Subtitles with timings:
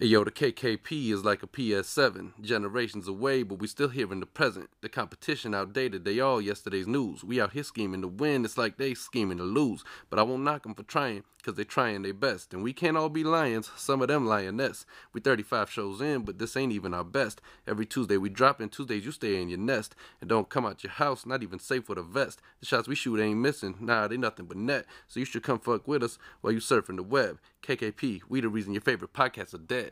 [0.00, 4.26] Yo, the KKP is like a PS7, generations away, but we still here in the
[4.26, 4.68] present.
[4.80, 7.22] The competition outdated, they all yesterday's news.
[7.22, 9.84] We out here scheming to win, it's like they scheming to lose.
[10.10, 12.52] But I won't knock them for trying, cause they trying their best.
[12.52, 14.84] And we can't all be lions, some of them lioness.
[15.12, 17.40] We 35 shows in, but this ain't even our best.
[17.64, 19.94] Every Tuesday we drop, and Tuesdays you stay in your nest.
[20.20, 22.40] And don't come out your house, not even safe with a vest.
[22.58, 24.86] The shots we shoot ain't missing, nah, they nothing but net.
[25.06, 27.38] So you should come fuck with us while you surfing the web.
[27.62, 29.83] KKP, we the reason your favorite podcasts are dead.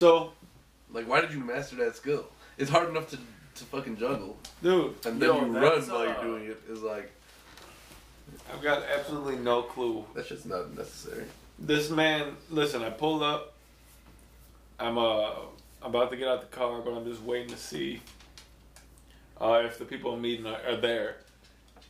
[0.00, 0.32] So,
[0.92, 2.26] Like, why did you master that skill?
[2.58, 6.00] It's hard enough to, to fucking juggle, dude, and then yo, you run that's, while
[6.00, 6.54] uh, you're doing.
[6.70, 7.12] It's like
[8.52, 10.04] I've got absolutely no clue.
[10.14, 11.24] that's just not necessary.
[11.58, 13.54] This man, listen, I pulled up.
[14.78, 15.30] I'm uh
[15.82, 18.00] about to get out the car, but I'm just waiting to see
[19.40, 21.16] uh, if the people I'm meeting are, are there.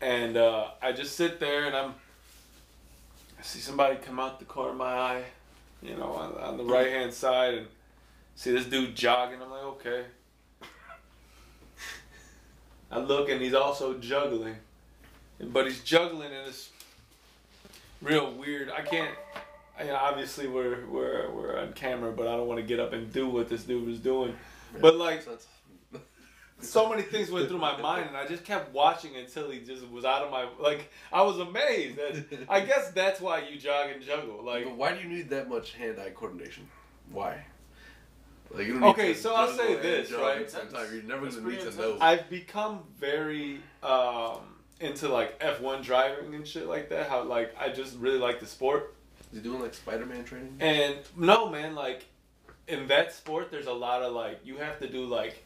[0.00, 1.94] And uh, I just sit there and I'm.
[3.38, 5.24] I see somebody come out the corner of my eye,
[5.82, 7.66] you know, on, on the right hand side, and
[8.34, 9.40] see this dude jogging.
[9.42, 10.04] I'm like, okay.
[12.90, 14.56] I look and he's also juggling,
[15.40, 16.70] but he's juggling in this
[18.00, 18.70] real weird.
[18.70, 19.10] I can't.
[19.78, 22.92] I mean, obviously we're we're we're on camera, but I don't want to get up
[22.92, 24.34] and do what this dude was doing.
[24.80, 25.26] But like
[26.60, 29.88] so many things went through my mind, and I just kept watching until he just
[29.88, 30.90] was out of my like.
[31.12, 31.96] I was amazed.
[31.96, 34.42] That, I guess that's why you jog and juggle.
[34.42, 36.66] Like, but why do you need that much hand-eye coordination?
[37.10, 37.44] Why?
[38.50, 40.38] Like, you don't need Okay, to so I'll say this, right?
[40.38, 40.86] At the same time.
[40.92, 41.98] You're never gonna need to know.
[42.00, 44.38] I've become very um,
[44.80, 47.08] into like F one driving and shit like that.
[47.08, 48.94] How like I just really like the sport.
[49.32, 50.56] Is he doing like Spider-Man training?
[50.60, 52.06] And no, man, like
[52.68, 55.44] in that sport, there's a lot of like you have to do like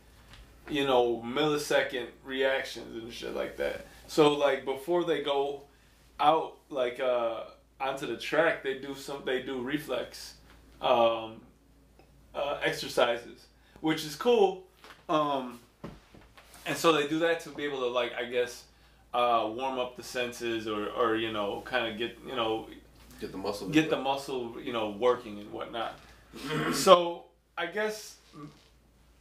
[0.71, 3.87] you know millisecond reactions and shit like that.
[4.07, 5.63] So like before they go
[6.19, 7.45] out like uh
[7.81, 10.35] onto the track, they do some they do reflex
[10.81, 11.41] um,
[12.35, 13.47] uh, exercises,
[13.81, 14.65] which is cool.
[15.09, 15.59] Um,
[16.67, 18.65] and so they do that to be able to like I guess
[19.13, 22.69] uh, warm up the senses or or you know kind of get you know
[23.21, 23.69] Get the muscle.
[23.69, 25.99] get the muscle, you know, working and whatnot.
[26.73, 27.25] so
[27.57, 28.17] I guess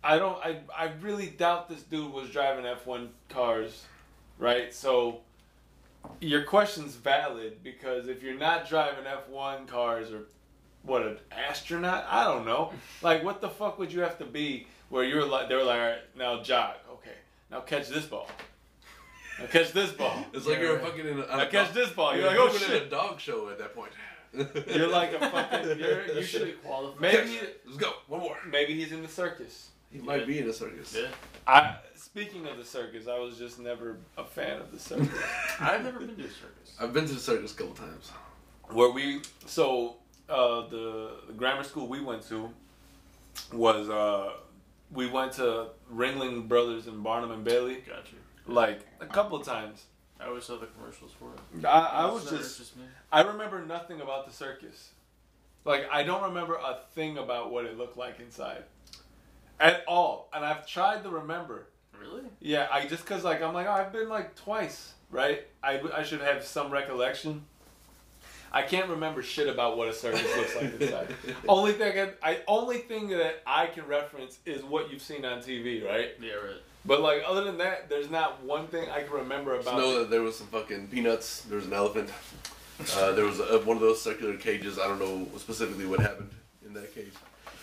[0.04, 0.38] I don't.
[0.44, 3.84] I I really doubt this dude was driving F one cars,
[4.38, 4.74] right?
[4.74, 5.22] So
[6.22, 10.22] your question's valid because if you're not driving F one cars or
[10.84, 12.72] what an astronaut, I don't know.
[13.02, 15.80] Like what the fuck would you have to be where you're like they were like,
[15.82, 17.16] all right, now jog, okay,
[17.52, 18.30] now catch this ball.
[19.40, 20.26] Now catch this ball.
[20.34, 20.86] It's like Yeah, you're right.
[20.86, 21.28] fucking in a.
[21.28, 22.16] Now catch this ball.
[22.16, 22.84] You're like, You're oh doing shit.
[22.84, 23.92] a dog show at that point.
[24.74, 25.80] You're like a fucking.
[25.80, 27.02] You're, you You should be qualified.
[27.02, 27.92] Maybe Let's go.
[28.08, 28.38] One more.
[28.50, 29.70] maybe he's in the circus.
[29.92, 30.96] He might be in a circus.
[30.96, 31.08] Yeah.
[31.48, 35.10] I speaking of the circus, I was just never a fan of the circus.
[35.60, 36.76] I've never been to a circus.
[36.80, 38.12] I've been to the circus a couple times.
[38.70, 39.96] Where we so
[40.30, 42.52] uh, the, the grammar school we went to
[43.52, 44.34] was uh,
[44.92, 48.54] we went to Ringling Brothers and Barnum and Bailey Got you.
[48.54, 49.86] like a couple of times.
[50.20, 51.66] I always saw the commercials for it.
[51.66, 52.84] I, I was just just me.
[53.12, 54.90] I remember nothing about the circus.
[55.66, 58.64] Like I don't remember a thing about what it looked like inside
[59.59, 61.68] at all, and I've tried to remember.
[62.00, 62.24] Really?
[62.40, 65.46] Yeah, I just cause like I'm like oh, I've been like twice, right?
[65.62, 67.44] I I should have some recollection.
[68.52, 71.08] I can't remember shit about what a circus looks like inside.
[71.47, 75.40] only thing I, I only thing that I can reference is what you've seen on
[75.40, 76.12] TV, right?
[76.20, 76.62] Yeah, right.
[76.86, 79.66] But like other than that, there's not one thing I can remember about.
[79.66, 79.81] Just about.
[79.81, 81.41] know that there was some fucking peanuts.
[81.41, 82.09] There was an elephant.
[82.96, 84.80] Uh, there was a, one of those circular cages.
[84.80, 86.31] I don't know specifically what happened
[86.66, 87.14] in that cage.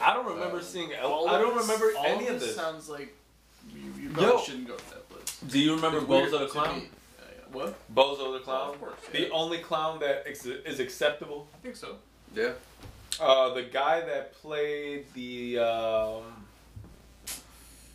[0.00, 0.94] I don't remember Um, seeing.
[1.02, 2.56] All I don't remember all any of this this.
[2.56, 3.14] sounds like
[3.74, 4.38] you, you Yo.
[4.40, 5.38] shouldn't go to that place.
[5.48, 6.76] Do you remember Bozo the Clown?
[6.76, 6.82] me.
[7.18, 7.42] Yeah, yeah.
[7.52, 7.94] What?
[7.94, 8.70] Bozo the Clown?
[8.74, 11.48] of course, The only clown that ex- is acceptable.
[11.54, 11.96] I think so.
[12.34, 12.52] Yeah.
[13.20, 16.22] Uh, the guy that played the um,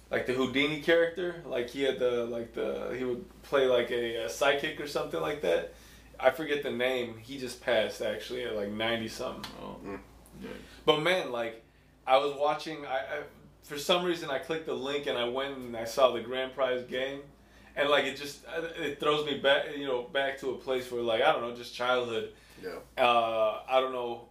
[0.09, 4.25] like the Houdini character, like he had the like the he would play like a,
[4.25, 5.73] a psychic or something like that.
[6.19, 7.17] I forget the name.
[7.21, 9.45] He just passed actually at like ninety something.
[9.61, 9.77] Oh.
[9.85, 9.99] Mm.
[10.41, 10.49] Yeah.
[10.85, 11.63] But man, like
[12.07, 12.85] I was watching.
[12.85, 13.19] I, I
[13.63, 16.53] for some reason I clicked the link and I went and I saw the grand
[16.53, 17.21] prize game,
[17.75, 18.39] and like it just
[18.79, 21.55] it throws me back, you know, back to a place where like I don't know,
[21.55, 22.33] just childhood.
[22.63, 23.03] Yeah.
[23.03, 24.27] Uh, I don't know.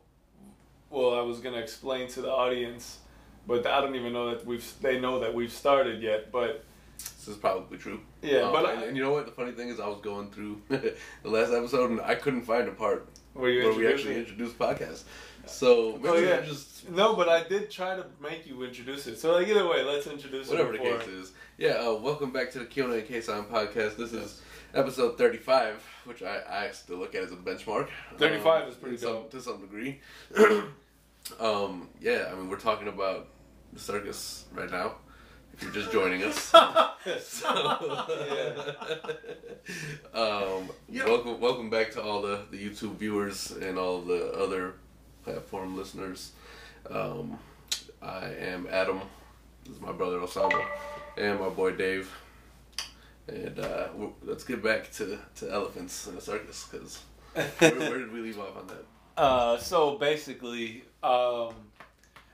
[0.91, 2.99] Well, I was gonna explain to the audience,
[3.47, 6.33] but I don't even know that we've they know that we've started yet.
[6.33, 6.65] But
[6.99, 8.01] This is probably true.
[8.23, 9.27] yeah, Um, but and, I, and you know what?
[9.27, 10.95] The funny thing is, I was going through the
[11.25, 15.05] last episode and I couldn't find a part you where we actually introduced podcasts.
[15.51, 16.41] So maybe Oh, yeah.
[16.41, 19.19] just No, but I did try to make you introduce it.
[19.19, 21.33] So like either way, let's introduce whatever it the case is.
[21.59, 21.73] Yeah.
[21.73, 23.97] Uh, welcome back to the Kiona and K-Sign podcast.
[23.97, 24.41] This is
[24.75, 27.89] episode thirty-five, which I, I still look at as a benchmark.
[28.19, 30.01] 35 Um, is pretty some- to some degree.
[31.39, 33.29] Um, yeah, I mean, we're talking about
[33.73, 34.97] the circus right now.
[35.53, 36.53] If you're just joining us,
[40.15, 41.07] um, Yep.
[41.07, 44.75] welcome, welcome back to all the, the YouTube viewers and all the other
[45.25, 46.33] platform listeners.
[46.89, 47.39] Um,
[48.03, 49.01] I am Adam.
[49.65, 50.65] This is my brother Osama,
[51.19, 52.11] and my boy Dave.
[53.29, 53.89] And uh,
[54.25, 57.01] let's get back to, to elephants in a circus, because
[57.59, 58.85] where, where did we leave off on that?
[59.17, 61.53] Uh, so basically, um,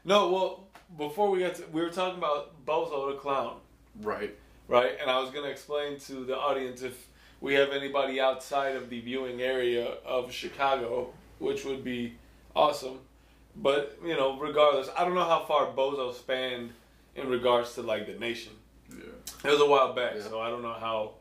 [0.05, 3.57] no, well, before we got to, we were talking about Bozo the clown,
[4.03, 4.37] Right.
[4.69, 4.93] right?
[5.01, 7.09] And I was gonna explain to the audience if
[7.41, 12.15] we have anybody outside of the viewing area of Chicago, which would be
[12.57, 12.99] awesome.
[13.55, 16.71] But you know, regardless, I don't know how far Bozo spanned
[17.15, 18.53] in regards to like the nation.
[18.91, 19.05] Yeah.
[19.45, 20.23] It was a while back, Yeah.
[20.23, 21.15] so I don't know how,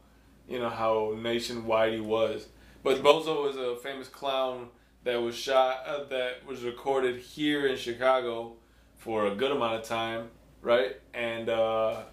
[0.48, 2.48] you know, how nationwide he was.
[2.84, 4.68] But Bozo was a famous clown
[5.04, 8.54] that was shot, uh, that was recorded here in Chicago
[8.98, 10.30] for a good amount of time,
[10.62, 10.96] right?
[11.14, 12.04] And uh,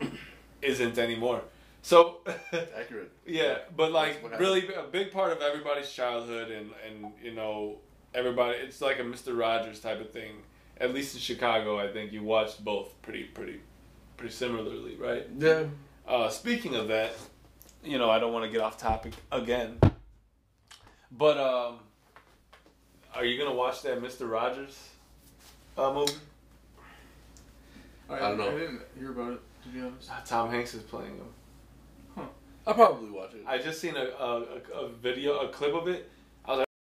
[0.62, 1.42] isn't anymore.
[1.82, 2.18] So,
[2.52, 3.10] Accurate.
[3.26, 7.78] yeah, but like really a big part of everybody's childhood and and you know
[8.14, 10.42] everybody, it's like a Mister Rogers type of thing.
[10.78, 13.60] At least in Chicago, I think you watched both pretty pretty
[14.16, 15.26] pretty similarly, right?
[15.38, 15.64] Yeah.
[16.06, 17.12] Uh, speaking of that,
[17.84, 19.78] you know, I don't want to get off topic again,
[21.12, 21.78] but um,
[23.14, 24.78] are you gonna watch that Mister Rogers
[25.76, 26.12] uh, movie?
[28.08, 28.48] I, don't know.
[28.48, 30.10] I didn't hear about it, to be honest.
[30.26, 32.26] Tom Hanks is playing him.
[32.66, 33.42] I'll probably watch it.
[33.46, 34.42] I just seen a, a,
[34.74, 36.10] a, a video, a clip of it.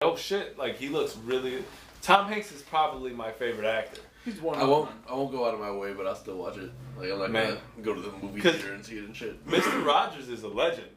[0.10, 0.58] I was like, oh shit!
[0.58, 1.64] Like he looks really.
[2.02, 4.02] Tom Hanks is probably my favorite actor.
[4.26, 4.90] He's one I of won't.
[4.90, 5.00] them.
[5.10, 6.72] I won't go out of my way, but I'll still watch it.
[6.98, 7.58] Like I'm not Man.
[7.76, 9.46] gonna go to the movie theater and see it and shit.
[9.48, 10.88] Mister Rogers is a legend.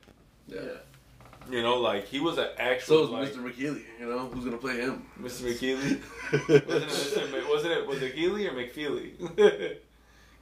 [0.47, 0.61] Yeah.
[1.51, 2.99] You know, like he was an actual.
[2.99, 3.53] So is like, Mr.
[3.53, 3.83] McKeely.
[3.99, 5.05] You know who's gonna play him?
[5.21, 5.43] Mr.
[5.43, 6.01] McKeely.
[6.67, 7.31] wasn't it Mr.
[7.31, 9.79] Ma- wasn't it was it Healy or McFeely?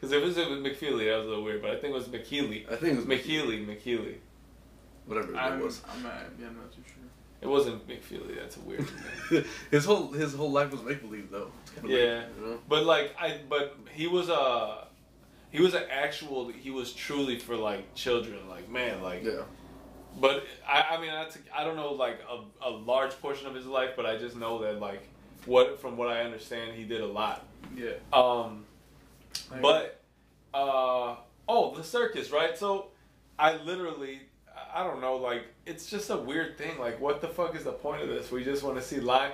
[0.00, 1.60] Because if it was McFeely, that was a little weird.
[1.60, 2.64] But I think it was McKeely.
[2.72, 4.14] I think it was McKeely, McKeely.
[5.04, 5.82] Whatever it was.
[5.94, 7.04] I'm, not, yeah, I'm not too sure.
[7.42, 8.36] It wasn't McFeely.
[8.38, 8.86] That's a weird
[9.30, 9.44] name.
[9.70, 11.50] his whole his whole life was make believe though.
[11.74, 11.96] Kinda Yeah.
[11.96, 12.58] weird, you know.
[12.68, 14.86] But like I, but he was a,
[15.50, 16.48] he was an actual.
[16.48, 18.48] He was truly for like children.
[18.48, 19.24] Like man, like.
[19.24, 19.42] Yeah.
[20.20, 23.64] But I, I mean, that's, I don't know like a, a large portion of his
[23.64, 25.02] life, but I just know that like
[25.46, 27.46] what from what I understand, he did a lot.
[27.76, 27.92] Yeah.
[28.12, 28.64] Um,
[29.62, 30.00] but
[30.52, 31.14] uh,
[31.48, 32.58] oh, the circus, right?
[32.58, 32.88] So
[33.38, 34.20] I literally,
[34.74, 36.78] I don't know, like it's just a weird thing.
[36.78, 38.30] Like, what the fuck is the point of this?
[38.30, 39.32] We just want to see live.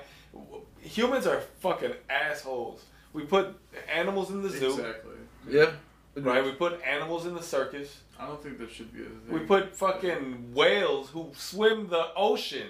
[0.81, 2.85] Humans are fucking assholes.
[3.13, 3.57] We put
[3.93, 5.15] animals in the zoo, Exactly.
[5.49, 5.71] Yeah.
[6.17, 6.45] right?
[6.45, 8.01] We put animals in the circus.
[8.19, 9.33] I don't think that should be a thing.
[9.33, 12.69] We put fucking whales who swim the ocean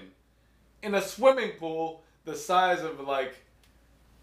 [0.81, 3.35] in a swimming pool the size of like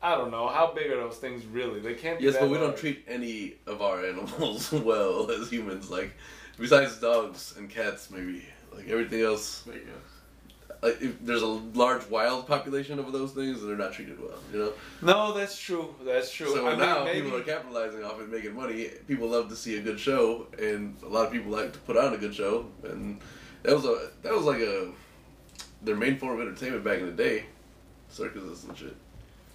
[0.03, 1.81] I don't know how big are those things really?
[1.81, 2.19] They can't.
[2.19, 5.91] Be Yes, that but we don't treat any of our animals well as humans.
[5.91, 6.13] Like,
[6.59, 8.45] besides dogs and cats, maybe.
[8.75, 9.77] Like everything else, guess.
[10.83, 14.39] like if there's a large wild population of those things, and they're not treated well.
[14.53, 14.73] You know.
[15.01, 15.95] No, that's true.
[16.05, 16.49] That's true.
[16.49, 18.91] So I mean, now maybe, people are capitalizing off it, making money.
[19.07, 21.97] People love to see a good show, and a lot of people like to put
[21.97, 22.67] on a good show.
[22.83, 23.21] And
[23.63, 24.91] that was a that was like a
[25.83, 27.47] their main form of entertainment back in the day.
[28.09, 28.97] Circuses and shit.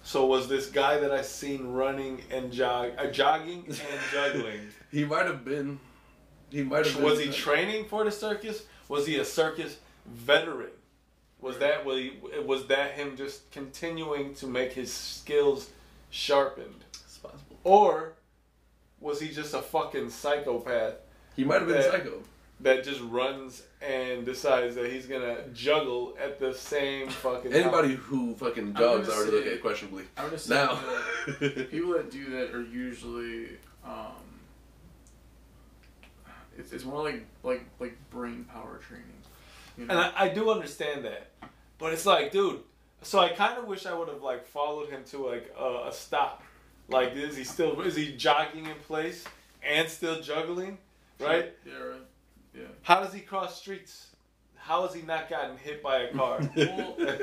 [0.02, 3.76] So was this guy that I seen running and jog, uh, jogging and
[4.12, 4.60] juggling?
[4.90, 5.78] He might have been.
[6.50, 7.00] He might have.
[7.02, 8.64] was been, he training for the circus?
[8.88, 9.76] Was he a circus
[10.06, 10.70] veteran?
[11.40, 12.12] Was that was, he,
[12.44, 15.70] was that him just continuing to make his skills
[16.10, 17.56] sharpened, It's possible.
[17.64, 18.12] or
[19.00, 20.94] was he just a fucking psychopath
[21.36, 22.22] He might have been That- psycho.
[22.60, 27.62] that just runs and decides that he's gonna juggle at the same fucking time?
[27.62, 30.04] Anybody who fucking gonna jogs, I already look say- at questionably.
[30.18, 30.78] I would say Now,
[31.40, 33.50] that people that do that are usually
[33.82, 34.12] um,
[36.60, 39.06] it's, it's more like like like brain power training.
[39.76, 39.94] You know?
[39.94, 41.30] And I, I do understand that,
[41.78, 42.60] but it's like, dude.
[43.02, 45.92] So I kind of wish I would have like followed him to like a, a
[45.92, 46.42] stop.
[46.88, 49.24] Like, is he still is he jogging in place
[49.62, 50.78] and still juggling?
[51.18, 51.52] Right?
[51.64, 51.78] Yeah.
[51.78, 52.00] Right.
[52.54, 52.62] Yeah.
[52.82, 54.08] How does he cross streets?
[54.62, 56.38] How has he not gotten hit by a car?
[56.54, 57.16] Well, yeah.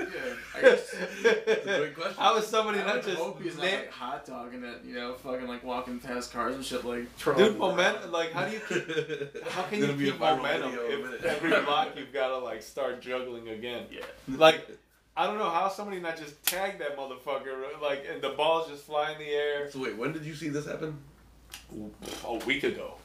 [0.56, 0.96] I guess.
[1.24, 2.16] That's a great question.
[2.18, 5.14] How is somebody I not just hope he's not like hot dogging it, you know,
[5.14, 7.00] fucking like walking past cars and shit like.
[7.00, 8.12] dude trolling momentum?
[8.12, 10.94] Like, how do you keep how can It'll you be a keep momentum video in
[10.94, 11.20] a minute.
[11.20, 13.86] if every block you've got to like start juggling again?
[13.92, 14.02] Yeah.
[14.28, 14.68] Like,
[15.16, 18.84] I don't know how somebody not just tag that motherfucker, like, and the balls just
[18.84, 19.72] fly in the air.
[19.72, 20.98] So wait, when did you see this happen?
[22.26, 22.96] A week ago.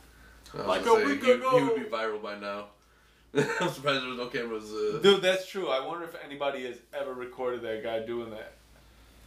[0.54, 1.58] Like gonna a say, week he, ago.
[1.58, 2.66] He would be viral by now.
[3.60, 4.70] I'm surprised there was no cameras.
[4.72, 5.68] Uh, Dude, that's true.
[5.68, 8.52] I wonder if anybody has ever recorded that guy doing that.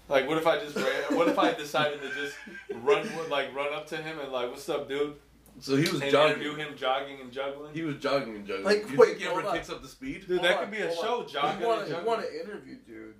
[0.07, 0.85] Like, what if I just ran?
[1.17, 2.35] What if I decided to just
[2.83, 5.15] run, like, run up to him and like, "What's up, dude?"
[5.59, 6.33] So he was And jogging.
[6.43, 7.73] interview him jogging and juggling.
[7.73, 8.65] He was jogging and juggling.
[8.65, 9.55] Like, you wait, think he ever on.
[9.55, 10.27] kicks up the speed?
[10.27, 11.27] Dude, Hold that on, could be a hold show, on.
[11.27, 12.17] jogging You want and to juggling.
[12.19, 13.15] want to interview dude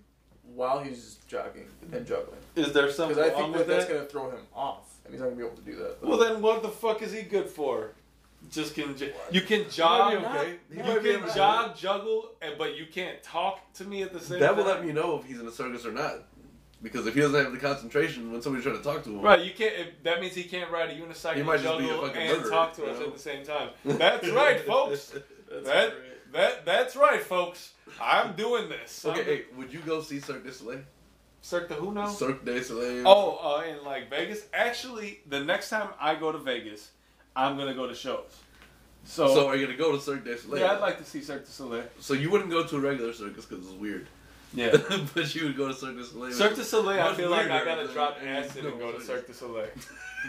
[0.54, 3.90] while he's jogging and juggling Is there something because I wrong think with that that's
[3.92, 6.04] gonna throw him off, and he's not gonna be able to do that.
[6.04, 7.92] Well, then what the fuck is he good for?
[8.52, 10.56] Just can j- you can jog, He okay.
[10.72, 10.84] You
[11.20, 14.58] can jog, juggle, and but you can't talk to me at the same That time.
[14.58, 16.24] will let me know if he's in a circus or not.
[16.84, 19.44] Because if he doesn't have the concentration when somebody's trying to talk to him, Right,
[19.44, 19.74] you can't.
[19.74, 22.22] If, that means he can't ride a He unicycle, might just be a juggle, fucking
[22.22, 23.06] and murderer, talk to you us know?
[23.08, 23.70] at the same time.
[23.86, 25.16] That's right, folks.
[25.64, 25.94] that
[26.34, 27.72] that that's right, folks.
[28.00, 29.06] I'm doing this.
[29.06, 30.82] Okay, I'm hey, would you go see Cirque du Soleil?
[31.42, 32.08] Cirque du who now?
[32.08, 33.04] Cirque du Soleil.
[33.08, 34.46] Oh, uh, in like Vegas.
[34.54, 36.92] Actually, the next time I go to Vegas,
[37.36, 38.24] I'm gonna go to shows.
[39.04, 40.62] So, So are you gonna go to Cirque du Soleil?
[40.62, 41.84] yeah, I'd like to see Cirque du Soleil.
[42.00, 44.08] So you wouldn't go to a regular circus because it's weird.
[44.54, 44.76] Yeah.
[45.14, 46.32] but you would go to Cirque du Soleil.
[46.34, 49.08] Cirque du Soleil, I feel like I gotta drop any acid and go to circus.
[49.08, 49.68] Cirque du Soleil.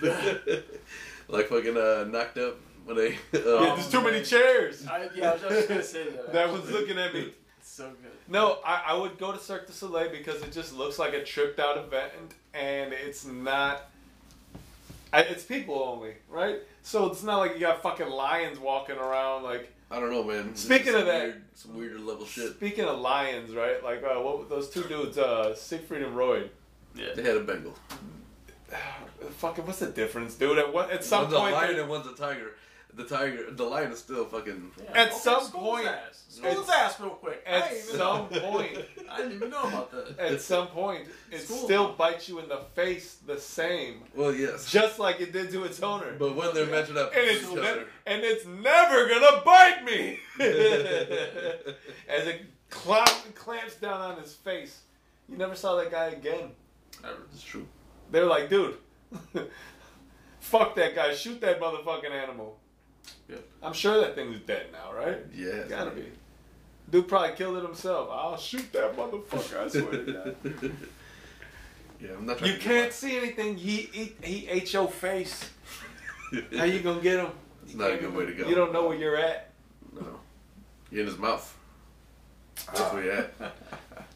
[1.28, 3.10] like fucking uh, knocked up when they.
[3.32, 4.86] Yeah, Uh, there's too many chairs.
[4.86, 6.32] I, yeah, I was just gonna say that.
[6.32, 7.32] That was looking at me.
[7.58, 8.12] It's so good.
[8.28, 11.22] No, I, I would go to Cirque du Soleil because it just looks like a
[11.24, 12.12] tripped out event
[12.52, 13.90] and it's not.
[15.12, 16.58] I, it's people only, right?
[16.86, 19.42] So it's not like you got fucking lions walking around.
[19.42, 20.54] Like I don't know, man.
[20.54, 22.52] Speaking of that- weird, some weirder level shit.
[22.52, 23.82] speaking of lions, right?
[23.82, 26.48] Like uh, what those two dudes, uh, Siegfried and Roy.
[26.94, 27.08] Yeah.
[27.16, 27.74] They had a Bengal.
[29.38, 30.58] Fucking, what's the difference, dude?
[30.58, 30.92] At what?
[30.92, 32.52] At some one's a point, lion they're- and one's a tiger.
[32.96, 34.72] The tiger, the lion is still fucking.
[34.94, 36.22] At some point- his ass.
[36.28, 37.42] School his it's- ass real quick.
[37.46, 38.40] At some know.
[38.40, 38.78] point,
[39.10, 40.18] I didn't even know about that.
[40.18, 41.58] at some point, it School.
[41.64, 44.70] still bites you in the face the same, Well, yes.
[44.70, 46.14] just like it did to its owner.
[46.18, 50.18] But when they're matching up, and it's ne- and it's never gonna bite me.
[52.08, 54.80] As it clamp, clamps down on his face,
[55.28, 56.50] you never saw that guy again.
[57.32, 57.66] It's true.
[58.10, 58.76] They're like, dude,
[60.40, 62.58] fuck that guy, shoot that motherfucking animal.
[63.28, 63.36] Yeah.
[63.62, 65.18] I'm sure that thing's dead now, right?
[65.34, 65.64] Yeah.
[65.68, 66.04] Gotta be.
[66.90, 68.08] Dude probably killed it himself.
[68.12, 69.58] I'll shoot that motherfucker.
[69.58, 70.36] I swear to God.
[72.00, 73.56] yeah, I'm not trying You to can't see anything.
[73.56, 75.50] He he, he ate your face.
[76.56, 77.32] How you gonna get him?
[77.64, 78.48] It's not a good way to go.
[78.48, 79.50] You don't know where you're at.
[79.92, 80.20] No.
[80.90, 81.56] You're in his mouth.
[82.66, 83.34] That's where you're at.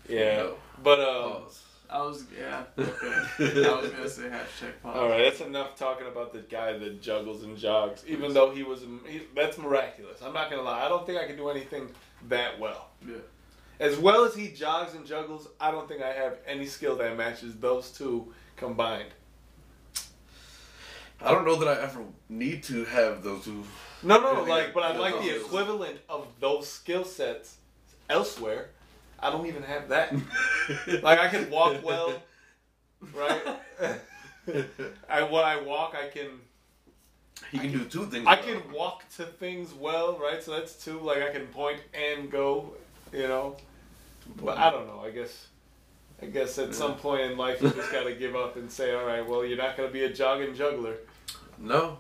[0.09, 0.37] Yeah.
[0.39, 0.55] No.
[0.83, 1.63] But uh, Pause.
[1.91, 2.63] I was yeah.
[2.79, 3.67] Okay.
[3.69, 4.97] I was gonna say hashtag pause.
[4.97, 8.05] All right, that's enough talking about the guy that juggles and jogs.
[8.07, 10.23] Even though he was, he, that's miraculous.
[10.23, 10.85] I'm not gonna lie.
[10.85, 11.89] I don't think I can do anything
[12.29, 12.91] that well.
[13.07, 13.17] Yeah.
[13.81, 17.17] As well as he jogs and juggles, I don't think I have any skill that
[17.17, 19.09] matches those two combined.
[21.23, 23.65] I don't know that I ever need to have those two.
[24.03, 27.57] No, no, Yeah, like, but I'd like the equivalent of those skill sets
[28.09, 28.71] elsewhere.
[29.23, 30.15] I don't even have that.
[31.03, 32.23] like, I can walk well,
[33.15, 33.43] right?
[35.09, 36.41] I when I walk, I can
[37.51, 38.27] he can do two things.
[38.27, 38.45] I well.
[38.45, 40.43] can walk to things well, right?
[40.43, 41.01] So that's two.
[41.01, 42.73] Like I can point and go,
[43.13, 43.57] you know.
[44.37, 45.01] But I don't know.
[45.05, 45.49] I guess,
[46.23, 48.95] I guess at some point in life you just got to give up and say,
[48.95, 50.97] all right, well, you're not gonna be a jogging juggler.
[51.59, 51.99] No.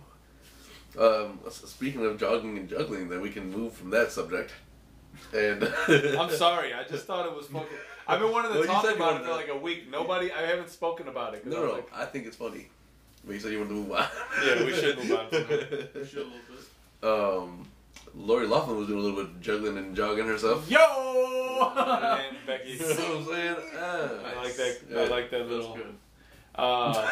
[0.98, 4.52] Um, speaking of jogging and juggling, then we can move from that subject.
[5.34, 5.64] And
[6.18, 6.72] I'm sorry.
[6.74, 7.68] I just thought it was fucking.
[8.08, 9.88] I've been wanting to Well, talk about it for to- like a week.
[9.90, 10.32] Nobody.
[10.32, 11.44] I haven't spoken about it.
[11.44, 12.68] 'cause No, I no, like, I think it's funny.
[13.24, 14.06] But you said you wanted to move on.
[14.44, 15.90] Yeah, we should move on from it.
[15.94, 17.08] We should a little bit.
[17.42, 17.66] um,
[18.14, 20.68] Lori Laughlin was doing a little bit of juggling and jogging herself.
[20.70, 20.78] Yo.
[20.80, 22.70] and Becky.
[22.70, 23.56] You know what I'm saying?
[23.76, 24.10] Ah.
[24.24, 24.78] I like that.
[24.96, 25.74] I like that That's little.
[25.76, 25.94] good.
[26.56, 27.08] Uh,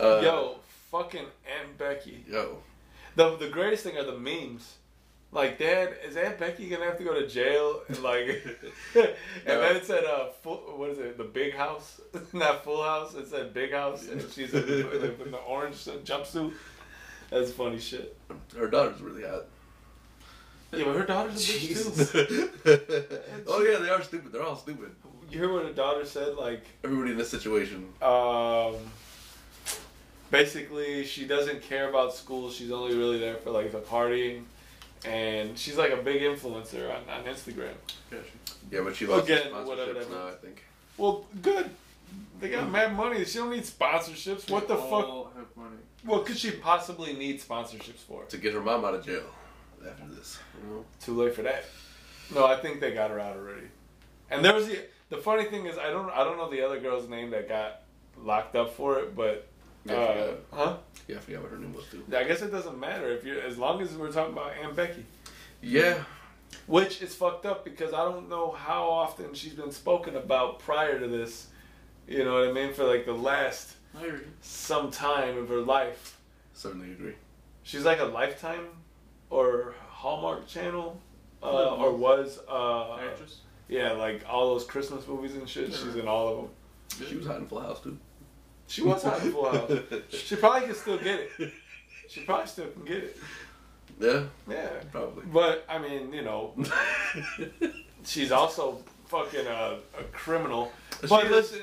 [0.00, 0.56] Uh, yo,
[0.90, 1.24] fucking
[1.58, 2.24] Aunt Becky.
[2.28, 2.58] Yo.
[3.16, 4.76] The the greatest thing are the memes.
[5.34, 7.80] Like, Dad, is Aunt Becky gonna have to go to jail?
[7.88, 8.28] And like,
[8.94, 9.14] and
[9.46, 11.16] then it said, uh, full, what is it?
[11.16, 12.00] The Big House,
[12.34, 13.14] not Full House.
[13.14, 16.52] It said Big House, and she's in, in the orange jumpsuit.
[17.30, 18.14] That's funny shit.
[18.56, 19.46] Her daughter's really hot.
[20.70, 23.44] Yeah, but her daughter's a bitch too.
[23.46, 24.32] oh yeah, they are stupid.
[24.32, 24.90] They're all stupid.
[25.30, 26.34] You hear what her daughter said?
[26.36, 27.88] Like, Everybody in this situation.
[28.02, 28.74] um,
[30.30, 32.50] basically, she doesn't care about school.
[32.50, 34.42] She's only really there for like the partying.
[35.04, 37.74] And she's like a big influencer on, on Instagram.
[38.10, 38.24] Gotcha.
[38.70, 40.22] Yeah, but she lost her Again, whatever sponsorships that now.
[40.22, 40.36] I means.
[40.38, 40.64] think.
[40.96, 41.70] Well, good.
[42.40, 42.70] They got mm.
[42.72, 43.24] mad money.
[43.24, 44.50] She don't need sponsorships.
[44.50, 44.92] What the We fuck?
[45.08, 45.76] all have money.
[46.04, 48.24] What could she possibly need sponsorships for?
[48.24, 49.24] To get her mom out of jail
[49.88, 50.38] after this.
[50.62, 50.84] You know?
[51.00, 51.64] Too late for that.
[52.34, 53.66] No, I think they got her out already.
[54.30, 54.78] And there was the
[55.10, 57.82] the funny thing is I don't I don't know the other girl's name that got
[58.22, 59.46] locked up for it, but
[59.84, 60.76] Yeah, uh, huh?
[61.08, 62.04] Yeah, I forgot what her name was too.
[62.16, 65.04] I guess it doesn't matter if you as long as we're talking about Aunt Becky,
[65.60, 66.04] Yeah,
[66.66, 70.98] which is fucked up because I don't know how often she's been spoken about prior
[71.00, 71.48] to this
[72.06, 72.72] You know what I mean?
[72.72, 73.74] For like the last
[74.40, 76.18] some time of her life.
[76.54, 77.14] Certainly agree.
[77.62, 78.66] She's like a Lifetime
[79.30, 81.00] or Hallmark Channel,
[81.42, 82.40] uh, or was.
[82.48, 83.40] Uh, Actress.
[83.68, 85.72] yeah, like all those Christmas movies and shit.
[85.72, 87.08] She's in all of them.
[87.08, 87.98] She was hot in Full House too.
[88.72, 89.70] She was hot in Full House.
[90.10, 91.52] She probably can still get it.
[92.08, 93.16] She probably still can get it.
[94.00, 94.68] Yeah, Yeah.
[94.90, 95.24] probably.
[95.26, 96.54] But I mean, you know,
[98.04, 100.72] she's also fucking a, a criminal.
[101.02, 101.30] She But is.
[101.52, 101.60] listen,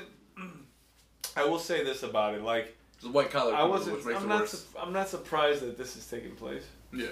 [1.36, 2.42] I will say this about it.
[2.42, 3.54] Like, It's white collar.
[3.54, 3.96] I wasn't.
[3.96, 4.40] Which makes I'm it not.
[4.42, 4.50] worse.
[4.52, 6.62] su- I'm not surprised that this is taking place.
[6.92, 7.06] Yeah.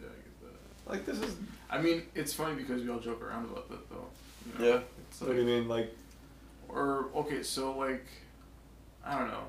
[0.00, 0.90] Yeah, I get that.
[0.90, 1.36] Like, this is.
[1.70, 4.06] I mean, it's funny because we all joke around about that though.
[4.46, 4.74] You know?
[4.74, 4.80] Yeah.
[5.10, 5.68] It's What do you mean?
[5.68, 5.94] Like,
[6.68, 8.04] or okay, so like,
[9.04, 9.44] I don't know,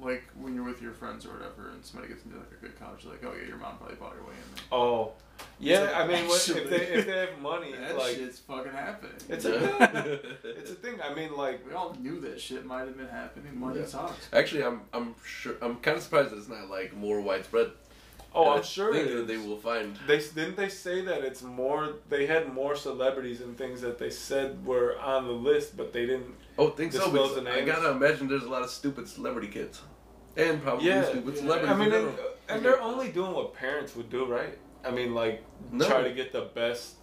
[0.00, 2.78] like when you're with your friends or whatever, and somebody gets into like a good
[2.78, 4.64] college, you're like, oh yeah, your mom probably bought your way in there.
[4.72, 5.12] oh,
[5.58, 5.80] yeah.
[5.80, 9.12] like, I mean, what, if they if they have money, That like, shit's fucking happening.
[9.28, 10.18] It's You a thing.
[10.44, 10.98] it's a thing.
[11.02, 13.58] I mean, like, we all knew that shit might have been happening.
[13.58, 13.86] Money Yeah.
[13.86, 14.28] talks.
[14.32, 17.70] Actually, I'm I'm sure I'm kind of surprised that it's not like more widespread.
[18.36, 19.26] Oh, And I'm sure think it that is.
[19.26, 19.96] they will find.
[20.06, 21.94] They didn't they say that it's more.
[22.08, 26.06] They had more celebrities and things that they said were on the list, but they
[26.06, 26.34] didn't.
[26.58, 27.06] Oh, think so.
[27.46, 29.80] I gotta imagine there's a lot of stupid celebrity kids,
[30.36, 31.04] and probably Yeah.
[31.04, 31.40] stupid Yeah.
[31.40, 31.70] celebrities.
[31.70, 34.56] I mean, and, uh, and they're only doing what parents would do, right?
[34.84, 35.86] I mean, like No.
[35.88, 36.94] try to get the best.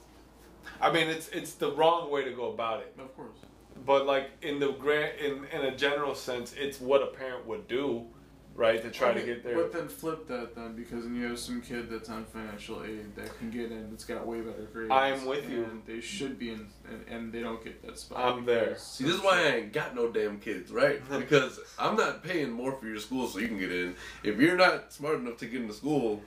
[0.79, 2.93] I mean, it's it's the wrong way to go about it.
[2.97, 3.39] Of course.
[3.85, 7.67] But like in the grand, in in a general sense, it's what a parent would
[7.67, 8.07] do,
[8.55, 8.81] right?
[8.81, 9.55] To try to get their.
[9.55, 13.15] But then flip that then, because then you have some kid that's on financial aid
[13.15, 14.91] that can get in, that's got way better grades.
[14.91, 15.63] I'm with you.
[15.63, 18.19] and They should be in, and, and they don't get that spot.
[18.19, 18.77] I'm there.
[18.77, 21.01] See, this is why I ain't got no damn kids, right?
[21.09, 23.95] Because I'm not paying more for your school so you can get in.
[24.23, 26.21] If you're not smart enough to get into school,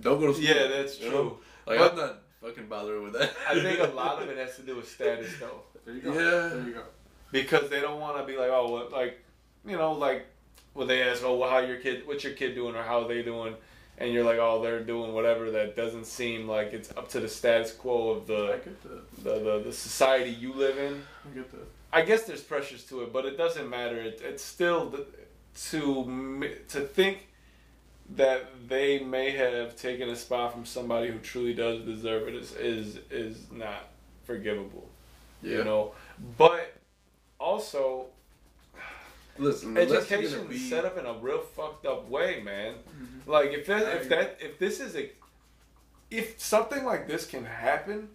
[0.00, 0.44] don't go to school.
[0.46, 1.18] yeah, that's you true.
[1.18, 1.38] know?
[1.66, 3.32] Like But- I'm not fucking bothering with that.
[3.48, 5.62] I think a lot of it has to do with status, though.
[5.84, 6.12] There you go.
[6.12, 6.48] Yeah.
[6.48, 6.82] There you go.
[7.32, 9.18] because they don't want to be like, oh, what, like,
[9.66, 10.26] you know, like,
[10.74, 13.08] when they ask, oh, well, how your kid, what's your kid doing, or how are
[13.08, 13.54] they doing,
[13.98, 15.50] and you're like, oh, they're doing whatever.
[15.50, 18.60] That doesn't seem like it's up to the status quo of the
[19.22, 21.02] the, the, the society you live in.
[21.24, 21.66] I get that.
[21.92, 24.00] I guess there's pressures to it, but it doesn't matter.
[24.00, 25.06] It, it's still the,
[25.70, 27.28] to to think
[28.16, 32.52] that they may have taken a spot from somebody who truly does deserve it is
[32.54, 33.88] is, is not
[34.24, 34.88] forgivable.
[35.42, 35.58] Yeah.
[35.58, 35.92] You know,
[36.38, 36.74] but
[37.38, 38.06] also
[39.38, 42.74] Listen, education be, is set up in a real fucked up way, man.
[42.74, 43.26] Mhm.
[43.26, 45.10] Like if that if that if this is a
[46.10, 48.08] if something like this can happen,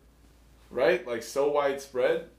[0.70, 1.06] right?
[1.08, 2.30] Like so widespread.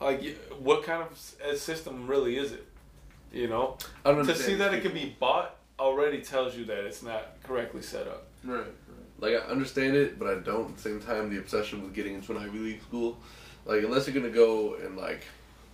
[0.00, 2.66] Like what kind of system really is it?
[3.32, 6.64] You know, I don't to understand see that it can be bought already tells you
[6.66, 8.28] that it's not correctly set up.
[8.44, 8.58] Right.
[8.58, 8.66] Right.
[9.18, 10.70] Like I understand it, but I don't.
[10.70, 13.18] At the same time, the obsession with getting into an Ivy League school,
[13.66, 15.24] like unless you're gonna go and like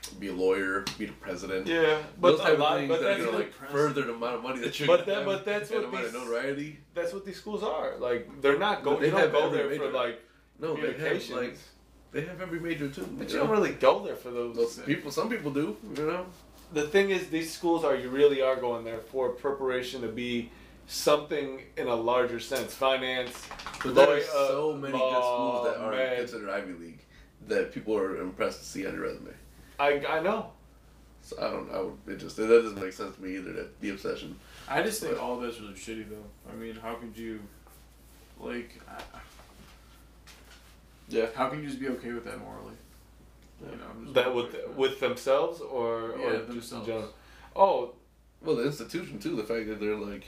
[0.09, 1.67] be a lawyer, be the president.
[1.67, 4.03] Yeah, but those a type of lot, things but that are that's what, like further
[4.03, 6.13] the amount of money that you're But that- have but that's what the amount of
[6.13, 6.79] these- notoriety.
[6.95, 7.97] that's what these schools are.
[7.99, 9.01] Like they're not going.
[9.01, 10.21] they don't go there for like
[10.59, 11.57] No, they have like
[12.13, 13.07] they have every major too.
[13.19, 13.43] but you know?
[13.45, 14.57] don't really go there for those.
[14.57, 15.77] Those people, some people do.
[15.97, 16.27] You know.
[16.73, 20.51] the thing is these schools are you really are going there for preparation to be
[20.89, 23.47] something in a larger sense finance
[23.83, 27.01] But there are so many good schools that aren't considered Ivy League
[27.49, 29.33] that people are impressed to see on your resume.
[29.79, 30.51] I, I know
[31.23, 31.71] So I don't.
[31.73, 31.97] I would.
[32.07, 33.53] It just that doesn't make sense to me either.
[33.53, 34.37] That the obsession.
[34.69, 36.25] I just think all that's really shitty though.
[36.51, 37.41] I mean, how could you,
[38.41, 38.81] like,
[41.09, 41.27] Yeah.
[41.35, 42.75] how can you just be okay with that morally?
[43.61, 46.87] You know, that not with okay with themselves or, Yeah, or just in themselves.
[46.87, 47.15] general
[47.55, 47.93] oh
[48.43, 49.35] Well, the institution too.
[49.37, 50.25] The fact that they're like.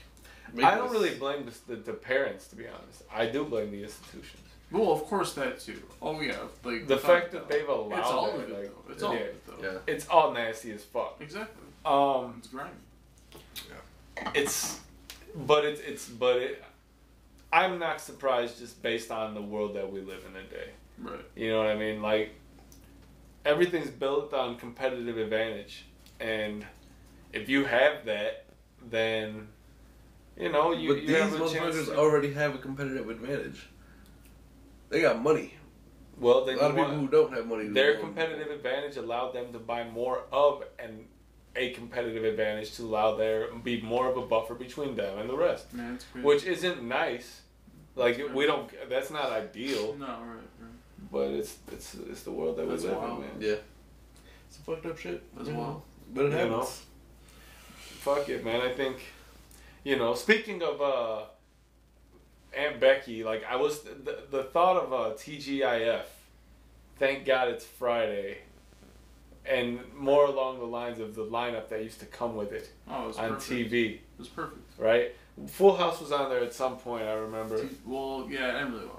[0.57, 3.71] I don't us- really blame the, the, the parents to be honest I do blame
[3.71, 5.83] the institutions Well, of course that too.
[6.03, 8.65] Oh yeah, like the without fact that they've allowed it's all that, of it like,
[8.87, 8.93] though.
[8.93, 9.73] It's all yeah, of it though.
[9.73, 9.79] Yeah.
[9.87, 11.63] it's all nasty as fuck Exactly.
[11.87, 12.71] um It's grimy.
[13.69, 14.31] Yeah.
[14.35, 14.81] It's
[15.35, 16.65] but it's it's but it
[17.53, 21.21] I'm not surprised just based on the world that we live in today Right.
[21.37, 22.03] You know what I mean?
[22.03, 22.35] Like
[23.45, 25.85] everything's built on competitive advantage,
[26.21, 26.67] and
[27.33, 28.45] if you have that,
[28.91, 29.49] then
[30.37, 31.77] you know you, but you these have a chance.
[31.77, 33.69] motherfuckers To, already have a competitive advantage.
[34.91, 35.55] They got money.
[36.19, 37.69] well, A lot of people who don't have money.
[37.69, 38.03] their don't.
[38.05, 41.07] competitive advantage allowed them to buy more of an
[41.57, 45.37] a competitive advantage to allow there be more of a buffer between them and the
[45.37, 46.25] rest, Man, it's crazy.
[46.27, 47.43] which isn't nice.
[47.97, 48.71] Like we don't.
[48.89, 50.19] That's not ideal, No, right,
[50.61, 51.11] right.
[51.11, 53.15] but it's it's it's the world that we That's live wild.
[53.15, 53.31] in, man.
[53.41, 53.57] Yeah.
[54.49, 55.21] It's a fucked up shit.
[55.37, 55.61] That's you know?
[55.61, 55.83] wild.
[56.15, 56.53] But it You happens.
[56.53, 56.67] know?
[58.15, 58.61] Fuck it, man.
[58.61, 58.97] I think,
[59.85, 61.23] you know, speaking of uh,
[62.57, 66.03] Aunt Becky, like I was the, the thought of uh, a TGIF.
[66.99, 68.39] Thank God it's Friday,
[69.47, 73.09] and more along the lines of the lineup that used to come with it Oh,
[73.11, 73.71] it on perfect.
[73.71, 74.61] TV, It was perfect.
[74.79, 75.15] right?
[75.47, 77.05] Full House was on there at some point.
[77.05, 77.61] I remember.
[77.63, 78.98] T- well, yeah, I didn't really watch.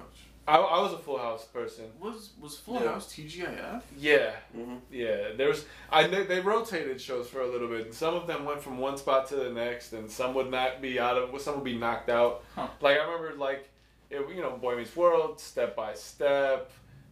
[0.50, 1.86] I, I was a Full House person.
[2.00, 2.94] Was was Full Yeah.
[2.94, 3.82] House TGIF?
[3.98, 4.76] Yeah, Mm-hmm.
[4.92, 5.32] yeah.
[5.38, 7.94] There was I kn- they rotated shows for a little bit.
[7.94, 11.00] Some of them went from one spot to the next, and some would not be
[11.00, 11.40] out of.
[11.42, 12.44] Some would be knocked out.
[12.56, 12.68] Huh.
[12.82, 13.70] Like I remember, like
[14.10, 16.72] it, you know, Boy Meets World, Step by Step,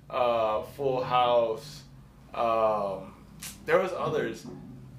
[0.10, 1.84] uh, Full House.
[2.34, 3.14] Um,
[3.66, 4.46] there was others.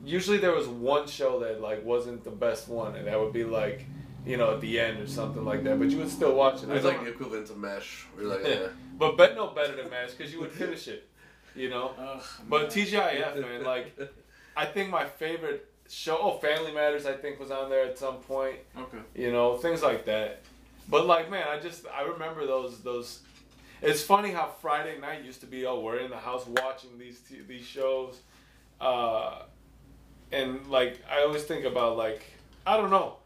[0.04, 3.44] Usually there was one show that like wasn't the best one, and that would be
[3.44, 3.84] like,
[4.28, 5.78] you know, at the end or something like that.
[5.78, 6.68] But you would still watch it.
[6.68, 8.06] I It's like the equivalent to Mesh.
[8.16, 8.68] We're like, yeah.
[8.98, 11.08] but bet no better than Mesh because you would finish it.
[11.56, 11.92] You know.
[11.98, 12.70] Ugh, But man.
[12.70, 13.98] TGIF, man, like
[14.56, 18.16] I think my favorite show, oh, Family Matters, I think was on there at some
[18.16, 18.56] point.
[18.76, 18.98] okay.
[19.14, 20.42] You know, things like that.
[20.90, 23.20] But like, man, I just I remember those those.
[23.80, 25.64] It's funny how Friday night used to be.
[25.64, 28.18] Oh, we're in the house watching these t- these shows,
[28.80, 29.42] uh,
[30.32, 32.24] and like I always think about like
[32.66, 33.17] I don't know.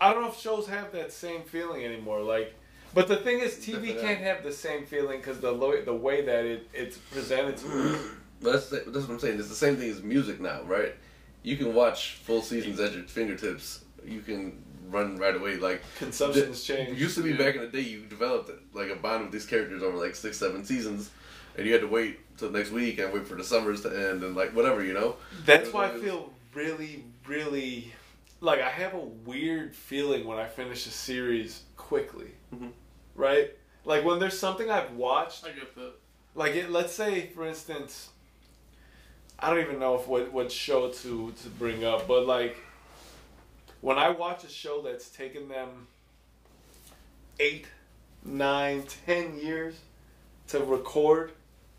[0.00, 2.22] I don't know if shows have that same feeling anymore.
[2.22, 2.54] Like,
[2.94, 6.24] but the thing is, TV can't have the same feeling because the lo- the way
[6.24, 8.00] that it it's presented to us.
[8.42, 9.38] But that's, that's what I'm saying.
[9.38, 10.94] It's the same thing as music now, right?
[11.42, 13.82] You can watch full seasons at your fingertips.
[14.04, 15.56] You can run right away.
[15.56, 17.00] Like Consumption's it changed.
[17.00, 17.38] used to be Yeah.
[17.38, 20.36] back in the day, you developed like a bond with these characters over like six,
[20.36, 21.08] seven seasons,
[21.56, 24.22] and you had to wait till next week and wait for the summers to end
[24.22, 25.16] and like whatever, you know.
[25.46, 27.94] That's why I feel really, really
[28.40, 32.72] like I have a weird feeling when I finish a series quickly, Mhm.
[33.14, 33.50] right?
[33.84, 35.94] Like when there's something I've watched, I get that.
[36.34, 38.10] like it, let's say for instance,
[39.38, 42.56] I don't even know if what what show to to bring up, but like
[43.80, 45.86] when I watch a show that's taken them
[47.38, 47.66] eight,
[48.24, 49.76] nine, ten years
[50.48, 51.32] to record,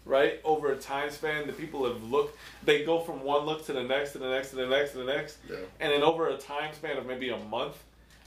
[0.08, 2.38] right over a time span, the people have looked.
[2.64, 4.98] They go from one look to the next, to the next, to the next, to
[5.00, 5.58] the next, Yeah.
[5.80, 7.76] and then over a time span of maybe a month,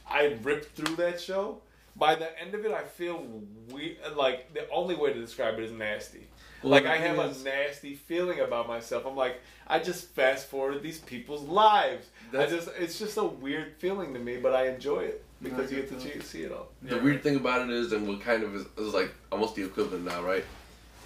[0.09, 1.61] I ripped through that show.
[1.97, 3.27] By the end of it, I feel
[3.71, 6.27] we like the only way to describe it is nasty.
[6.63, 9.07] Well, like I have thing a nasty feeling about myself.
[9.07, 12.07] I'm like, I just fast forward these people's lives.
[12.37, 15.79] I just, it's just a weird feeling to me, but I enjoy it because you
[15.79, 16.69] get get to see- see it all.
[16.83, 19.55] The Yeah, weird thing about it is, and what kind of is, is like almost
[19.57, 20.45] the equivalent now, right?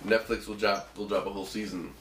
[0.05, 1.93] Netflix will drop will drop a whole season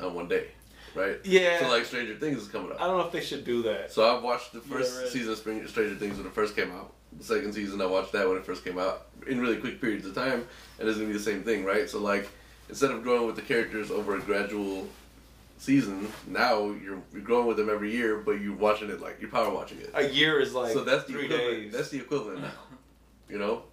[0.00, 0.48] on one day,
[0.94, 1.18] right?
[1.24, 1.60] Yeah.
[1.60, 2.80] So like Stranger Things is coming up.
[2.80, 3.92] I don't know if they should do that.
[3.92, 5.08] So I've watched the first Yeah, right.
[5.08, 6.92] season of Spring- Stranger Things when it first came out.
[7.16, 10.06] The second season I watched that when it first came out in really quick periods
[10.06, 10.46] of time,
[10.78, 11.88] and it's gonna be the same thing, right?
[11.88, 12.28] So like
[12.68, 14.86] instead of growing with the characters over a gradual
[15.58, 19.30] season, now you're you're growing with them every year, but you're watching it like you're
[19.30, 19.90] power watching it.
[19.94, 21.56] A year is like so that's the three equivalent.
[21.62, 21.72] days.
[21.72, 22.50] That's the equivalent now.
[23.30, 23.64] You know?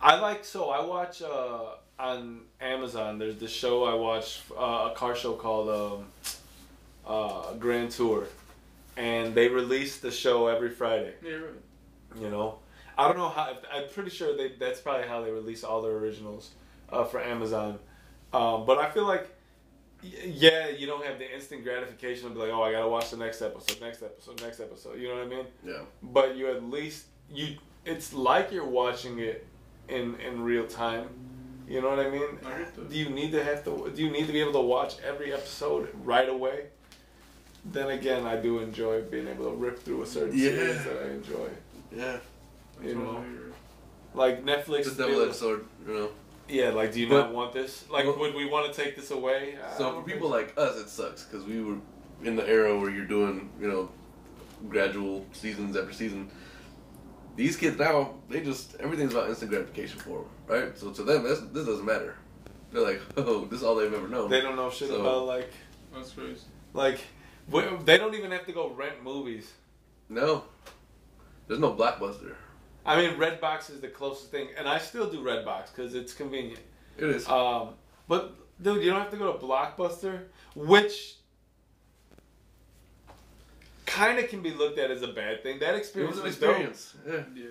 [0.00, 3.18] I like so I watch uh, on Amazon.
[3.18, 6.06] There's this show I watch uh, a car show called um,
[7.06, 8.26] uh, Grand Tour,
[8.96, 11.14] and they release the show every Friday.
[11.22, 12.20] Yeah, right.
[12.20, 12.58] You know,
[12.96, 13.56] I don't know how.
[13.72, 16.50] I'm pretty sure they that's probably how they release all their originals
[16.90, 17.78] uh, for Amazon.
[18.32, 19.26] Um, but I feel like,
[20.02, 23.16] yeah, you don't have the instant gratification of be like, oh, I gotta watch the
[23.16, 24.98] next episode, next episode, next episode.
[25.00, 25.46] You know what I mean?
[25.64, 25.80] Yeah.
[26.02, 29.46] but you at least you it's like you're watching it
[29.88, 31.08] in in real time
[31.68, 34.26] you know what i mean I do you need to have to do you need
[34.26, 36.66] to be able to watch every episode right away
[37.64, 40.50] then again i do enjoy being able to rip through a certain Yeah.
[40.50, 41.48] series that i enjoy
[41.94, 42.18] Yeah.
[42.82, 43.24] You know.
[44.14, 46.08] Like netflix It's a be double able- edged sword, you know.
[46.48, 48.94] yeah like do you But- not want this like well- would we want to take
[48.96, 51.76] this away I So for think people like us, it sucks because we were
[52.24, 53.90] in the era where you're doing, you know,
[54.68, 56.28] gradual seasons after season.
[57.38, 60.76] These kids now, they just everything's about instant gratification for them, right?
[60.76, 62.16] So to them, this this doesn't matter.
[62.72, 64.28] They're like, oh, this is all they've ever known.
[64.28, 65.52] they don't know shit So- about like
[65.94, 66.40] That's crazy.
[66.74, 66.98] like
[67.52, 69.52] wh- they don't even have to go rent movies
[70.08, 70.44] no,
[71.46, 72.34] there's no blockbuster.
[72.84, 76.60] I mean, Redbox is the closest thing, and I still do Redbox because it's convenient.
[76.96, 77.28] It is.
[77.28, 77.74] Um,
[78.08, 80.24] but dude, you don't have to go to Blockbuster,
[80.56, 81.16] which
[83.88, 85.58] kind of can be looked at as a bad thing.
[85.60, 86.50] That it experience was an was dope.
[86.70, 86.94] experience.
[87.06, 87.50] Yeah, Yeah.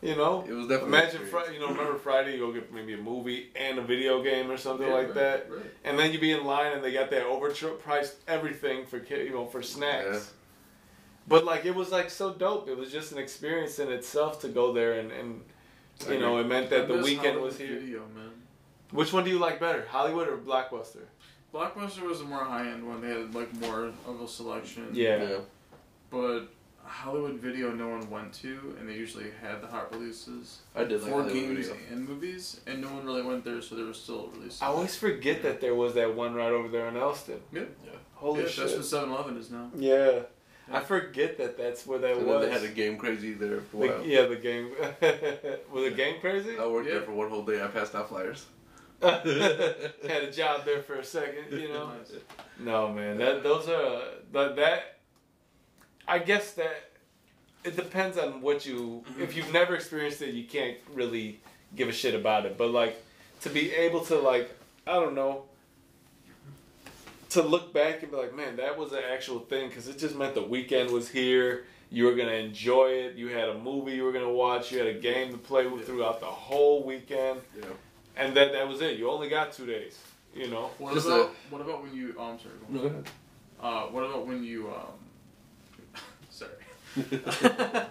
[0.00, 0.88] You know, it was definitely.
[0.88, 1.30] imagine experience.
[1.30, 1.54] Friday.
[1.54, 2.32] You know, remember Friday?
[2.34, 5.14] You go get maybe a movie and a video game or something Yeah, like right,
[5.16, 5.60] that, Right.
[5.84, 9.30] and then you be in line and they got that overpriced everything for ki- you
[9.30, 10.06] know for snacks.
[10.12, 10.20] Yeah.
[11.26, 12.68] But like it was like so dope.
[12.68, 15.42] It was just an experience in itself to go there and and
[16.08, 17.80] I you know it meant that I the weekend Hollywood was here.
[17.80, 18.30] Video, man.
[18.92, 21.04] Which one do you like better, Hollywood or Blockbuster?
[21.52, 23.00] Blockbuster was a more high end one.
[23.00, 24.88] They had like more of a selection.
[24.92, 25.22] Yeah.
[25.22, 25.38] Yeah.
[26.10, 26.48] But
[26.84, 31.02] Hollywood Video no one went to, and they usually had the hot releases I did
[31.02, 31.82] like for Hollywood games Video.
[31.92, 34.62] and movies, and no one really went there, so there was still releases.
[34.62, 37.40] I always forget that there was that one right over there in Elston.
[37.52, 37.62] Yeah.
[37.84, 37.90] Yeah.
[38.14, 38.68] Holy yeah, shit.
[38.70, 39.70] that's what 7-Eleven is now.
[39.76, 40.20] yeah.
[40.70, 42.40] I forget that that's where that And was.
[42.42, 44.04] then they had a game crazy there for a The- while.
[44.06, 44.70] yeah, the game.
[45.72, 46.58] was the game crazy?
[46.58, 46.94] I worked Yeah.
[46.94, 47.62] there for one whole day.
[47.62, 48.44] I passed out flyers.
[49.02, 49.24] Had
[50.24, 51.86] a job there for a second, you know.
[51.98, 52.12] Nice.
[52.58, 53.16] No, man.
[53.18, 54.97] That those are that that.
[56.08, 56.90] I guess that
[57.64, 59.04] it depends on what you.
[59.20, 61.40] If you've never experienced it, you can't really
[61.76, 62.56] give a shit about it.
[62.56, 63.02] But like
[63.42, 64.50] to be able to like
[64.86, 65.44] I don't know.
[67.30, 70.16] To look back and be like, man, that was an actual thing because it just
[70.16, 71.64] meant the weekend was here.
[71.90, 73.16] You were gonna enjoy it.
[73.16, 74.72] You had a movie you were gonna watch.
[74.72, 77.68] You had a game to play with throughout the whole weekend, You know.
[78.16, 78.98] and then that was it.
[78.98, 79.98] You only got two days.
[80.34, 80.70] You know.
[80.78, 82.14] What Just about what about when you?
[82.18, 82.54] Oh, I'm sorry.
[82.72, 83.04] go go ahead.
[83.60, 84.68] Uh, what about when you?
[84.68, 84.92] Um,
[86.38, 86.52] sorry.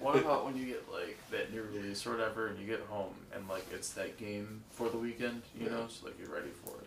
[0.00, 3.14] what about when you get like that new release or whatever, and you get home
[3.34, 6.70] and like it's that game for the weekend, you know, so like you're ready for
[6.80, 6.86] it.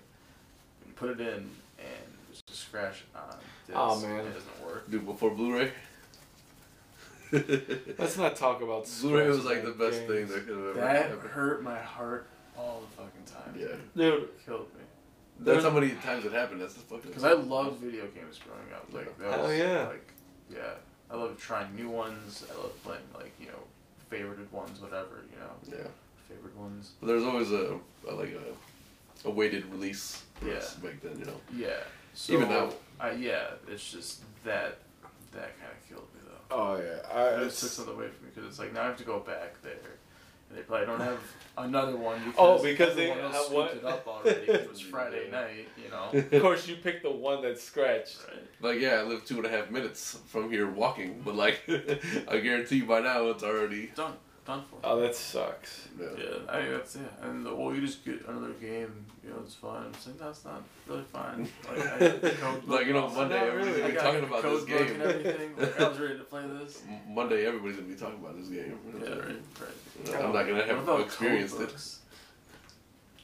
[0.87, 1.27] You put it in
[1.79, 3.35] and there's a scratch on
[3.67, 3.77] disc.
[3.77, 4.19] Oh, man.
[4.19, 4.89] and it doesn't work.
[4.89, 5.71] Dude, before Blu-ray.
[7.97, 10.09] Let's not talk about Blu-ray was like the best games.
[10.11, 11.29] thing that could have ever That happened.
[11.29, 12.27] hurt my heart
[12.57, 13.55] all the fucking time.
[13.59, 13.75] Yeah.
[13.95, 14.83] Dude, It killed me.
[15.39, 16.61] That's how many times it happened.
[16.61, 17.09] That's the fucking.
[17.09, 18.87] Because I loved video games growing up.
[18.91, 19.87] Like that Hell was yeah.
[19.87, 20.13] like
[20.51, 20.59] yeah.
[21.11, 22.43] I love trying new ones.
[22.51, 23.59] I love playing like, you know,
[24.11, 25.77] favorited ones, whatever, you know.
[25.83, 25.87] Yeah.
[26.27, 26.91] Favorite ones.
[26.99, 30.23] But there's always a, a like a, a weighted release.
[30.35, 30.59] for Yeah.
[30.83, 31.39] back then, you know.
[31.55, 31.79] Yeah.
[32.13, 32.69] So Even now.
[32.99, 34.79] I yeah, it's just that
[35.31, 36.55] that kind of killed me though.
[36.55, 38.85] oh yeah, It I, just took something away from me because it's like now I
[38.87, 39.83] have to go back there, and
[40.53, 41.19] they probably don't have
[41.57, 43.75] another one because Oh, because they everyone else have scooped what?
[43.77, 44.45] it up already.
[44.45, 46.09] 'cause It was Friday night, you know.
[46.37, 48.17] of course you picked the one that scratched.
[48.27, 48.43] Right.
[48.73, 51.61] Like yeah, I live two and a half minutes from here walking, but like
[52.27, 53.91] I guarantee you by now it's already.
[53.95, 54.13] Done.
[54.47, 54.79] Done for.
[54.81, 55.89] Oh, that sucks.
[55.99, 56.05] Yeah.
[56.17, 57.01] Yeah, I mean, that's it.
[57.21, 59.87] And the, well, you just get another game, you know, it's fun.
[59.93, 61.49] It's like, that's not really fun.
[61.69, 63.09] Like, I had the code book Like you know.
[63.09, 63.81] Monday Not everybody's really.
[63.81, 64.87] gonna be talking about this game.
[64.93, 65.55] and everything.
[65.57, 66.81] Like, I was ready to play this.
[67.09, 68.79] Monday everybody's gonna be talking about this game.
[69.03, 69.27] Yeah, right,
[69.59, 70.23] right.
[70.23, 71.67] I'm not gonna What have about experienced code it.
[71.71, 71.99] books?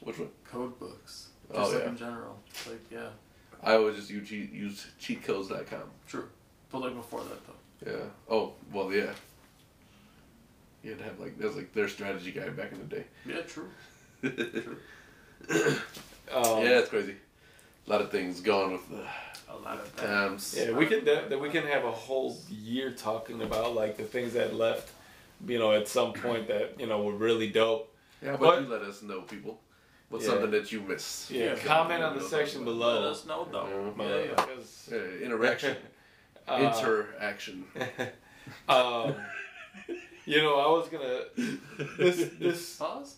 [0.01, 0.29] Which one?
[0.43, 1.29] Code books.
[1.53, 1.89] Oh, just Oh, like yeah.
[1.89, 2.39] in general.
[2.67, 3.07] Like, yeah.
[3.63, 5.83] I always just use, cheat, use cheatcodes.com.
[6.05, 6.27] True.
[6.69, 7.91] But like before that, though.
[7.93, 8.03] Yeah.
[8.29, 9.13] Oh, well, yeah.
[10.83, 13.05] You had to have like there's like their strategy guy back in the day.
[13.25, 13.69] Yeah, true.
[16.31, 17.15] Um, yeah, it's crazy.
[17.85, 19.03] A lot of things gone with the
[19.51, 20.55] A lot of times.
[20.57, 24.33] Yeah, we can that we can have a whole year talking about like the things
[24.33, 24.89] that left,
[25.45, 27.93] you know, at some point that you know were really dope.
[28.21, 29.59] Yeah, but But- you let us know, people.
[30.09, 30.31] What's Yeah.
[30.31, 31.29] something that you missed?
[31.31, 31.55] Yeah, Yeah.
[31.55, 33.01] comment on the section below.
[33.01, 33.93] Let us know, though.
[33.97, 34.05] Yeah.
[34.05, 34.97] Yeah, yeah.
[35.19, 35.75] Yeah, interaction.
[36.47, 37.65] uh, Interaction.
[38.69, 39.15] um,
[40.25, 41.21] you know, I was gonna
[41.97, 43.15] this this Pause?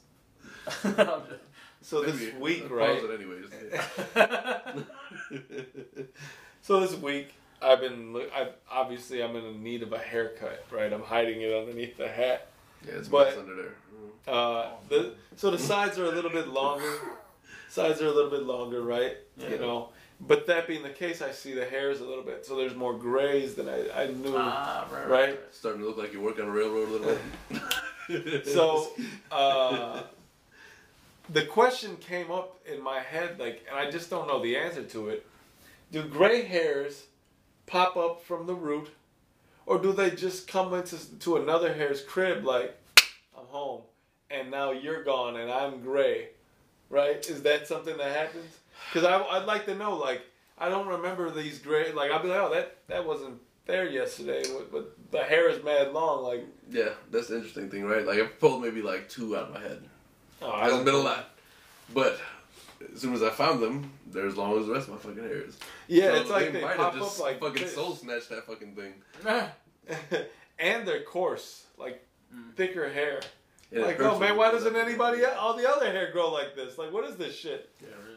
[1.82, 2.38] so this Maybe.
[2.40, 3.04] week, Pause right?
[3.04, 4.86] it anyways.
[6.62, 8.16] So this week, I've been.
[8.36, 10.92] I obviously I'm in need of a haircut, right?
[10.92, 12.48] I'm hiding it underneath the hat.
[12.84, 13.76] yeah, it's But- under there.
[14.28, 16.92] Uh, the so the sides are a little bit longer.
[17.70, 19.18] Sides are a little bit longer, right?
[19.38, 19.50] Yeah.
[19.50, 19.90] You know.
[20.22, 22.46] But that being the case, I see the hairs a little bit.
[22.46, 24.34] So there's more grays than I, I knew.
[24.38, 25.40] ah, right, Right?
[25.52, 27.18] Starting to look like you work on a railroad a little
[27.50, 27.62] bit.
[28.46, 28.92] So,
[29.32, 30.04] uh,
[31.30, 34.84] the question came up in my head, like, and I just don't know the answer
[34.84, 35.26] to it.
[35.92, 37.06] Do gray hairs
[37.66, 38.90] pop up from the root,
[39.66, 42.78] or do they just come into to another hair's crib, like,
[43.36, 43.82] I'm home,
[44.30, 46.28] and now you're gone and I'm gray,
[46.92, 47.28] right?
[47.28, 48.60] Is that something that happens?
[48.96, 50.22] Because I'd like to know, like,
[50.58, 54.42] I don't remember these gray, like, I'll be like, oh, that that wasn't there yesterday,
[54.54, 56.46] but- but the hair is mad long, like.
[56.70, 58.06] yeah, that's the interesting thing, right?
[58.06, 59.84] Like I've pulled maybe like two out of my head.
[60.42, 61.30] Oh, It hasn't been a lot,
[61.94, 62.18] but
[62.94, 65.24] as soon as I found them, they're as long as the rest of my fucking
[65.24, 65.58] hair is.
[65.90, 67.76] Yeah, So it's like they, might pop have just up like fucking this.
[67.76, 68.94] soul snatched that fucking thing.
[70.60, 72.02] and they're coarse, like
[72.34, 72.56] Mm.
[72.56, 73.20] thicker hair.
[73.72, 76.78] And it like, oh man, why doesn't anybody all the other hair grow like this?
[76.78, 77.70] Like, what is this shit?
[77.82, 78.15] Yeah, right.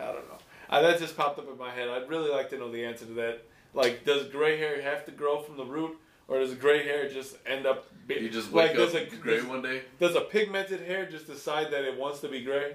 [0.00, 0.38] I don't know.
[0.68, 1.88] Uh, that just popped up in my head.
[1.88, 3.42] I'd really like to know the answer to that.
[3.74, 5.96] Like, does gray hair have to grow from the root,
[6.28, 7.86] or does gray hair just end up?
[8.06, 9.82] Be- You just like, wake does up a gray does, one day.
[10.00, 12.74] does a pigmented hair just decide that it wants to be gray?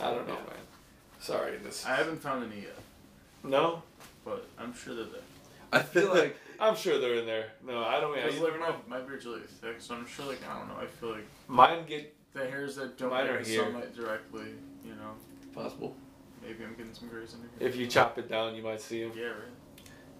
[0.00, 0.40] I don't know, Yeah.
[0.40, 0.56] man.
[1.20, 1.84] Sorry, this.
[1.84, 2.76] I haven't found any yet,
[3.42, 3.82] no,
[4.24, 5.20] but I'm sure they're there.
[5.72, 7.46] I feel like I'm sure they're in there.
[7.66, 8.14] No, I don't.
[8.14, 8.74] Because like know.
[8.88, 10.76] my, my beard's really thick, so I'm sure like I don't know.
[10.80, 13.64] I feel like Mine get the hairs that don't get are the here.
[13.64, 14.46] sunlight directly,
[14.84, 15.12] you know,
[15.62, 15.96] possible.
[16.42, 17.68] maybe I'm getting some grays in here.
[17.68, 19.12] if you chop it down, you might see them.
[19.16, 19.34] yeah, right.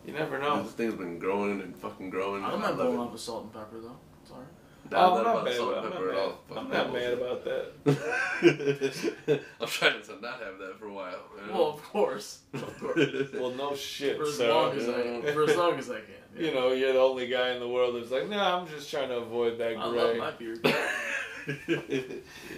[0.07, 0.63] You never Dude, know.
[0.63, 2.45] This thing's been growing and fucking growing.
[2.45, 3.97] I'm not I blowing love up with salt and pepper though.
[4.23, 4.47] It's alright.
[4.47, 4.95] it.
[4.95, 5.55] Oh, I'm not not about mad.
[5.57, 6.23] salt I'm and not pepper at mad.
[6.23, 6.59] all.
[6.59, 9.43] I'm not mad about that.
[9.61, 11.19] I'm trying to not have that for a while.
[11.41, 11.53] you know?
[11.59, 12.99] Well, of course, of course.
[13.35, 14.53] Well, no shit, for as sir.
[14.53, 15.33] long as I, Yeah.
[15.33, 16.05] for as long as I can.
[16.39, 16.47] Yeah.
[16.49, 19.09] You know, you're the only guy in the world that's like, nah, I'm just trying
[19.09, 19.83] to avoid that gray.
[19.83, 20.61] I love my beard.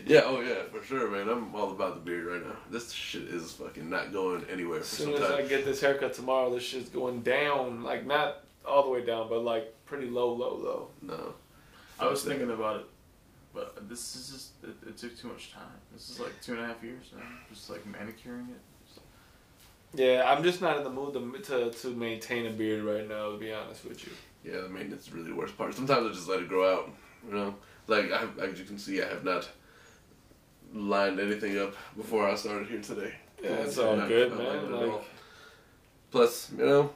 [0.07, 1.29] yeah, oh yeah, for sure, man.
[1.29, 2.57] I'm all about the beard right now.
[2.70, 6.14] This shit is fucking not going anywhere As soon some as I get this haircut
[6.14, 7.85] tomorrow, this shit's going down.
[7.85, 10.88] Like, not all the way down, but like pretty low, low, low.
[11.03, 11.35] No.
[12.00, 12.87] I was thinking about it,
[13.55, 15.62] but this is just it, it took too much time.
[15.92, 17.22] This is like two and a half years now,
[17.53, 18.61] just like manicuring it.
[19.92, 23.33] Yeah, I'm just not in the mood to, to, to maintain a beard right now,
[23.33, 24.12] to be honest with you.
[24.44, 25.74] Yeah, the maintenance is really the worst part.
[25.74, 26.90] Sometimes I just let it grow out.
[27.26, 27.55] You know,
[27.90, 29.48] like I, as you can see, I have not
[30.72, 33.12] lined anything up before I started here today.
[33.42, 34.46] Yeah, it's all Not- good, not man.
[34.46, 35.05] lined it at Like, all.
[36.11, 36.90] Plus, you know,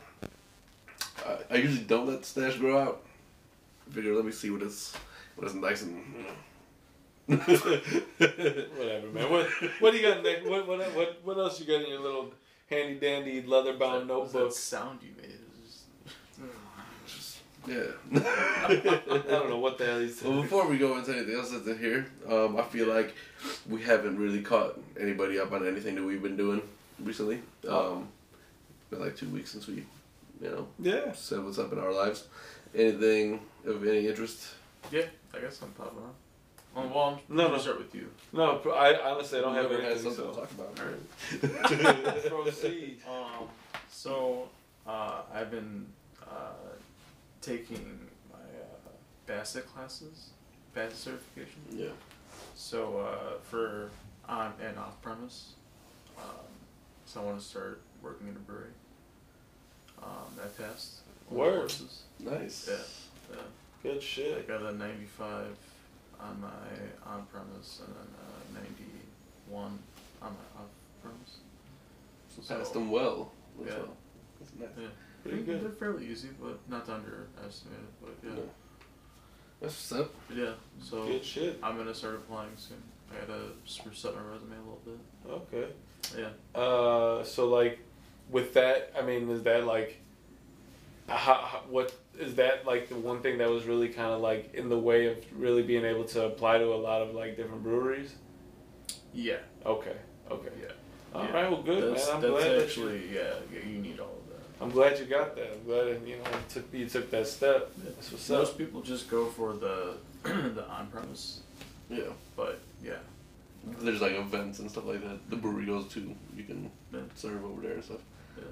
[1.27, 3.03] I, I usually don't let the stash grow out.
[3.91, 4.95] Figure, let me see what it's
[5.37, 6.25] what it's nice and you
[7.29, 7.37] know.
[8.19, 9.31] whatever, man.
[9.31, 9.47] What
[9.81, 10.47] what do you got next?
[10.47, 12.33] What, what what what else you got in your little
[12.71, 14.51] handy dandy leather bound What was notebook?
[14.53, 15.34] That sound you made.
[17.67, 18.99] It was Just- yeah.
[19.15, 20.43] I don't know what the hell he's Well, saying.
[20.43, 23.15] before we go into anything else that's in here, um, I feel like
[23.69, 26.63] we haven't really caught anybody up on anything that we've been doing
[27.03, 27.41] recently.
[27.69, 28.09] Um,
[28.91, 29.85] been like two weeks since we,
[30.41, 31.13] you know, Yeah.
[31.13, 32.25] said what's up in our lives.
[32.75, 34.55] Anything of any interest?
[34.91, 36.15] yeah, I guess I'm popping on.
[36.75, 37.59] Well, well I'm No, no.
[37.59, 38.11] start with you.
[38.33, 40.05] No, I honestly I don't have Whoever anything.
[40.05, 40.41] has something So.
[40.41, 42.35] to talk about.
[42.45, 42.99] Proceed.
[43.09, 43.49] Um,
[43.91, 44.49] so
[44.87, 45.87] uh, I've been
[46.23, 46.53] uh,
[47.45, 47.99] taking
[48.33, 48.91] my uh,
[49.27, 50.31] BASSET classes,
[50.75, 51.61] BASSET certification.
[51.71, 51.89] Yeah.
[52.55, 53.91] So uh, for
[54.29, 55.53] on and off premise,
[56.19, 56.25] um,
[57.07, 58.71] so I want to start working in a brewery.
[60.03, 60.09] Um,
[60.43, 61.59] I passed all the Word.
[61.61, 62.03] courses.
[62.21, 62.69] Nice.
[62.71, 63.43] Yeah, yeah.
[63.83, 64.49] Good I shit.
[64.49, 65.47] got a 95
[66.21, 69.79] on my on premise and then a 91
[70.23, 70.69] on my off
[71.03, 71.39] premise.
[72.43, 73.33] So passed them well.
[73.63, 73.79] as Yeah.
[73.79, 73.97] well.
[74.41, 74.69] That's nice.
[74.79, 74.89] Yeah.
[75.25, 75.65] Pretty They're- good.
[75.65, 77.95] They're fairly easy, but not to underestimate it.
[78.01, 78.43] But yeah, No.
[79.61, 80.15] That's what's up.
[80.35, 80.53] yeah.
[80.83, 81.59] So Good shit.
[81.63, 82.83] I'm gonna start applying soon.
[83.11, 84.99] I gotta spruce up my resume a little bit.
[85.31, 85.73] Okay.
[86.19, 86.61] Yeah.
[86.61, 87.79] Uh, so like,
[88.31, 90.01] with that, I mean, is that like,
[91.09, 94.53] how, how, what is that like the one thing that was really kind of like
[94.55, 97.63] in the way of really being able to apply to a lot of like different
[97.63, 98.15] breweries?
[99.15, 99.37] Yeah.
[99.65, 99.97] Okay.
[100.31, 100.49] Okay.
[100.61, 100.69] Yeah.
[101.15, 101.31] All Yeah.
[101.33, 101.51] right.
[101.51, 102.17] Well, good that's, man.
[102.17, 103.67] I'm that's glad that you, actually yeah, yeah.
[103.67, 104.14] You need all of that.
[104.65, 105.53] I'm glad you got that.
[105.53, 107.71] I'm glad you know you took you took that step.
[107.85, 108.59] That's what's Most up.
[108.59, 111.41] people just go for the the on premise,
[111.91, 112.05] Yeah.
[112.35, 112.95] but yeah.
[113.81, 115.19] There's like events and stuff like that.
[115.29, 116.15] The burritos too.
[116.35, 117.01] You can Yeah.
[117.15, 118.01] serve over there and stuff.
[118.39, 118.45] Yeah,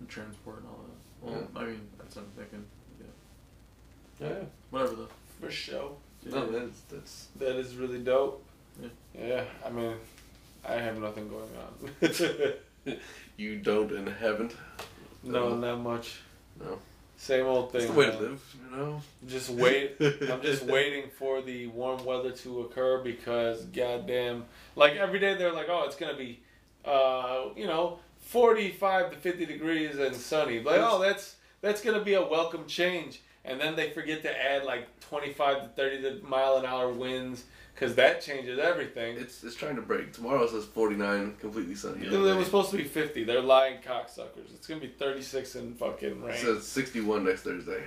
[0.00, 1.30] and transport and all that.
[1.30, 2.64] Well, I mean, that's what I'm thinking.
[4.20, 4.44] Yeah, Yeah.
[4.70, 5.08] whatever though.
[5.40, 5.92] For sure.
[6.24, 6.34] Yeah.
[6.34, 7.28] No, that's that's.
[7.36, 8.44] That is really dope.
[8.80, 8.88] Yeah.
[9.16, 9.44] Yeah.
[9.64, 9.94] I mean,
[10.68, 12.96] I have nothing going on.
[13.36, 14.54] You don't and haven't.
[15.22, 16.20] No, not much.
[16.60, 16.78] No.
[17.16, 17.82] Same old thing.
[17.82, 19.00] That's the way to live, you know.
[19.28, 19.96] Just wait.
[20.00, 25.52] I'm just waiting for the warm weather to occur because goddamn, like every day they're
[25.52, 26.40] like, oh, it's gonna be,
[26.84, 30.60] uh, you know, 45 to 50 degrees and sunny.
[30.60, 33.20] Like, oh, that's that's gonna be a welcome change.
[33.44, 37.44] And then they forget to add like 25 to 30 mile an hour winds
[37.82, 39.16] because that changes everything.
[39.16, 40.12] It's it's trying to break.
[40.12, 42.06] Tomorrow says 49, completely sunny.
[42.06, 43.24] It was supposed to be 50.
[43.24, 44.54] They're lying cocksuckers.
[44.54, 46.36] It's gonna be 36 and fucking It rain.
[46.36, 47.82] says 61 next Thursday.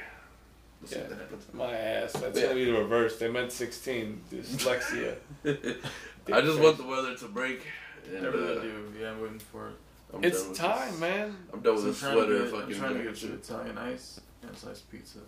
[0.81, 1.03] We'll see Yeah.
[1.07, 1.45] what happens.
[1.53, 2.11] My ass.
[2.13, 2.43] That's Yeah.
[2.47, 3.17] gonna be the reverse.
[3.17, 4.21] They meant 16.
[4.31, 5.15] Dyslexia.
[5.45, 7.61] I just want the weather to break.
[8.07, 9.75] And, Whatever uh, do, yeah, I'm waiting for it.
[10.13, 10.99] I'm It's time, this.
[10.99, 11.37] man.
[11.53, 13.15] I'm done with So I'm this trying to sweater get- fucking I'm trying to get
[13.15, 13.55] jacket some.
[13.57, 15.19] Italian ice and a slice pizza.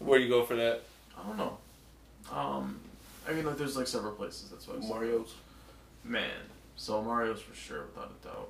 [0.00, 0.82] Where do you go for that?
[1.18, 1.58] I don't know.
[2.30, 2.80] Um,
[3.28, 4.50] I mean, like, there's like several places.
[4.50, 4.76] That's why.
[4.86, 5.34] Mario's.
[6.04, 6.30] Man,
[6.76, 8.48] so Mario's for sure, without a doubt.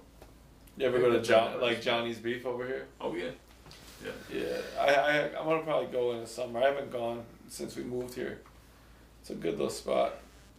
[0.76, 2.86] You ever I go to John, that's- like Johnny's Beef over here?
[3.00, 3.30] Oh yeah.
[4.04, 4.10] Yeah.
[4.32, 6.60] Yeah, I, I I'm gonna probably go in the summer.
[6.60, 8.40] I haven't gone since we moved here.
[9.20, 10.14] It's a good little spot.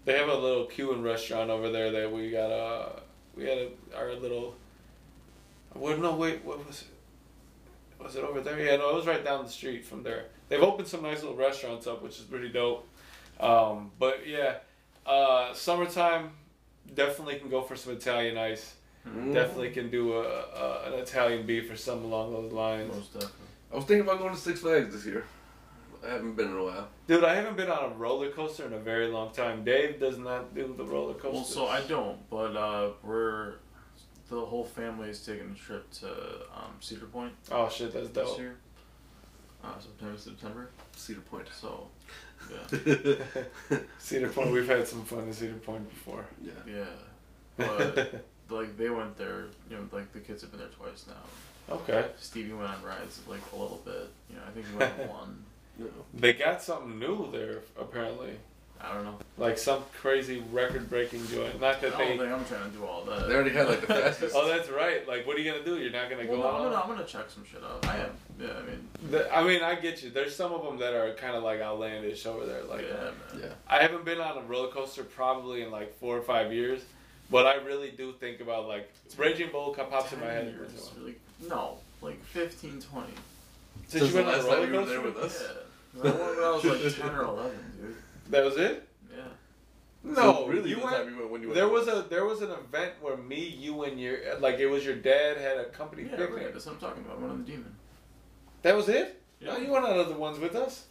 [0.06, 2.52] They have a little Cuban restaurant over there that we got.
[2.52, 3.02] a
[3.36, 4.56] we had a, our little.
[5.74, 8.04] What no wait what was it?
[8.04, 8.60] Was it over there?
[8.60, 10.26] Yeah, no, it was right down the street from there.
[10.50, 12.88] They've opened some nice little restaurants up, which is pretty dope.
[13.42, 14.58] Um, but yeah,
[15.06, 16.32] uh, summertime
[16.94, 18.76] definitely can go for some Italian ice.
[19.08, 19.34] Mm.
[19.34, 22.94] Definitely can do a, a an Italian beef or something along those lines.
[22.94, 23.48] Most definitely.
[23.72, 25.26] I was thinking about going to Six Flags this year.
[26.06, 26.88] I haven't been in a while.
[27.08, 29.64] Dude, I haven't been on a roller coaster in a very long time.
[29.64, 31.32] Dave does not do the roller coaster.
[31.32, 33.56] Well, so I don't, but uh, we're
[34.30, 36.08] the whole family is taking a trip to
[36.56, 38.40] um, Cedar Point Oh shit, that's this dope.
[38.40, 38.56] year.
[39.64, 40.70] Uh, September, September.
[40.96, 41.48] Cedar Point.
[41.54, 41.88] So,
[42.50, 46.26] yeah, Cedar Point, we've had some fun in Cedar Point before.
[46.44, 46.52] yeah.
[46.68, 46.86] yeah.
[47.58, 51.76] But like they went there, you know, like the kids have been there twice now.
[51.76, 52.08] okay.
[52.18, 54.10] Stevie went on rides like a little bit.
[54.30, 55.44] You know, I think he went on one.
[55.78, 55.88] No.
[56.14, 58.32] They got something new there apparently,
[58.84, 59.18] I don't know.
[59.38, 61.60] like some crazy record-breaking joint.
[61.62, 62.18] Not I that don't they.
[62.18, 63.28] think I'm trying to do all that.
[63.28, 64.36] They already had like the fastest.
[64.36, 65.08] Oh, that's right.
[65.08, 65.78] Like, what are you gonna do?
[65.78, 66.56] You're not gonna Well, go no, on.
[66.56, 67.86] I'm gonna, I'm gonna check some shit out.
[67.88, 68.10] I am.
[68.40, 70.10] Yeah, I mean, The- I mean, I get you.
[70.10, 72.64] There's some of them that are kind of like outlandish over there.
[72.64, 73.14] Like, yeah, man.
[73.40, 73.48] yeah.
[73.68, 76.82] I haven't been on a roller coaster probably in like four or five years,
[77.30, 80.46] but I really do think about like Raging Bull pops in my 10 head.
[80.54, 81.16] years, really?
[81.48, 83.08] No, like 15, 20.
[83.88, 85.44] Since you went on a roller you were there coaster, with us.
[85.44, 86.02] Yeah.
[86.04, 87.52] When I was like 10 or 11,
[87.82, 87.96] dude.
[88.32, 88.88] That was it.
[89.12, 89.24] Yeah.
[90.04, 90.96] No, So really, you the went.
[90.98, 93.18] time you went when you went There with was a there was an event where
[93.18, 96.38] me, you, and your like it was your dad had a company Yeah, picnic.
[96.44, 96.54] right.
[96.54, 97.20] That's what I'm talking about.
[97.22, 97.76] One of the demon.
[98.64, 99.22] That was it.
[99.40, 99.54] Yeah.
[99.54, 100.86] No, you went on other ones with us.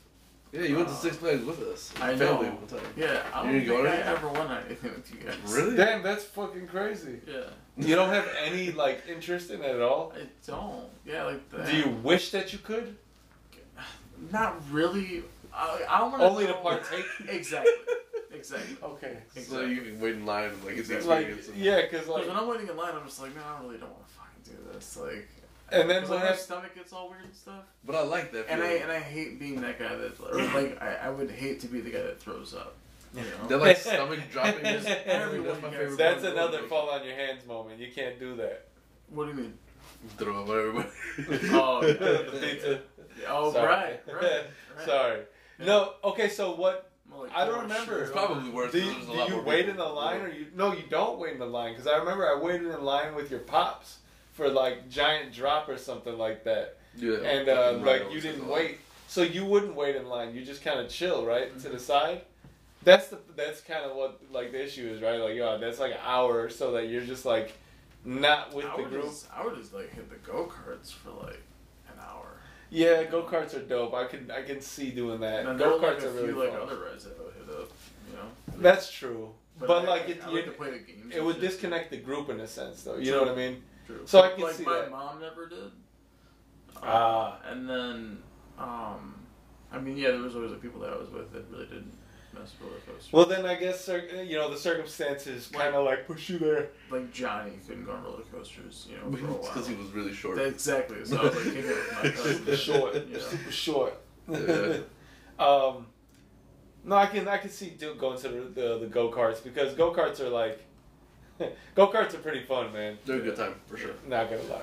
[0.53, 1.93] Yeah, you went to Uh, Six Flags with us.
[2.01, 2.55] I Family know.
[2.55, 2.81] one time.
[2.97, 4.09] Yeah, I You don't didn't go think I anything?
[4.17, 5.37] ever won anything with you guys.
[5.57, 5.77] Really?
[5.77, 7.21] Damn, that's fucking crazy.
[7.27, 7.43] Yeah.
[7.77, 10.13] You don't have any like interest in it at all.
[10.17, 10.87] I don't.
[11.07, 11.67] Yeah, like that.
[11.71, 12.97] Do you wish that you could?
[14.33, 15.23] Not really.
[15.53, 17.05] I, I want Only to partake.
[17.29, 17.73] Exactly.
[18.33, 18.77] Exactly.
[18.83, 19.19] Okay.
[19.37, 22.27] So you can wait in line and like it's the Like yeah, because Because like
[22.29, 24.43] when I'm waiting in line, I'm just like, man, I really don't want to fucking
[24.45, 24.97] do this.
[24.97, 25.29] Like,
[25.73, 27.65] and then Because when like, my stomach gets all weird and stuff.
[27.85, 28.47] But I like that.
[28.49, 31.61] And I and I hate being that guy that or like I, I would hate
[31.61, 32.77] to be the guy that throws up.
[33.15, 33.49] You know?
[33.49, 34.65] That like stomach dropping.
[34.65, 35.99] Is, Everyone that's my favorite.
[35.99, 37.81] that's another fall on your hands moment.
[37.81, 38.69] You can't do that.
[39.09, 39.55] what do you mean?
[40.17, 40.89] Throw up on everybody.
[41.53, 41.93] Oh, yeah.
[41.93, 42.81] the pizza.
[43.29, 43.67] Oh, Sorry.
[43.67, 44.87] right, right, right.
[44.87, 45.21] Sorry.
[45.61, 45.95] No.
[46.05, 46.29] Okay.
[46.29, 46.91] So what?
[47.15, 48.03] Like, I don't remember.
[48.03, 48.73] It's probably over- worse.
[48.73, 49.71] Do you, do you wait people.
[49.73, 50.47] in the line or you?
[50.55, 53.31] No, you don't wait in the line because I remember I waited in line with
[53.31, 53.99] your pops
[54.33, 57.17] for like giant drop or something like that, Yeah.
[57.17, 58.79] and uh, right like you didn't the wait.
[59.09, 60.35] So you wouldn't wait in line.
[60.37, 62.23] You just kind of chill, right, to the side.
[62.85, 65.21] That's the that's kind of what like the issue is, right?
[65.21, 67.53] Like, yo, that's like an hour or so that you're just like
[68.05, 69.05] not with I the group.
[69.05, 71.50] Just, I would just like hit the go karts for like an hour.
[72.71, 73.95] Yeah, go karts are dope.
[73.95, 75.41] I can I can see doing that.
[75.41, 76.63] And then there Go were like karts are really few like fun.
[76.63, 77.71] other rides that I would hit up.
[78.09, 78.29] You know.
[78.63, 81.13] That's true, but, I- like it, I like to play the games.
[81.15, 82.97] it would shit, disconnect the group in a sense, though.
[82.97, 83.13] You True.
[83.13, 83.63] know what I mean?
[83.87, 84.03] True.
[84.05, 84.91] So I can like see my that.
[84.91, 85.73] mom never did.
[86.83, 87.41] Ah.
[87.45, 88.19] And then,
[88.59, 89.21] um,
[89.73, 91.93] I mean, yeah, there was always like people that I was with that really didn't
[92.33, 93.13] mess roller coasters.
[93.13, 96.69] Well, then I guess you know the circumstances kind of like push you there.
[96.91, 99.43] like Johnny couldn't go on roller coasters, you know, for a while.
[99.43, 100.39] because he was really short.
[100.39, 101.05] Exactly.
[101.05, 102.57] So I was like kicking with my cousin.
[102.57, 103.19] short, You know.
[103.19, 104.01] super short.
[104.31, 104.77] Yeah.
[105.39, 105.87] um,
[106.85, 109.75] no, I can I can see do, going to the the, the go karts because
[109.75, 110.65] go karts are like
[111.75, 112.99] go karts are pretty fun, man.
[113.05, 113.93] They're a good time for sure.
[114.07, 114.63] Not gonna lie.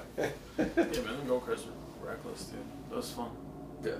[0.57, 2.59] Yeah, man, the go karts are reckless, dude.
[2.89, 3.29] That was fun.
[3.83, 3.93] Yeah.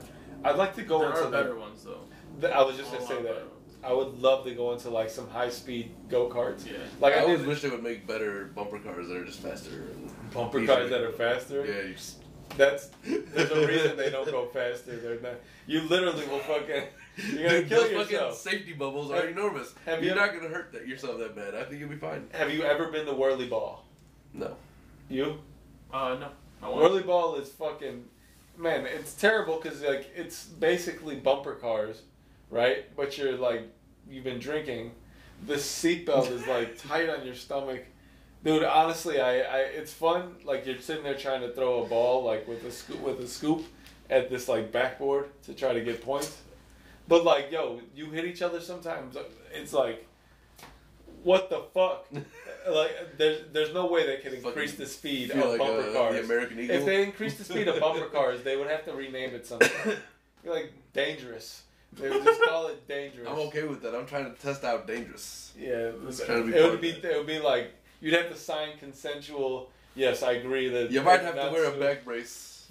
[0.44, 2.02] I'd like to go there into are better ones though.
[2.40, 3.44] The, I was just gonna say that.
[3.82, 4.04] Better ones.
[4.06, 6.66] I would love to go into like some high speed go karts.
[6.66, 6.78] Yeah.
[7.00, 9.40] Like I I, always did wish they would make better bumper cars that are just
[9.40, 9.72] faster.
[10.34, 10.76] Bumper easier.
[10.76, 11.66] cars that are faster.
[11.66, 12.18] Yeah, you just,
[12.58, 14.96] That's there's a reason they don't go faster.
[14.98, 15.40] They're not.
[15.66, 16.84] You literally will fucking.
[17.34, 18.38] You're gonna Dude, kill those yourself.
[18.44, 19.74] fucking safety bubbles Have- are enormous.
[19.86, 21.56] have You're you not gonna hurt that yourself that bad.
[21.56, 22.28] I think you'll be fine.
[22.34, 23.84] Have you ever been to Whirly Ball?
[24.34, 24.56] No.
[25.10, 25.40] You?
[25.92, 26.30] Uh, no.
[26.62, 28.06] I Whirly Ball is fucking.
[28.58, 32.02] Man, it's terrible because like it's basically bumper cars,
[32.50, 32.96] right?
[32.96, 33.64] But you're like
[34.10, 34.92] you've been drinking.
[35.46, 37.84] The seatbelt is like tight on your stomach.
[38.44, 40.36] Dude, honestly, I, I it's fun.
[40.44, 43.28] Like you're sitting there trying to throw a ball like with a scoop with a
[43.28, 43.66] scoop
[44.10, 46.42] at this like backboard to try to get points.
[47.08, 49.16] But like, yo, you hit each other sometimes.
[49.54, 50.06] It's like,
[51.24, 52.08] what the fuck?
[52.70, 55.94] like, there's there's no way they can increase Fucking the speed of like bumper uh,
[55.94, 56.16] cars.
[56.16, 56.76] the American Eagle.
[56.76, 59.70] If they increase the speed of bumper cars, they would have to rename it something.
[60.44, 61.64] You're like dangerous.
[61.94, 63.28] They would just call it dangerous.
[63.30, 63.96] I'm okay with that.
[63.96, 65.54] I'm trying to test out dangerous.
[65.58, 68.30] Yeah, it, It's trying to be it would be it would be like you'd have
[68.30, 69.72] to sign consensual.
[69.96, 72.70] Yes, I agree that You might have to wear a back brace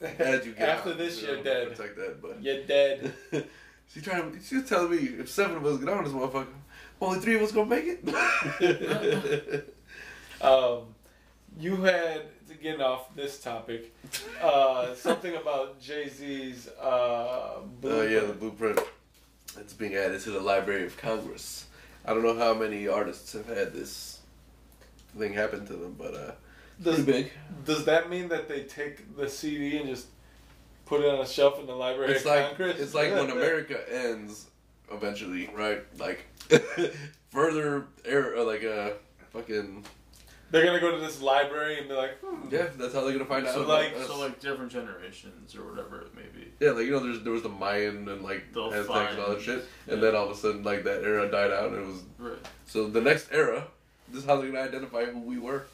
[0.00, 1.74] as you get After out, this, you you're dead.
[1.74, 3.12] Protect that, but You're dead.
[3.92, 4.32] she trying.
[4.32, 6.46] to- She was telling me if seven of us get on this motherfucker,
[7.00, 9.74] only three of us gonna make it.
[10.40, 10.94] Um,
[11.58, 13.94] you had to get off this topic.
[14.42, 16.68] Uh, something about Jay Z's.
[16.80, 18.80] Uh, Oh yeah, the blueprint.
[19.58, 21.66] It's being added to the Library of Congress.
[22.04, 24.20] I don't know how many artists have had this
[25.16, 26.32] thing happen to them, but uh,
[26.82, 27.32] does, pretty big.
[27.64, 30.06] does that mean that they take the CD and just
[30.86, 32.80] put it on a shelf in the Library It's of like Congress?
[32.80, 34.46] it's like when America ends
[34.92, 35.82] eventually, right?
[35.98, 36.24] Like
[37.30, 38.92] further air, like a
[39.32, 39.84] fucking
[40.50, 42.48] They're gonna go to this library and be like, hmm.
[42.50, 43.52] Yeah, that's how they're gonna find out.
[43.54, 44.06] So about like- us.
[44.06, 46.48] so like different generations or whatever it may be.
[46.58, 49.28] yeah, like you know, there's there was the Mayan and like They'll Aztecs and all
[49.28, 51.82] that find- shit, and then all of a sudden like that era died out, and
[51.82, 52.38] it was Right.
[52.66, 53.66] so the next era.
[54.10, 55.66] This is how they're gonna identify who we were.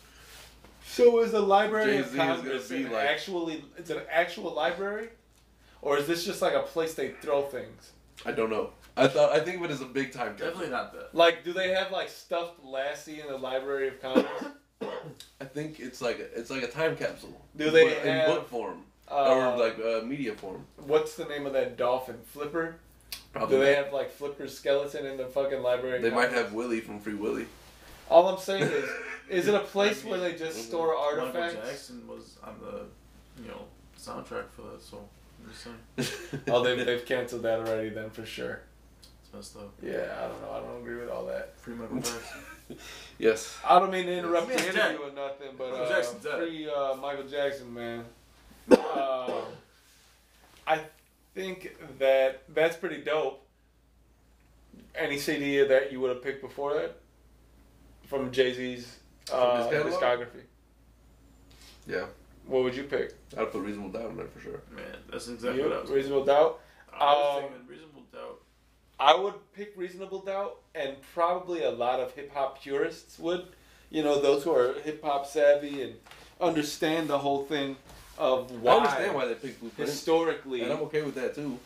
[0.86, 4.02] So is the Library of Jay-Z is gonna Congress be an like- actually it's an
[4.10, 5.08] actual library,
[5.82, 7.92] or is this just like a place they throw things?
[8.26, 8.70] I don't know.
[8.96, 10.34] I thought I think of it as a big time.
[10.36, 11.14] Definitely not that.
[11.14, 14.26] Like, do they have like stuffed Lassie in the Library of Congress?
[15.40, 17.40] I think it's like a, it's like a time capsule.
[17.56, 20.64] Do they but have- in book form Uh, or like uh, media form?
[20.86, 22.16] what's the name of that dolphin?
[22.32, 22.76] Flipper.
[23.32, 23.56] Probably.
[23.56, 26.00] Do they have like Flipper's skeleton in the fucking library?
[26.00, 27.46] They might have Willy from Free Willy.
[28.08, 28.90] All I'm saying is,
[29.28, 31.54] is it a place where they just store Michael artifacts?
[31.68, 32.82] Jackson was on the,
[33.42, 33.62] you know,
[33.98, 34.82] soundtrack for that.
[34.82, 35.04] So
[35.42, 38.60] I'm just saying, Oh, they've, they've canceled that already then for sure.
[39.39, 39.74] It's messed up.
[39.82, 40.51] Yeah, I don't know.
[40.53, 41.59] I don't agree with all that.
[41.59, 42.78] Free Michael Jackson.
[43.18, 43.57] yes.
[43.68, 44.97] I don't mean to interrupt the interview dead.
[44.97, 46.39] or nothing, but Michael uh, Jackson's dead.
[46.39, 48.05] free uh, Michael Jackson, man.
[48.70, 49.41] uh,
[50.66, 50.80] I
[51.35, 53.41] think that that's pretty dope.
[54.95, 56.97] Any CD that you would have picked before that
[58.07, 58.99] from Jay Z's
[59.32, 60.20] uh, From his catalog?
[60.20, 60.43] discography?
[61.87, 62.07] Yeah.
[62.47, 63.14] What would you pick?
[63.37, 64.61] I'd put Reasonable Doubt in there for sure.
[64.70, 65.68] Man, that's exactly You?
[65.68, 65.91] what I was.
[65.91, 66.61] Reasonable Doubt.
[66.93, 68.41] I was Um, thinking Reasonable Doubt.
[68.99, 73.47] I would pick Reasonable Doubt, and probably a lot of hip hop purists would.
[73.90, 75.95] You know, those who are hip hop savvy and
[76.40, 77.76] understand the whole thing
[78.18, 80.62] of why, I understand why they picked Blueprint, historically.
[80.62, 81.59] and I'm okay with that too.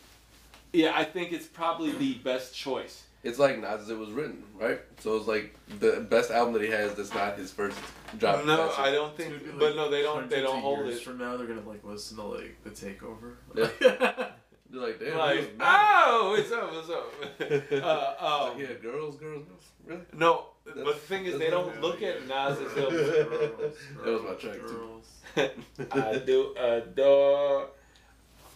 [0.73, 3.03] Yeah, I think it's probably the best choice.
[3.23, 4.79] It's like not as it was written, right?
[4.99, 6.93] So it's like the best album that he has.
[6.93, 7.77] That's not his first
[8.17, 8.45] job.
[8.45, 9.33] no, I don't think.
[9.33, 10.29] It's but no, they don't.
[10.29, 11.03] They don't hold years it.
[11.03, 13.35] From now, they're gonna like listen to like the Takeover.
[13.55, 14.29] Yeah.
[14.69, 15.17] They're like, damn.
[15.17, 16.71] Like, oh, what's up?
[16.73, 17.13] What's up?
[17.83, 19.71] Uh, um, like, yeah, girls, girls, girls.
[19.85, 20.01] Really?
[20.13, 24.33] No, but the thing is, they don't look at Nas as Girls, That was my
[24.33, 25.91] track, too.
[25.91, 27.67] I do adore.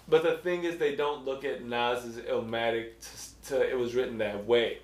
[0.07, 2.91] But the thing is, they don't look at Nas as Illmatic
[3.45, 4.79] to, to it was written that way.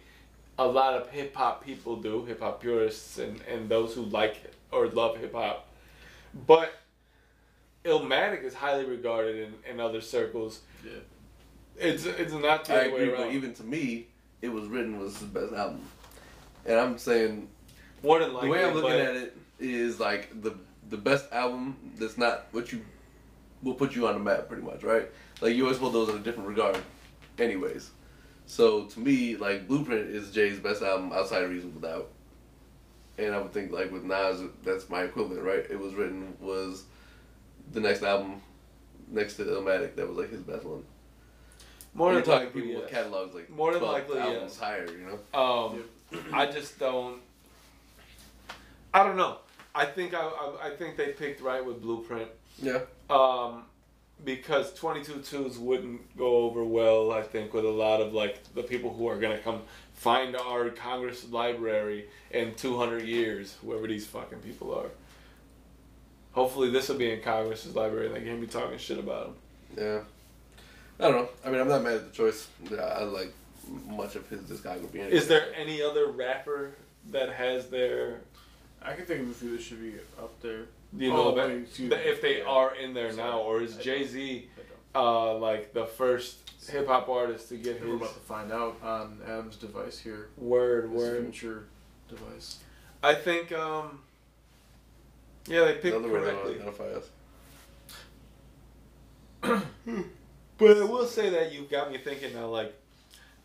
[0.58, 4.38] A lot of hip hop people do, hip hop purists and, and those who like
[4.44, 5.68] it or love hip hop.
[6.48, 6.74] But
[7.86, 10.62] Illmatic is highly regarded in, in other circles.
[10.84, 10.92] Yeah.
[11.80, 13.34] It's it's not the I other way agree, but around.
[13.34, 14.08] even to me,
[14.42, 15.82] it was written was the best album.
[16.66, 17.48] And I'm saying
[18.04, 20.56] More than the way I'm looking at it is like the
[20.90, 22.84] the best album that's not what you
[23.62, 25.10] will put you on the map pretty much, right?
[25.42, 26.78] Like you always hold those in a different regard,
[27.38, 27.92] anyways.
[28.46, 32.10] So to me, like Blueprint is Jay's best album outside of Reasonable Doubt.
[33.18, 35.66] And I would think like with Nas, that's my equivalent, right?
[35.70, 36.84] It was written was
[37.72, 38.42] the next album
[39.10, 40.84] next to Illmatic that was like his best one.
[41.94, 44.60] More than talking likely, people with catalogs like More than likely, albums yes.
[44.60, 45.40] higher, you know.
[45.40, 45.84] Um,
[46.34, 47.20] I just don't.
[48.94, 49.38] I don't know.
[49.76, 52.30] I think I, I I think they picked right with Blueprint.
[52.62, 52.80] Yeah.
[53.10, 53.64] Um,
[54.26, 57.12] because 22 twos wouldn't go over well.
[57.12, 59.62] I think with a lot of like the people who are gonna come
[59.94, 64.90] find our Congress library in 200 years, whoever these fucking people are.
[66.34, 69.36] Hopefully, this will be in Congress's library, and they can't be talking shit about them.
[69.78, 70.00] Yeah.
[71.00, 71.30] I don't know.
[71.46, 72.48] I mean, I'm not mad at the choice.
[72.70, 73.32] Yeah, I like
[73.88, 74.96] much of his discography.
[74.96, 75.12] Anyway.
[75.12, 76.72] Is there any other rapper
[77.12, 78.22] that has their,
[78.82, 80.66] I can think of a few that should be up there.
[80.98, 82.46] you know, Oh, that- excuse that if they Yeah.
[82.46, 83.30] are in there Sorry.
[83.30, 84.50] now, or is Jay Z
[84.96, 86.38] uh, like the first
[86.68, 90.30] hip hop artist to get We're about to find out on Adam's device here.
[90.36, 91.24] word His word?
[91.24, 91.66] future
[92.10, 92.58] device.
[93.04, 94.02] I think um,
[95.48, 96.56] yeah, they picked Another way to correctly.
[96.56, 96.92] identify
[99.46, 99.64] us.
[100.60, 102.48] But I will say that you got me thinking now.
[102.48, 102.74] Like,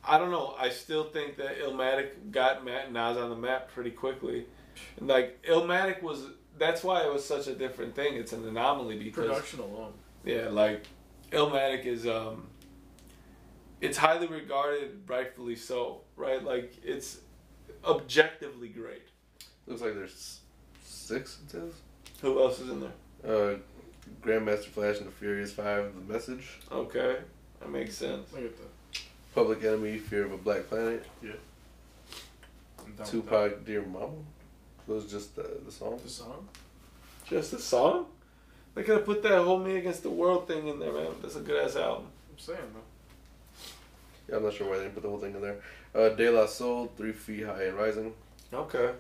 [0.07, 0.55] I don't know.
[0.59, 4.47] I still think that Illmatic got Matt and Nas on the map pretty quickly.
[4.99, 6.27] And like Illmatic was.
[6.59, 8.15] That's why it was such a different thing.
[8.15, 9.93] It's an anomaly because Production alone.
[10.25, 10.85] yeah, like
[11.31, 12.49] Illmatic is um.
[13.81, 16.43] It's highly regarded, rightfully so, right?
[16.43, 17.19] Like it's
[17.85, 19.03] objectively great.
[19.67, 20.41] Looks like there's
[20.83, 21.39] six.
[21.45, 21.73] It says.
[22.23, 22.93] Who else is in there?
[23.27, 23.57] Uh,
[24.23, 25.93] Grandmaster Flash and the Furious Five.
[25.95, 26.61] The Message.
[26.71, 27.17] Okay,
[27.61, 28.33] that makes sense.
[28.33, 29.03] Look at that.
[29.35, 29.99] Public Enemy.
[29.99, 31.05] Fear of a Black Planet.
[31.23, 33.65] I'm down with Tupac.
[33.65, 34.13] Dear Mama.
[34.87, 35.99] Was just the the song.
[36.03, 36.49] The song?
[37.27, 38.07] Just a song?
[38.75, 41.13] They could have put that whole Me Against the World thing in there, man.
[41.23, 42.07] That's a good ass album.
[42.31, 42.81] I'm saying though.
[44.29, 45.57] Yeah, I'm not sure why they didn't put the whole thing in there.
[45.95, 46.93] Uh, De La Soul.
[46.97, 48.13] Three Feet High and Rising.
[48.53, 48.91] Okay.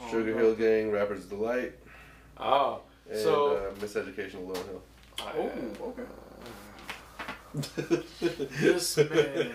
[0.00, 0.38] Oh, Sugar no.
[0.38, 0.90] Hill Gang.
[0.90, 1.72] Rappers Delight.
[2.38, 2.80] Oh.
[3.10, 4.82] And So- uh, Miseducation of Lauryn Hill.
[5.20, 6.02] Oh, okay.
[8.60, 9.52] This man.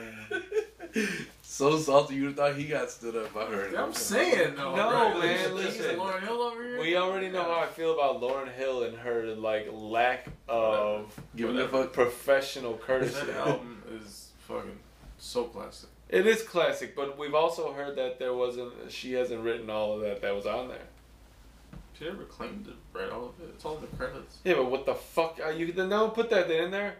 [1.41, 3.35] So salty, you thought he got stood up.
[3.35, 3.75] I heard.
[3.75, 4.75] I'm saying though.
[4.75, 5.13] No, right?
[5.15, 5.97] Like, man, he's listen.
[5.97, 6.79] Lauryn Hill over here.
[6.79, 11.53] We already know how I feel about Lauryn Hill and her like lack of Give
[11.53, 11.91] me a fuck.
[11.91, 13.25] professional courtesy.
[13.25, 14.79] That album is fucking
[15.17, 15.89] so classic.
[16.07, 18.71] It is classic, but we've also heard that there wasn't.
[18.89, 20.87] She hasn't written all of that that was on there.
[21.99, 23.49] She never claimed to write all of it.
[23.53, 24.37] It's all in the credits.
[24.45, 25.73] Yeah, but what the fuck are you?
[25.73, 26.95] Then don't put that in there.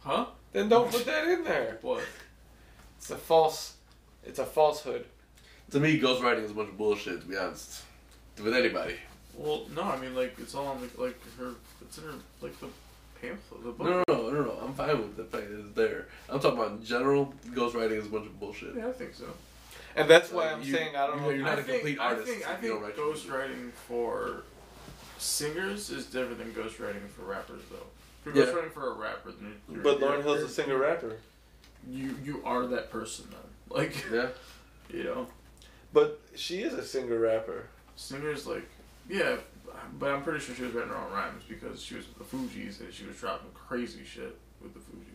[0.00, 0.26] Huh?
[0.52, 1.78] Then don't put that in there.
[1.82, 2.02] What?
[2.98, 3.76] It's a false.
[4.24, 5.06] It's a falsehood.
[5.70, 7.20] To me, ghostwriting is a bunch of bullshit.
[7.20, 7.82] To be honest,
[8.42, 8.96] with anybody.
[9.36, 11.52] Well, no, I mean like it's all on the, like her.
[11.80, 12.66] It's in her like the
[13.20, 13.86] pamphlet, the book.
[13.86, 14.58] No, no, no, no, no.
[14.62, 16.08] I'm fine with the fact that it's there.
[16.28, 17.32] I'm talking about in general.
[17.50, 18.74] Ghostwriting is a bunch of bullshit.
[18.76, 19.26] Yeah, I think so.
[19.96, 21.30] And that's why Like, I'm you- saying I don't you- know.
[21.30, 23.16] you're not I a think, complete I artist think I if you think don't write
[23.16, 24.42] ghostwriting for
[25.18, 27.86] singers is different than ghostwriting for rappers, though.
[28.30, 28.44] If Yeah.
[28.44, 31.16] you're ghostwriting for a rapper, then you're, But you're- Lauryn Hill's a singer rapper.
[31.88, 33.40] You you are that person then.
[33.70, 34.28] Like Yeah.
[34.90, 35.28] you know,
[35.92, 37.66] But she is a singer rapper.
[37.96, 38.68] singers like
[39.08, 39.36] yeah,
[39.98, 42.36] but I'm pretty sure she was writing her own rhymes because she was with the
[42.36, 45.09] Fugees and she was dropping crazy shit with the Fugees.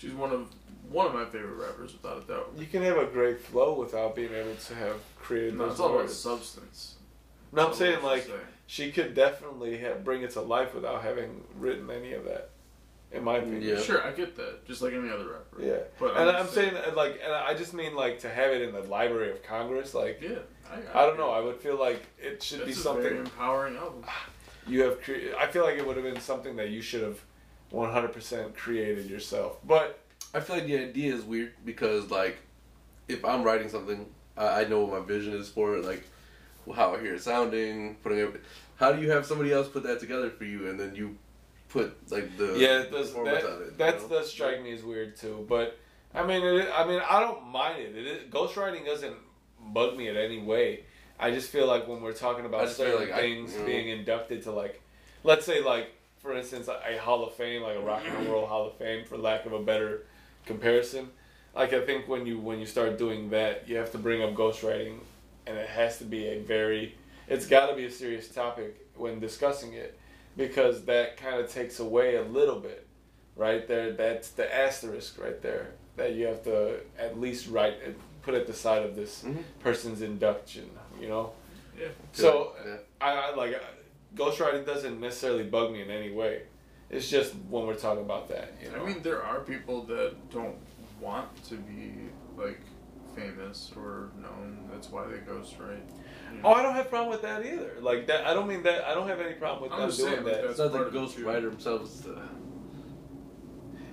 [0.00, 0.48] She's one of
[0.90, 2.52] one of my favorite rappers without a doubt.
[2.56, 5.80] You can have a great flow without being able to have created No, those it's
[5.80, 6.94] all about substance.
[7.52, 8.40] No, I'm saying like she's saying.
[8.66, 12.50] she could definitely have, bring it to life without having written any of that.
[13.12, 13.62] In my opinion.
[13.62, 13.80] Yeah.
[13.80, 14.64] Sure, I get that.
[14.66, 15.60] Just like any other rapper.
[15.60, 15.78] Yeah.
[15.98, 18.62] But And I'm I'm just saying like, and I just mean like to have it
[18.62, 19.94] in the Library of Congress.
[19.94, 20.38] Like, Yeah,
[20.94, 21.30] I, I don't know.
[21.30, 24.04] I would feel like it should That's be a something very empowering album.
[24.66, 25.02] you have.
[25.02, 27.18] Cre- I feel like it would have been something that you should have
[27.72, 29.58] 100% created yourself.
[29.66, 29.98] But
[30.34, 32.38] I feel like the idea is weird because, like,
[33.08, 34.06] if I'm writing something,
[34.36, 36.04] I, I know what my vision is for it, like
[36.74, 38.42] how I hear it sounding, putting it.
[38.76, 41.16] How do you have somebody else put that together for you, and then you
[41.68, 43.64] put like the yeah, performance that, it?
[43.66, 44.08] you that know?
[44.08, 45.44] does strike me as weird too.
[45.48, 45.78] But
[46.14, 47.96] I mean, it, I mean, I don't mind it.
[47.96, 49.16] it is, ghostwriting doesn't
[49.72, 50.84] bug me in any way.
[51.18, 53.66] I just feel like when we're talking about certain like I- things you know.
[53.66, 54.80] being inducted to like,
[55.24, 55.90] let's say like
[56.20, 59.16] for instance a Hall of Fame, like a Rock and Roll Hall of Fame, for
[59.18, 60.06] lack of a better
[60.46, 61.08] comparison.
[61.54, 64.34] Like I think when you when you start doing that, you have to bring up
[64.34, 64.98] ghostwriting,
[65.46, 66.94] and it has to be a very,
[67.28, 69.98] it's got to be a serious topic when discussing it,
[70.36, 72.86] because that kind of takes away a little bit,
[73.36, 73.92] right there.
[73.92, 78.46] That's the asterisk right there that you have to at least write and put at
[78.46, 79.42] the side of this Mhm.
[79.60, 80.70] person's induction.
[81.00, 81.32] You know.
[81.78, 81.88] Yeah.
[82.12, 82.76] So Yeah.
[83.00, 83.60] I, I like
[84.14, 86.42] ghostwriting doesn't necessarily bug me in any way.
[86.88, 88.82] It's just when we're talking about that, you know.
[88.82, 90.56] I mean, there are people that don't
[91.00, 91.92] want to be
[92.36, 92.60] like
[93.14, 94.68] famous or known.
[94.72, 95.80] That's why they ghostwrite.
[96.32, 97.74] You oh, I don't have a problem with that either.
[97.80, 98.84] Like that, I don't mean that.
[98.84, 100.42] I don't have any problem with I'm them just doing saying, that.
[100.42, 102.06] that's It's not the part of it, ghost themselves.
[102.06, 102.20] Uh,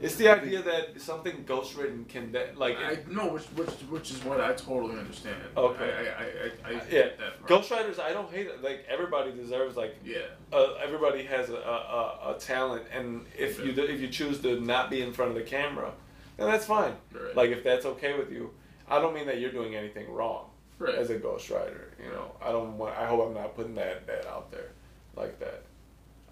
[0.01, 2.77] It's the idea that something ghostwritten can de- like.
[2.77, 5.37] I no, which which which is what I totally understand.
[5.55, 5.91] Okay.
[5.91, 7.45] I I I, I, yeah, that.
[7.47, 7.99] Ghostwriters.
[7.99, 8.61] I don't hate it.
[8.63, 9.95] Like everybody deserves like.
[10.03, 10.17] Yeah.
[10.53, 14.89] Uh, everybody has a, a, a talent, and if you if you choose to not
[14.89, 15.91] be in front of the camera,
[16.37, 16.93] then that's fine.
[17.11, 17.35] Right.
[17.35, 18.51] Like if that's okay with you,
[18.87, 20.49] I don't mean that you're doing anything wrong.
[20.79, 20.95] right.
[20.95, 21.85] as a ghostwriter.
[22.03, 22.95] You know, I don't want.
[22.97, 24.71] I hope I'm not putting that that out there
[25.15, 25.63] like that.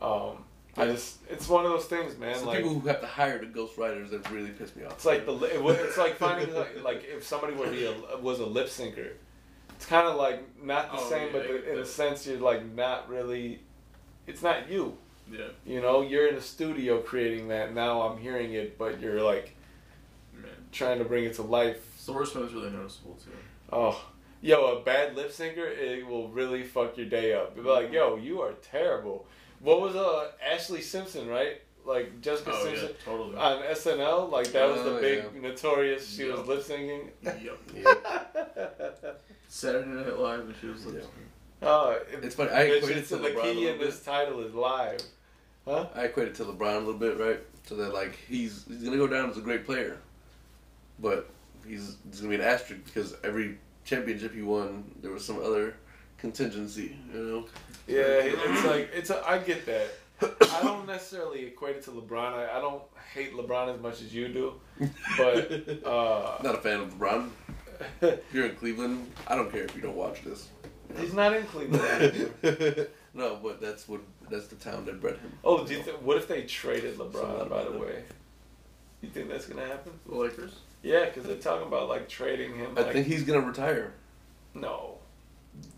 [0.02, 0.44] Um,
[0.78, 2.32] I just it's one of those things, man.
[2.32, 4.84] it's the like people who have to hire the ghost writers that really piss me
[4.84, 4.94] off.
[4.94, 8.40] it's like the it, it's like finding like, like if somebody were be a, was
[8.40, 9.12] a lip syncer.
[9.78, 12.38] It's kind of like not the Oh, same, yeah, but the, in a sense you're
[12.40, 13.62] like not really.
[14.28, 14.98] It's not you.
[15.32, 15.46] yeah.
[15.66, 17.74] You know, you're in a studio creating that.
[17.74, 19.56] Now I'm hearing it, but you're like
[20.34, 20.50] Man.
[20.72, 23.32] trying to bring it to life The worst one is really noticeable too.
[23.72, 24.02] Oh,
[24.42, 27.56] yo, a bad lip syncer, it will really fuck your day up.
[27.56, 29.26] Be like, yo, you are terrible.
[29.66, 31.60] What was uh Ashlee Simpson, right?
[31.86, 33.36] Like Jessica Oh Simpson yeah, totally.
[33.36, 35.42] on SNL, like that was the Oh, big yeah.
[35.42, 36.08] notorious.
[36.16, 37.10] She was lip syncing.
[37.24, 37.60] yep.
[37.76, 39.12] Yeah.
[39.48, 41.68] Saturday Night Live and she was like, Yeah.
[41.68, 42.52] Oh, It's funny.
[42.52, 44.54] I bitch, equate it it's to the LeBron a key little in this title is
[44.54, 45.02] live.
[45.66, 45.88] Huh?
[45.96, 47.40] I equate it to LeBron a little bit, right?
[47.66, 49.98] So that like he's he's gonna go down as a great player,
[51.00, 51.28] but
[51.68, 55.76] he's, he's gonna be an asterisk because every championship he won, there was some other
[56.20, 57.46] contingency, you know.
[57.88, 59.10] Yeah, it's like it's.
[59.10, 59.88] A, I get that.
[60.22, 62.34] I don't necessarily equate it to LeBron.
[62.34, 62.82] I, I don't
[63.14, 64.54] hate LeBron as much as you do,
[65.18, 67.30] but uh, Not a fan of LeBron.
[68.02, 70.48] If you're in Cleveland, I don't care if you don't watch this.
[70.98, 72.32] he's not in Cleveland.
[73.14, 75.34] no, but that's what that's the town that bred him.
[75.44, 77.12] Oh, do you th- what if they traded LeBron?
[77.14, 78.04] Something By the about way,
[79.02, 79.92] you think that's gonna happen?
[80.08, 80.54] the Lakers.
[80.82, 82.72] Yeah, because they're talking about like trading him.
[82.78, 83.94] I Like, think he's gonna retire.
[84.54, 84.95] no,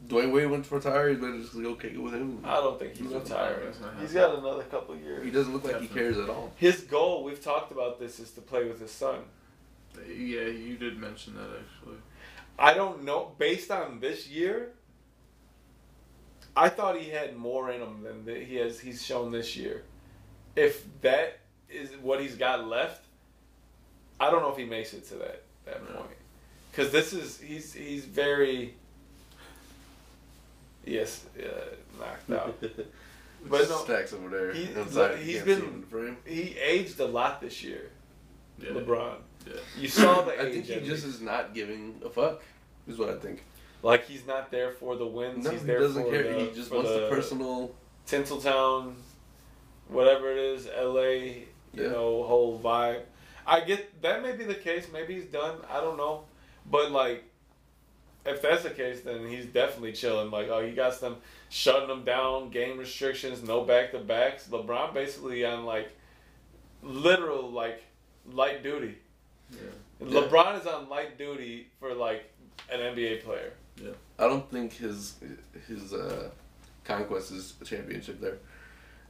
[0.08, 1.10] Dwyane Wade went to retire.
[1.10, 2.42] He's better just go kick it with him.
[2.46, 3.66] I don't think he's He's not- retiring.
[3.66, 4.42] that's not He's happening.
[4.44, 5.26] got another couple of years.
[5.26, 6.54] He doesn't look like he cares at all.
[6.56, 9.20] His goal, we've talked about this, is to play with his son.
[10.08, 11.98] Yeah, you did mention that actually.
[12.60, 13.34] I don't know.
[13.38, 14.72] Based on this year,
[16.56, 18.80] I thought he had more in him than that he has.
[18.80, 19.84] He's shown this year.
[20.56, 21.40] If that
[21.70, 23.06] is what he's got left,
[24.20, 25.96] I don't know if he makes it to that that Yeah.
[25.98, 26.10] point.
[26.72, 28.76] Because this is he's he's very
[30.88, 32.56] yes uh, knocked out.
[33.50, 34.52] But no, Stacks over there.
[34.52, 35.20] he- inside.
[35.20, 36.18] he's Can't been- see him in the frame.
[36.26, 37.92] he aged a lot this year.
[38.60, 38.72] Yeah.
[38.72, 39.14] LeBron,
[39.46, 39.54] Yeah.
[39.78, 40.54] you saw the I age.
[40.54, 41.18] think he just least.
[41.18, 42.42] is not giving a fuck.
[42.88, 43.44] Is what I think.
[43.84, 45.46] like he's not there for the wins.
[45.46, 46.24] No, he's he there doesn't for care.
[46.34, 47.76] The, he just for wants the, the personal.
[48.08, 48.96] Tinseltown,
[49.88, 51.90] whatever it is, LA, you Yeah.
[51.90, 53.02] know, whole vibe.
[53.46, 54.88] I get that may be the case.
[54.92, 55.58] Maybe he's done.
[55.70, 56.24] I don't know.
[56.70, 57.24] But like,
[58.26, 60.32] if that's the case, then he's definitely chilling.
[60.32, 61.18] Like, oh, he got them
[61.50, 64.48] shutting them down, game restrictions, no back to backs.
[64.48, 65.92] LeBron basically on like
[66.84, 67.84] literal like
[68.32, 68.96] light duty.
[69.52, 69.60] Yeah.
[70.02, 72.30] LeBron is on light duty for like
[72.72, 73.54] an NBA player.
[74.20, 75.16] I don't think his
[75.68, 76.30] his uh,
[76.84, 78.38] conquest is a championship there.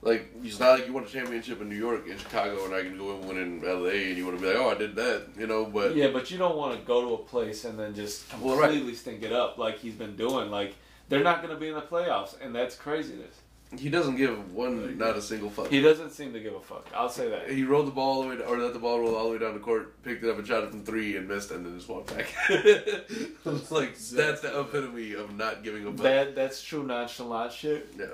[0.02, 2.82] Like it's not like you won a championship in New York and Chicago, and I
[2.84, 4.10] can go and win in L.A.
[4.10, 5.66] and you want to be like, oh, I did that, you know.
[5.66, 8.56] But Yeah, but you don't want to go to a place and then just Well,
[8.58, 8.70] right.
[8.70, 10.52] completely stink it up like he's been doing.
[10.52, 10.76] Like
[11.10, 13.36] they're not going to be in the playoffs, and that's craziness.
[13.78, 15.68] he doesn't give one, not a single fuck.
[15.70, 16.88] He doesn't seem to give a fuck.
[16.96, 17.50] I'll say that.
[17.50, 19.38] He rolled the ball all the way, or let the ball roll all the way
[19.40, 21.76] down the court, picked it up and shot it from three and missed, and then
[21.76, 22.28] just walked back.
[22.50, 26.04] it's like that's the epitome of not giving a fuck.
[26.04, 27.90] That that's true nonchalant shit.
[27.98, 28.06] Yeah.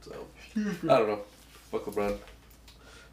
[0.00, 1.20] So I don't know.
[1.70, 2.18] Fuck LeBron.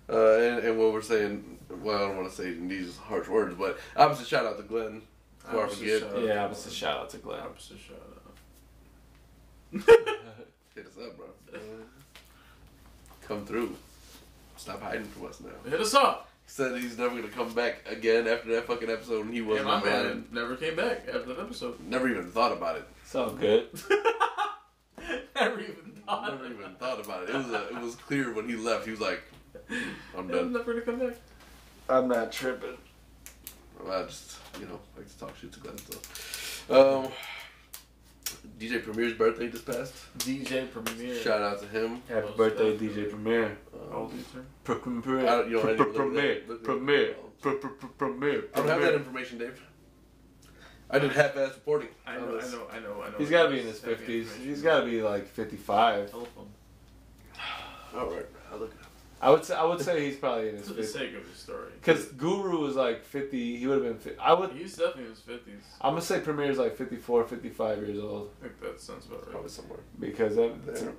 [0.10, 3.30] Uh, and, and what we're saying, well, I don't want to say in these harsh
[3.30, 5.02] words, but obviously shout out to Glenn.
[5.42, 7.40] Before I Opposite forget, shout out Yeah, to I was a shout out to Glenn.
[7.40, 9.84] Opposite shout out.
[10.76, 11.28] hit us up, bro.
[13.28, 13.76] Come through.
[14.58, 15.70] Stop hiding from us now.
[15.70, 16.30] Hit us up.
[16.46, 19.68] He Said he's never gonna come back again after that fucking episode, and he wasn't
[19.68, 20.04] my man.
[20.04, 21.80] man never came back after that episode.
[21.88, 22.84] Never even thought about it.
[23.04, 23.70] It's all good.
[25.36, 26.32] never even thought.
[26.32, 27.30] Never even thought about it.
[27.30, 28.86] It was a, it was clear when he left.
[28.86, 29.22] He was like,
[30.18, 30.40] "I'm done.
[30.40, 31.18] I'm never gonna come back.
[31.90, 32.78] I'm not tripping.
[33.90, 35.76] I just, you know, like to talk shit to Glenn.
[36.68, 37.12] So, um,
[38.60, 39.94] DJ Premier's birthday just passed.
[40.20, 41.16] DJ Premier.
[41.16, 42.02] Shout out to him.
[42.08, 43.04] Happy Most birthday, definitely.
[43.04, 43.58] DJ Premier.
[43.92, 44.46] How Um, is he turn?
[45.02, 45.20] Premier.
[45.28, 46.36] I don't- don't have any- Premier.
[46.48, 47.16] look- look- Premier.
[47.98, 48.44] Premier.
[48.54, 49.62] I don't have that information, Dave.
[50.92, 51.88] I did half-ass reporting.
[52.06, 53.18] I know, I know, I know, I know.
[53.18, 54.34] He's got to be in his fifties.
[54.36, 56.12] He's got to be like fifty-five.
[56.12, 56.48] Telephone.
[57.96, 58.88] All right, I'll look it up.
[59.24, 60.94] I would say I would say he's probably in his For the fifties.
[60.94, 61.72] sake of his story.
[61.80, 63.58] Because Guru was like fifty.
[63.58, 63.98] He would have been.
[64.00, 64.20] 50.
[64.20, 64.52] I would.
[64.52, 65.62] He's definitely in his 50s.
[65.82, 69.32] I'm gonna say Premier's like 54, 55 years old I think that sounds about right.
[69.32, 70.94] Probably somewhere because that, there.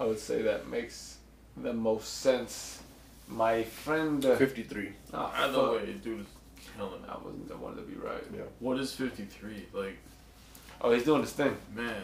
[0.00, 1.18] I would say that makes
[1.56, 2.82] the most sense.
[3.28, 4.24] My friend.
[4.24, 4.92] Uh, Fifty-three.
[5.14, 5.72] oh, Either fuck.
[5.72, 6.26] way, dude is
[6.76, 7.02] killing.
[7.08, 8.22] I wasn't the one to be right.
[8.34, 8.42] Yeah.
[8.60, 9.66] What is 53?
[9.72, 9.98] Like,
[10.80, 11.56] Oh, he's doing his thing.
[11.74, 11.94] man.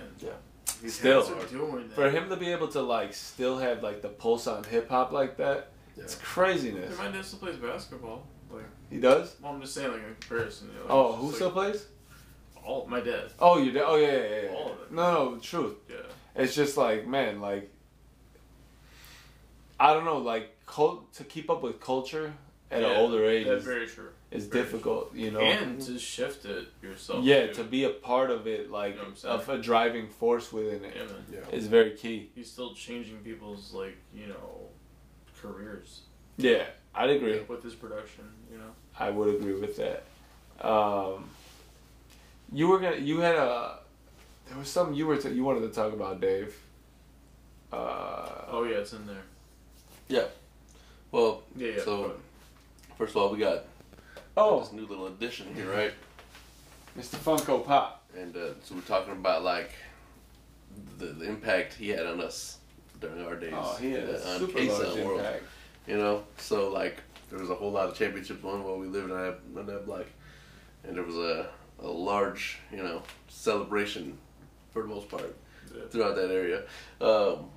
[0.80, 1.22] He's Still.
[1.22, 1.94] Are doing that.
[1.94, 5.10] For him to be able to like still have like the pulse on hip hop
[5.12, 6.04] like that, Yeah.
[6.04, 6.96] it's craziness.
[6.98, 8.24] My dad still plays basketball.
[8.50, 9.34] Like, He does.
[9.42, 10.68] well, I'm just saying, like, in comparison.
[10.68, 11.86] You know, Oh, it's who just, still like, plays?
[12.64, 13.32] All my dad.
[13.40, 13.82] Oh, you did.
[13.84, 14.48] Oh, yeah, yeah, yeah.
[14.54, 14.92] All of it.
[14.92, 15.74] No, no, truth.
[15.88, 15.96] Yeah.
[16.36, 17.70] It's just like, man, like,
[19.80, 22.32] I don't know, like, cult, to keep up with culture
[22.70, 24.10] at an Yeah, older age That's is, very true.
[24.30, 25.40] Is very difficult, you know?
[25.40, 27.24] And to shift it yourself.
[27.24, 27.54] yeah, too.
[27.54, 29.34] to be a part of it, like, You know what I'm saying?
[29.34, 31.38] of a driving force within it, Yeah.
[31.40, 31.56] Yeah.
[31.56, 32.30] is very key.
[32.34, 34.68] He's still changing people's like you know
[35.40, 36.00] careers
[36.36, 36.64] Yeah,
[36.94, 37.40] I'd agree.
[37.48, 38.24] with his production.
[38.52, 38.70] You know.
[38.98, 40.04] I would agree with that.
[40.66, 41.28] Um,
[42.52, 43.78] you were gonna, you had a,
[44.48, 46.54] there was something you were, t- you wanted to talk about, Dave.
[47.72, 49.22] Uh, Oh yeah, it's in there.
[50.08, 50.24] Yeah.
[51.12, 51.72] Well, Yeah.
[51.76, 52.14] yeah So-
[52.96, 53.64] first of all, we got
[54.38, 55.92] oh, this new little addition here, right?
[56.98, 57.16] Mr.
[57.16, 58.04] Funko Pop.
[58.16, 59.70] And uh, so we're talking about like
[60.98, 62.58] the, the impact he had on us
[63.00, 65.20] during our days Oh, he had uh, on super large World.
[65.20, 65.42] impact.
[65.86, 69.10] You know, so like there was a whole lot of championships won while we lived
[69.10, 69.16] in
[69.66, 70.06] that block,
[70.84, 71.48] and there was a,
[71.80, 74.18] a large, you know, celebration
[74.70, 75.36] for the most part
[75.74, 75.82] Yeah.
[75.90, 76.62] throughout that area.
[77.00, 77.50] Um,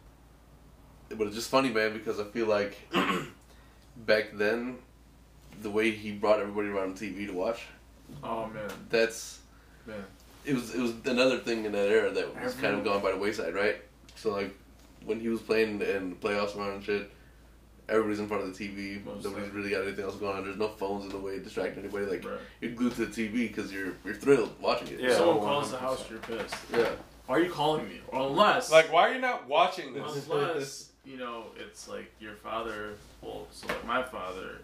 [1.09, 2.77] but it's just funny, man, because I feel like
[3.97, 4.77] back then,
[5.61, 7.63] the way he brought everybody around TV to watch,
[8.23, 9.39] Oh man, that's
[9.85, 10.03] man.
[10.45, 13.01] it was it was another thing in that era that was kind of Everyone- gone
[13.01, 13.77] by the wayside, right?
[14.15, 14.53] So like
[15.05, 17.09] when he was playing in the playoffs around and shit,
[17.89, 19.03] everybody's in front of the TV.
[19.03, 19.49] Most Nobody's definitely.
[19.59, 20.43] really got anything else going on.
[20.43, 22.05] There's no phones in the way distracting anybody.
[22.05, 22.39] Like Right.
[22.59, 24.99] you're glued to the TV because you're you're thrilled watching it.
[24.99, 25.15] Yeah.
[25.15, 26.55] Someone calls the house, you're pissed.
[26.71, 26.89] yeah.
[27.27, 28.01] Why are you calling me?
[28.11, 30.27] Unless, Like, why are you not watching this?
[30.29, 32.93] unless you know, it's like your father.
[33.21, 34.59] Well, so like my father,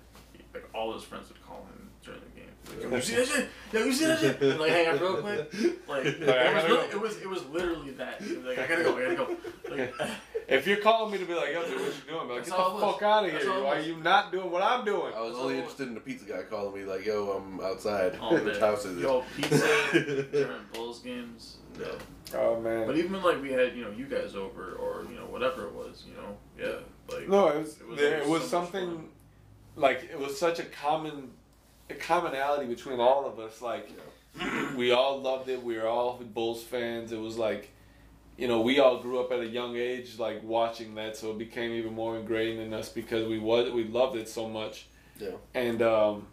[0.54, 2.44] like all his friends would call him during the game.
[2.70, 3.50] Like, Yo, you see that shit?
[3.72, 4.42] Yo, you see that shit?
[4.42, 5.54] And, like hang out real quick.
[5.88, 6.98] Like it, was, I gotta li- go.
[6.98, 8.22] it was it was literally that.
[8.46, 9.38] Like I gotta go, I gotta go.
[9.76, 9.94] Like,
[10.50, 12.22] If you're calling me to be like, yo, dude, what you doing?
[12.22, 12.94] I'm like, get the all it was.
[12.94, 13.52] fuck out of here.
[13.52, 15.14] all Why are you not doing what I'm doing?
[15.14, 18.18] I was So- only interested in the pizza guy calling me like, "Yo, I'm outside.
[18.22, 21.58] oh Which house is it?" yo, pizza during Bulls games.
[21.78, 21.88] Yeah.
[22.36, 22.88] Oh man.
[22.88, 25.74] But even like we had, you know, you guys over or you know whatever it
[25.74, 26.80] was, you know, yeah,
[27.14, 29.10] like No, it was It was- there, it it was was so much something fun.
[29.78, 31.32] Like it was such a common
[31.90, 33.62] a commonality between all of us.
[33.62, 33.90] Like
[34.76, 35.64] we all loved it.
[35.64, 37.12] We were all Bulls fans.
[37.12, 37.70] It was like
[38.38, 41.38] you know we all grew up at a young age like watching that, so it
[41.38, 44.88] became even more ingrained in us because we was we loved it so much.
[45.20, 45.32] Yeah.
[45.54, 46.28] And um,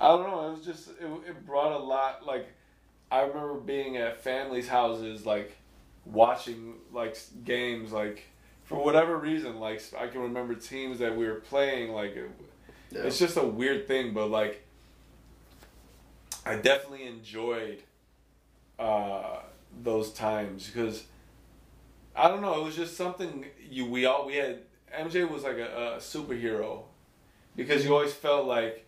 [0.00, 0.48] I don't know.
[0.48, 2.26] It was just it, it brought a lot.
[2.26, 2.48] Like
[3.10, 5.56] I remember being at families' houses, like
[6.04, 8.24] watching like games, like
[8.64, 11.92] for whatever reason, like I can remember teams that we were playing.
[11.92, 12.30] Like it,
[12.92, 13.02] Yeah.
[13.02, 14.62] it's just a weird thing, but like
[16.44, 17.82] I definitely enjoyed
[18.78, 19.38] uh,
[19.82, 21.04] those times because
[22.16, 22.60] I don't know.
[22.60, 24.58] It was just something you we all we had.
[24.94, 26.82] MJ was like a, a superhero
[27.56, 28.84] because you always felt like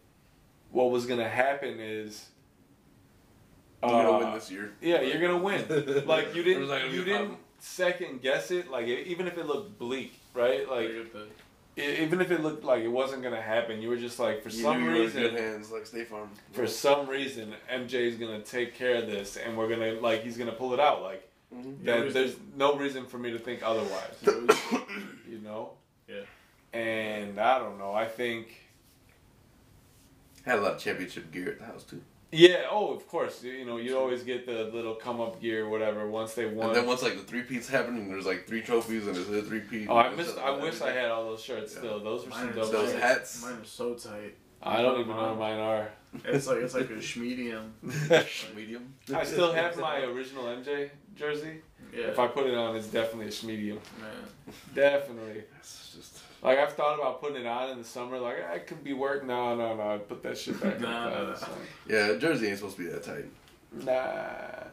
[0.70, 2.28] what was gonna happen is.
[3.82, 4.72] I'm gonna uh, win this year.
[4.80, 5.64] Yeah, you're gonna win.
[6.06, 7.38] Like you didn't, not you didn't problem.
[7.60, 8.70] second guess it.
[8.70, 10.68] Like even if it looked bleak, right?
[10.68, 11.26] Like like the,
[11.76, 14.62] even if it looked like it wasn't gonna happen, you were just like, for You
[14.62, 16.28] some knew you were in reason, good hands, like State Farm.
[16.52, 20.52] for some reason, MJ's gonna take care of this, and we're gonna like he's gonna
[20.52, 21.02] pull it out.
[21.02, 21.84] Like Mhm.
[21.84, 24.16] That, there's no reason for me to think otherwise.
[25.28, 25.70] You know?
[26.08, 26.22] Yeah.
[26.72, 27.92] And I don't know.
[27.92, 28.60] I think.
[30.44, 32.00] Had a lot of championship gear at the house too.
[32.34, 32.66] Yeah.
[32.70, 33.42] Oh, of course.
[33.42, 36.08] You you know, you always get the little come up gear, whatever.
[36.08, 36.68] Once they won.
[36.68, 39.28] And then once like the three peats happened, and there's like three trophies, and it's
[39.28, 39.88] a three peat.
[39.88, 40.36] oh, I missed.
[40.38, 41.72] I wish I had all those shirts.
[41.72, 41.78] Yeah.
[41.80, 42.72] Still, those were some mine, are dope.
[42.72, 43.02] Those shirts.
[43.02, 43.42] hats.
[43.42, 44.34] mine are so tight.
[44.62, 45.88] I don't even know what mine are.
[46.24, 47.70] It's like it's like a schmedium.
[48.56, 48.94] Medium.
[49.14, 51.60] I still have my original MJ jersey.
[51.92, 53.78] Yeah, If I put it on, it's definitely a medium.
[54.00, 54.54] man.
[54.74, 55.44] Definitely.
[56.44, 56.58] It's just.
[56.58, 58.18] Like I've thought about putting it on in the summer.
[58.18, 59.24] Like I could be work.
[59.24, 59.82] No, no, no.
[59.82, 60.80] I'd put that shit back.
[60.80, 61.12] Nah, on.
[61.12, 61.36] nah, nah.
[61.88, 63.26] Yeah, jersey ain't supposed to be that tight.
[63.84, 64.68] Nah.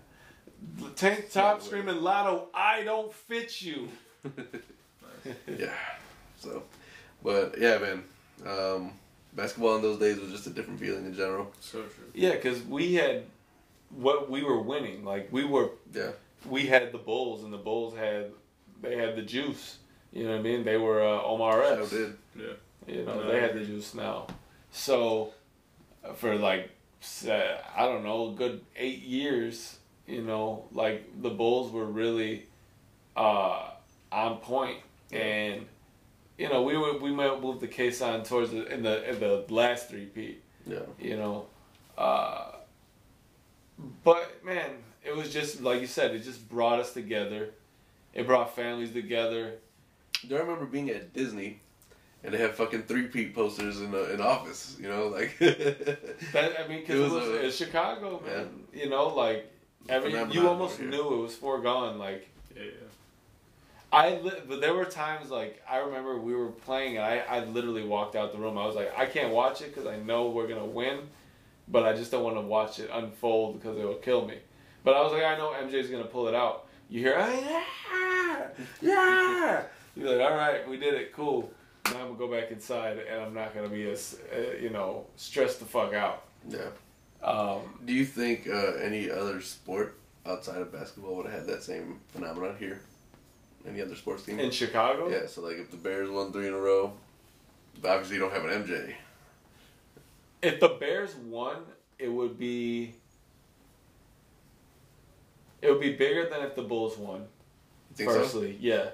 [0.96, 2.50] Tank top screaming lotto.
[2.54, 3.90] I don't fit you.
[5.48, 5.74] yeah.
[6.38, 6.64] So,
[7.24, 8.04] but yeah, man.
[8.46, 8.92] Um,
[9.34, 11.52] basketball in those days was just a different feeling in general.
[11.60, 12.06] So true.
[12.14, 13.24] Yeah, because we had
[13.90, 15.04] what we were winning.
[15.04, 16.12] Like we were, Yeah.
[16.50, 18.32] we had the Bulls, and the Bulls had
[18.82, 19.78] they had the juice.
[20.12, 20.64] You know what I mean?
[20.64, 22.18] They were uh, Omar So did.
[22.36, 22.46] Yeah.
[22.88, 23.66] You know, No, they had the agree.
[23.68, 24.28] juice now.
[24.72, 25.34] So,
[26.04, 26.70] uh, for like,
[27.22, 32.46] I don't know, a good eight years, you know, like the Bulls were really
[33.16, 33.70] uh,
[34.12, 34.80] on point.
[35.12, 35.66] and
[36.38, 39.20] you know, we were, we might move the case on towards the in the in
[39.20, 40.38] the last three P.
[40.66, 40.80] Yeah.
[41.00, 41.46] You know,
[41.98, 42.54] uh,
[44.04, 44.72] but man,
[45.04, 47.50] it was just like you said, it just brought us together.
[48.14, 49.56] It brought families together.
[50.28, 51.60] Do I remember being at Disney,
[52.24, 54.78] and they had fucking three peat posters in the in the office?
[54.80, 55.38] You know, like.
[55.40, 58.50] That I mean, because It it was was, a- it's Chicago, man.
[58.74, 59.52] You know, like
[59.90, 61.98] every you almost knew it was foregone.
[61.98, 62.72] Like Yeah, yeah.
[63.94, 67.44] I, li- but there were times like I remember we were playing and I, I
[67.46, 68.58] literally walked out the room.
[68.58, 71.00] I was like, I can't watch it because I know we're gonna win,
[71.68, 74.38] but I just don't want to watch it unfold because it will kill me.
[74.86, 76.68] But I was like, I know MJ's gonna pull it out.
[76.90, 78.48] You hear, "Ah, yeah,
[78.82, 79.64] yeah.
[79.96, 81.52] You're like, all right, we did it, cool.
[81.86, 85.06] Now I'm gonna go back inside and I'm not gonna be as, uh, you know,
[85.18, 86.24] stressed the fuck out.
[86.48, 86.70] yeah.
[87.24, 91.64] Um, Do you think uh, any other sport outside of basketball would have had that
[91.64, 92.82] same phenomenon here?
[93.68, 94.40] Any other sports team?
[94.40, 96.94] in Chicago, Yeah, so like if the Bears won three in a row,
[97.84, 98.94] obviously you don't have an MJ.
[100.42, 101.58] if the Bears won,
[102.00, 102.96] it would be
[105.62, 107.26] it would be bigger than if the Bulls won.
[107.94, 108.20] Think so?
[108.22, 108.90] Firstly, yeah,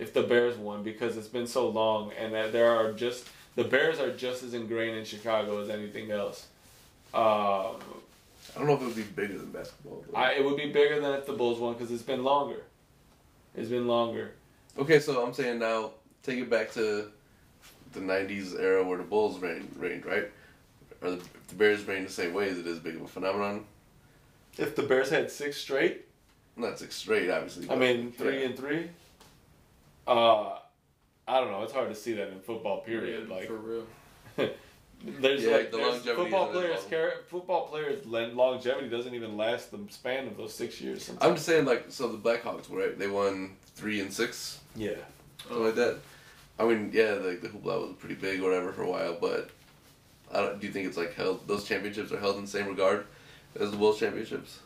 [0.00, 3.64] if the Bears won because it's been so long and that there are just the
[3.64, 6.46] Bears are just as ingrained in Chicago as anything else.
[7.12, 7.76] Um,
[8.54, 10.04] I don't know if it would be bigger than basketball.
[10.14, 12.62] I, it would be bigger than if the Bulls won because it's been longer.
[13.54, 14.32] It's been longer.
[14.78, 15.90] Okay, so I'm saying now,
[16.22, 17.10] take it back to
[17.92, 20.30] the '90s era where the Bulls reigned, reigned right?
[21.02, 23.08] Or the, if the Bears reigned the same way, is it as big of a
[23.08, 23.64] phenomenon?
[24.56, 26.06] If the Bears had six straight,
[26.56, 27.68] Not six straight, obviously.
[27.68, 28.46] I mean three yeah.
[28.46, 28.90] and three.
[30.10, 30.58] Uh,
[31.28, 31.62] I don't know.
[31.62, 32.80] It's hard to see that in football.
[32.80, 33.28] Period.
[33.28, 33.86] Yeah, Like for real.
[35.02, 36.80] There's Yeah, like the there's longevity football players.
[36.80, 36.90] long.
[36.90, 41.10] Care, football players' longevity doesn't even last the span of those six years.
[41.22, 42.98] I'm just saying, like, so the Blackhawks, right?
[42.98, 44.96] They won three and six, yeah.
[45.42, 46.00] something like that.
[46.58, 49.48] I mean, yeah, like the hoopla was pretty big or whatever for a while, but
[50.34, 51.48] I don't, do you think it's like held?
[51.48, 53.06] Those championships are held in the same regard
[53.58, 54.58] as the World Championships?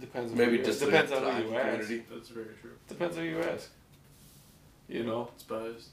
[0.00, 0.32] Depends.
[0.32, 1.62] On Maybe who you, just depends on who hockey you ask.
[1.80, 2.02] community.
[2.12, 2.70] That's very true.
[2.88, 3.70] Depends on who you ask.
[4.88, 5.88] You know, It's biased.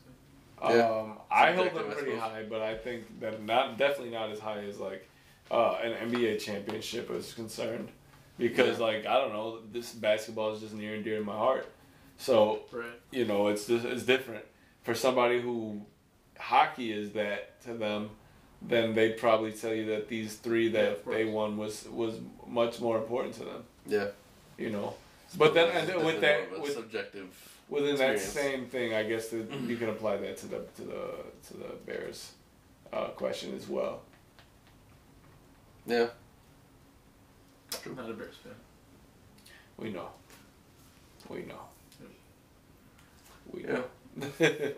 [0.62, 0.90] Yeah.
[0.90, 4.60] um, I hold them pretty high, but I think that not definitely not as high
[4.60, 5.08] as like
[5.52, 7.90] uh, an NBA championship is concerned,
[8.38, 8.86] because Yeah.
[8.86, 11.68] like I don't know, this basketball is just near and dear to my heart.
[12.18, 12.86] So Right.
[13.12, 14.46] you know, it's just, it's different
[14.84, 15.82] for somebody who
[16.40, 18.12] hockey is that to them.
[18.62, 21.16] Then they'd probably tell you that these three that of course.
[21.18, 23.64] they won was was much more important to them.
[23.86, 24.08] Yeah.
[24.58, 24.94] You know,
[25.38, 27.50] but then and with that more of a with subjective.
[27.70, 31.10] Within that same thing, I guess that you can apply that to the to the
[31.48, 32.34] to the Bears
[32.92, 34.02] uh, question as well.
[35.86, 36.08] Yeah.
[37.96, 38.54] Not a Bears fan.
[39.78, 40.10] We know.
[41.30, 41.60] We know.
[43.52, 43.82] We Yeah.
[44.16, 44.72] know.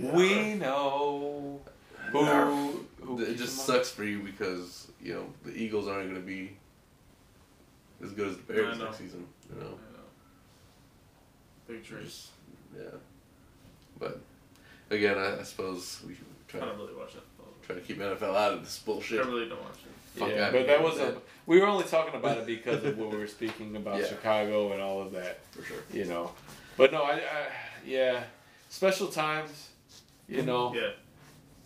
[0.14, 1.60] we know.
[2.10, 6.26] Who, who It just sucks for you because you know the Eagles aren't going to
[6.26, 6.56] be
[8.02, 9.26] as good as the Bears next season.
[9.54, 9.74] You know,
[11.68, 12.28] Big trees.
[12.76, 12.90] Yeah.
[13.98, 14.20] But
[14.90, 17.22] again, I, I suppose we should I try don't really watch it.
[17.64, 19.24] try to keep NFL out of this bullshit.
[19.24, 20.18] I really don't watch it.
[20.18, 21.16] Fuck yeah, outta but here that with was a.
[21.46, 24.08] We were only talking about it because of what we were speaking about Yeah.
[24.08, 25.40] Chicago and all of that.
[25.52, 25.78] for sure.
[25.92, 26.32] You know,
[26.76, 27.20] but no, I, I
[27.86, 28.24] yeah,
[28.68, 29.70] special times.
[30.28, 30.46] You mm-hmm.
[30.46, 30.90] know, Yeah.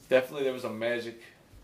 [0.09, 1.21] definitely there was a magic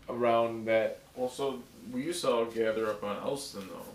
[0.09, 0.99] around that.
[1.17, 1.59] Also,
[1.91, 3.92] we used to all gather up on Elston though.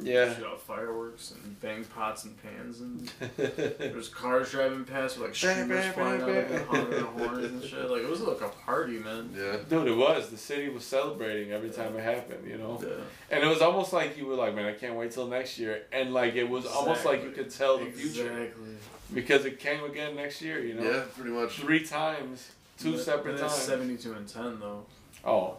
[0.00, 0.34] Yeah.
[0.34, 5.34] Shoot out fireworks and bang pots and pans and there's cars driving past with like
[5.34, 6.66] streamers flying out bang, of the bang.
[6.66, 7.90] hundred horns and shit.
[7.90, 9.30] Like it was like a party, man.
[9.36, 9.56] Yeah.
[9.68, 10.30] Dude, it was.
[10.30, 12.78] The city was celebrating every time it happened, you know?
[12.80, 12.94] Yeah.
[13.36, 15.82] And it was almost like you were like, man, I can't wait till next year.
[15.92, 18.30] And like it was almost like you could tell the future.
[18.30, 18.68] Exactly.
[19.12, 20.82] Because it came again next year, you know?
[20.82, 21.56] Yeah, pretty much.
[21.58, 23.54] Three times, two But- separate but times.
[23.54, 24.84] Seventy-two and ten though.
[25.24, 25.56] Oh.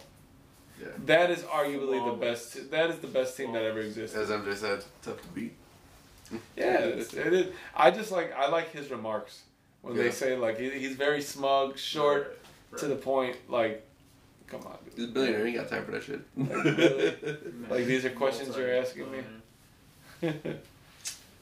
[0.79, 0.87] Yeah.
[1.05, 2.71] That is arguably the best.
[2.71, 4.19] That is the best team that ever existed.
[4.21, 5.53] As MJ said, tough to beat.
[6.55, 7.53] Yeah, it, it is.
[7.75, 9.41] I just like I like his remarks
[9.81, 10.03] when Yeah.
[10.03, 12.39] they say like he, he's very smug, short,
[12.71, 13.35] Right, to the point.
[13.49, 13.85] Like,
[14.47, 15.45] come on, He's a billionaire.
[15.47, 16.21] He ain't got time for that shit.
[16.37, 17.37] Like, really?
[17.69, 19.19] Like, these are questions you're asking me?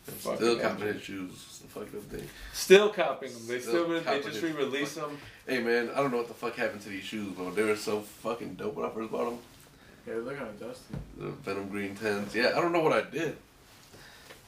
[0.08, 0.16] multi-millionaire.
[0.16, 0.62] Fucking Still MJ.
[0.62, 1.32] confident shoes.
[1.32, 2.30] It's the fucked up thing.
[2.53, 3.47] Still copying them.
[3.47, 5.18] They Still still, re- they copying just re-release them.
[5.47, 7.76] Hey man, I don't know what the fuck happened to these shoes, but they were
[7.76, 9.39] so fucking dope when I first bought them.
[10.08, 10.95] Yeah, they're kind of dusty.
[11.18, 12.34] The Venom Green Tens.
[12.34, 13.38] Yeah, I don't know what I did.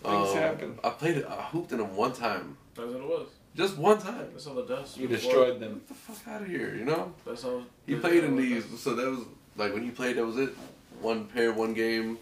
[0.01, 0.79] Things um, happen.
[0.83, 1.25] I played it.
[1.27, 2.55] I hooped in them one time.
[2.75, 3.27] That's what it was.
[3.55, 4.29] Just one time.
[4.31, 4.97] That's all the dust.
[4.97, 5.73] You destroyed them.
[5.73, 7.13] Get the fuck out of here, you know?
[7.25, 7.63] That's all.
[7.85, 9.19] He played in these, so that was
[9.57, 10.15] like when he played.
[10.15, 10.55] That was it.
[11.01, 12.17] One pair, one game.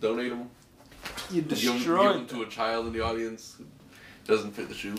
[0.00, 0.48] Donate them.
[1.30, 3.64] You Give them, give to a child in the audience who
[4.26, 4.96] doesn't fit the shoe.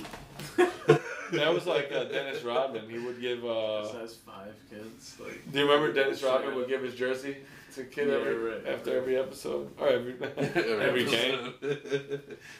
[1.31, 2.87] That was like uh, Dennis Rodman.
[2.87, 3.43] He would give.
[3.43, 5.15] Uh, Size five kids.
[5.19, 5.51] Like.
[5.51, 7.37] do you remember Dennis Rodman would give his jersey
[7.73, 8.97] to a kid Yeah, every, right, after right.
[8.97, 11.51] every episode or every every game,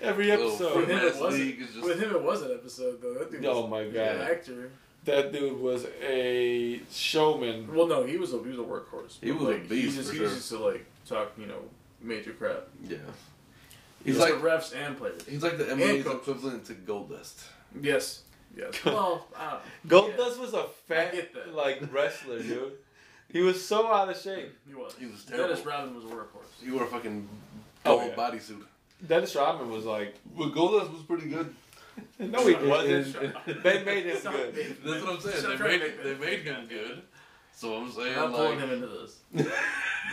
[0.01, 0.75] every Little episode?
[0.77, 1.59] With him, it wasn't.
[1.59, 3.13] just- With him, it was an episode though.
[3.13, 4.17] That dude Oh was my an God.
[4.31, 4.71] actor.
[5.05, 7.71] That dude was a showman.
[7.73, 9.19] Well, no, he was a he was a workhorse.
[9.21, 10.27] He But, was a like, beast, He just, for he sure.
[10.27, 11.59] was just to like talk, you know,
[12.01, 12.67] major crap.
[12.89, 12.97] Yeah.
[14.05, 15.25] He's He's like refs and players.
[15.27, 16.15] he's like the NBA's coach.
[16.21, 17.43] equivalent to Goldust.
[17.81, 18.21] Yes.
[18.57, 18.85] Yes.
[18.85, 20.15] well, I don't um, Gold yeah.
[20.17, 21.53] Dust was a fat get that.
[21.53, 22.71] like wrestler, dude.
[23.29, 24.55] He was so out of shape.
[24.65, 24.95] He was.
[24.97, 25.49] He was terrible.
[25.49, 26.63] Dennis Rodman was a workhorse.
[26.63, 27.27] He wore a fucking
[27.85, 28.15] Oh, gold yeah.
[28.15, 28.63] bodysuit.
[29.05, 31.53] Dennis Rodman was like, But Gold Dust was pretty good.
[32.19, 33.07] no, he wasn't.
[33.13, 33.63] Shut.
[33.63, 34.57] They made him Stop good.
[34.57, 34.85] it.
[34.85, 35.57] That's what I'm saying.
[35.59, 37.01] They made, they made him good.
[37.53, 39.17] So I'm saying I'm not pulling him into this.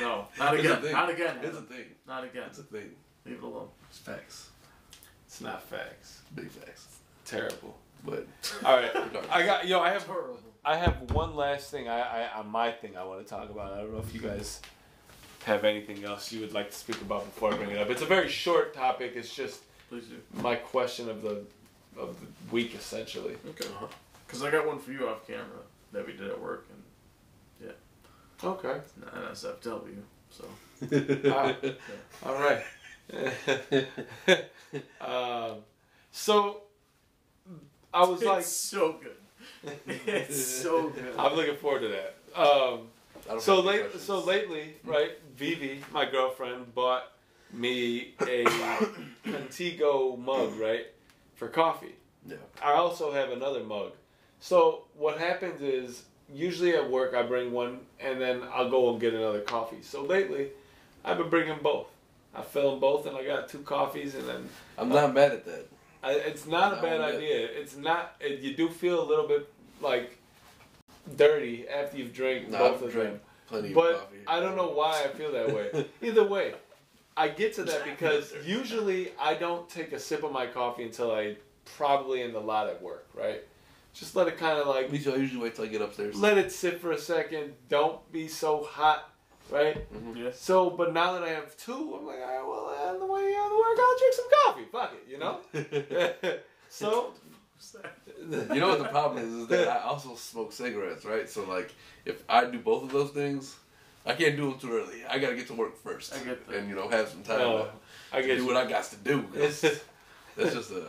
[0.01, 0.83] No, not again.
[0.91, 1.37] Not again.
[1.43, 1.85] it's a thing.
[2.09, 2.43] Not again.
[2.49, 2.91] It's a thing.
[3.25, 3.69] Leave it alone.
[3.93, 4.49] It's facts.
[5.27, 6.23] It's not facts.
[6.35, 6.97] Big facts.
[7.27, 7.77] Terrible.
[8.07, 8.27] But
[8.65, 8.91] All right,
[9.31, 9.81] I got yo.
[9.81, 10.41] I have Horrible.
[10.65, 11.89] I have one last thing.
[11.89, 13.75] I, I on my thing I want to talk about.
[13.75, 14.63] I don't know if you guys
[15.45, 17.91] have anything else you would like to speak about before I bring it up.
[17.91, 19.13] It's a very short topic.
[19.15, 20.17] It's just Please do.
[20.43, 21.45] my question of the
[21.99, 23.37] of the week essentially.
[23.51, 23.69] Okay.
[24.27, 25.45] Because I got one for you off camera
[25.93, 28.49] that we did at work and yeah.
[28.49, 28.81] Okay.
[28.81, 30.01] it's an NSFW.
[30.31, 30.45] So
[31.31, 31.55] Ah,
[32.27, 32.63] all right.
[35.01, 35.57] um,
[36.11, 36.63] so
[37.93, 39.73] I was it's like, so good.
[40.07, 41.15] It's so good.
[41.19, 42.17] I'm looking forward to that.
[42.41, 42.89] Um,
[43.39, 45.13] so late, so lately, right?
[45.37, 47.13] Vivi, my girlfriend, bought
[47.53, 48.45] me a
[49.25, 50.87] Contigo mug, right,
[51.35, 51.95] for coffee.
[52.27, 52.37] Yeah.
[52.63, 53.93] I also have another mug.
[54.41, 59.01] So what happens is usually at work I bring one and then I'll go and
[59.01, 59.83] get another coffee.
[59.83, 60.49] So lately,
[61.05, 61.87] I've been bringing both.
[62.35, 65.45] I fill them both and I got two coffees and then I'm not mad at
[65.47, 65.67] that.
[66.03, 67.47] I, it's not a bad idea.
[67.47, 68.17] It's not.
[68.21, 69.49] It, you do feel a little bit
[69.81, 70.19] like
[71.17, 73.21] dirty after you've drank Nah, both I've of them.
[73.47, 74.17] plenty of But coffee.
[74.27, 75.87] I don't know why I feel that way.
[76.03, 76.55] Either way,
[77.17, 81.13] I get to that because usually I don't take a sip of my coffee until
[81.13, 81.37] I
[81.77, 83.43] probably in the lot at work, right?
[83.95, 85.13] Just let it kind of like Me too.
[85.13, 86.17] I usually wait till I get upstairs.
[86.17, 87.53] let it sit for a second.
[87.69, 89.12] Don't be so hot,
[89.51, 89.93] right?
[89.93, 90.17] Mm-hmm.
[90.17, 90.41] Yes.
[90.41, 93.35] So, but now that I have two, I'm like, all right, well, on the way
[93.37, 94.65] out of work, I'll drink some coffee.
[94.73, 96.39] Fuck it, you know.
[96.69, 97.13] so,
[98.55, 99.33] You know what the problem is?
[99.35, 101.29] Is that I also smoke cigarettes, right?
[101.29, 101.73] So like,
[102.05, 103.57] if I do both of those things,
[104.05, 105.05] I can't do them too early.
[105.09, 106.57] I gotta get to work first, I get that.
[106.57, 108.47] and you know have some time Oh, to, I to get do you.
[108.49, 109.25] what I got to do.
[109.35, 110.85] That's just a.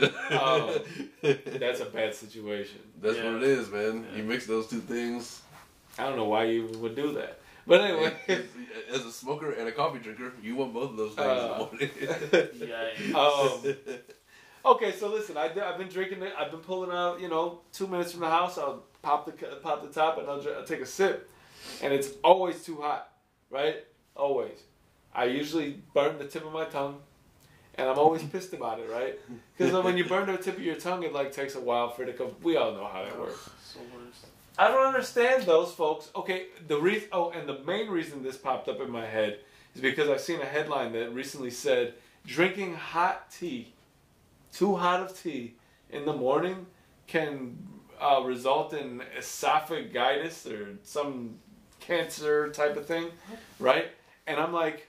[0.32, 0.78] Oh,
[1.22, 2.80] that's a bad situation.
[3.00, 3.32] That's Yeah.
[3.32, 4.04] what it is, man.
[4.10, 4.18] Yeah.
[4.18, 5.42] You mix those two things.
[5.98, 7.39] I don't know why you would do that,
[7.70, 8.12] but anyway.
[8.92, 11.78] As a smoker and a coffee drinker, you want both of those things Uh, in
[11.78, 13.16] the Yeah.
[14.66, 16.32] um, okay, so listen, I, I've been drinking it.
[16.36, 18.58] I've been pulling out, you know, two minutes from the house.
[18.58, 21.30] I'll pop the pop the top and I'll, I'll take a sip,
[21.80, 23.12] and it's always too hot,
[23.50, 23.84] right?
[24.16, 24.58] Always.
[25.14, 26.98] I usually burn the tip of my tongue,
[27.76, 29.16] and I'm always pissed about it, right?
[29.56, 32.02] Because when you burn the tip of your tongue, it like takes a while for
[32.02, 32.34] it to come.
[32.42, 33.48] We all know how that works.
[34.58, 36.10] I don't understand those folks.
[36.14, 37.08] Okay, the reason.
[37.12, 39.38] Oh, and the main reason this popped up in my head
[39.74, 41.94] is because I've seen a headline that recently said
[42.26, 43.72] drinking hot tea,
[44.52, 45.54] too hot of tea,
[45.90, 46.66] in the morning
[47.06, 47.56] can
[48.00, 51.36] uh, result in esophagitis or some
[51.80, 53.10] cancer type of thing,
[53.58, 53.86] right?
[54.26, 54.88] And I'm like,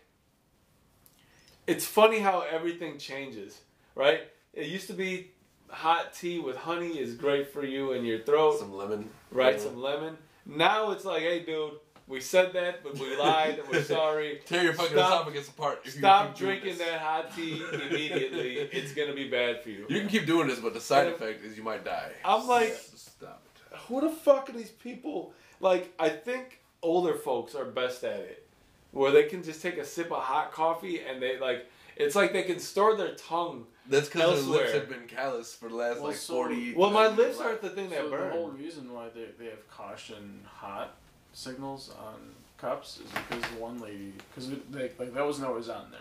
[1.68, 3.62] it's funny how everything changes,
[3.96, 4.22] right?
[4.54, 5.32] It used to be
[5.72, 9.10] hot tea with honey is great for you and your throat Some lemon.
[9.32, 9.56] right?
[9.56, 9.62] Yeah.
[9.64, 10.18] Some lemon.
[10.46, 11.74] Now it's like, hey, dude,
[12.08, 14.42] we said that, but we lied, and we're sorry.
[14.46, 15.88] Tear your fucking Stop- esophagus apart.
[15.88, 18.56] Stop drinking that hot tea immediately.
[18.58, 19.86] it's gonna be bad for you.
[19.88, 22.12] You can keep doing this, but the side And- effect is you might die.
[22.26, 23.78] I'm like, Stop it.
[23.88, 25.34] who the fuck are these people?
[25.60, 28.48] Like, I think older folks are best at it,
[28.92, 31.68] where they can just take a sip of hot coffee and they like.
[31.98, 33.68] It's like they can store their tongue.
[33.92, 36.90] That's because their lips have been callous for the last Well, like so- 40 Well,
[36.90, 37.46] my lips life.
[37.48, 40.96] aren't the thing that So the whole reason why they, they have caution hot
[41.34, 42.16] signals on
[42.58, 46.00] cups is because the one lady, because like that wasn't always on there.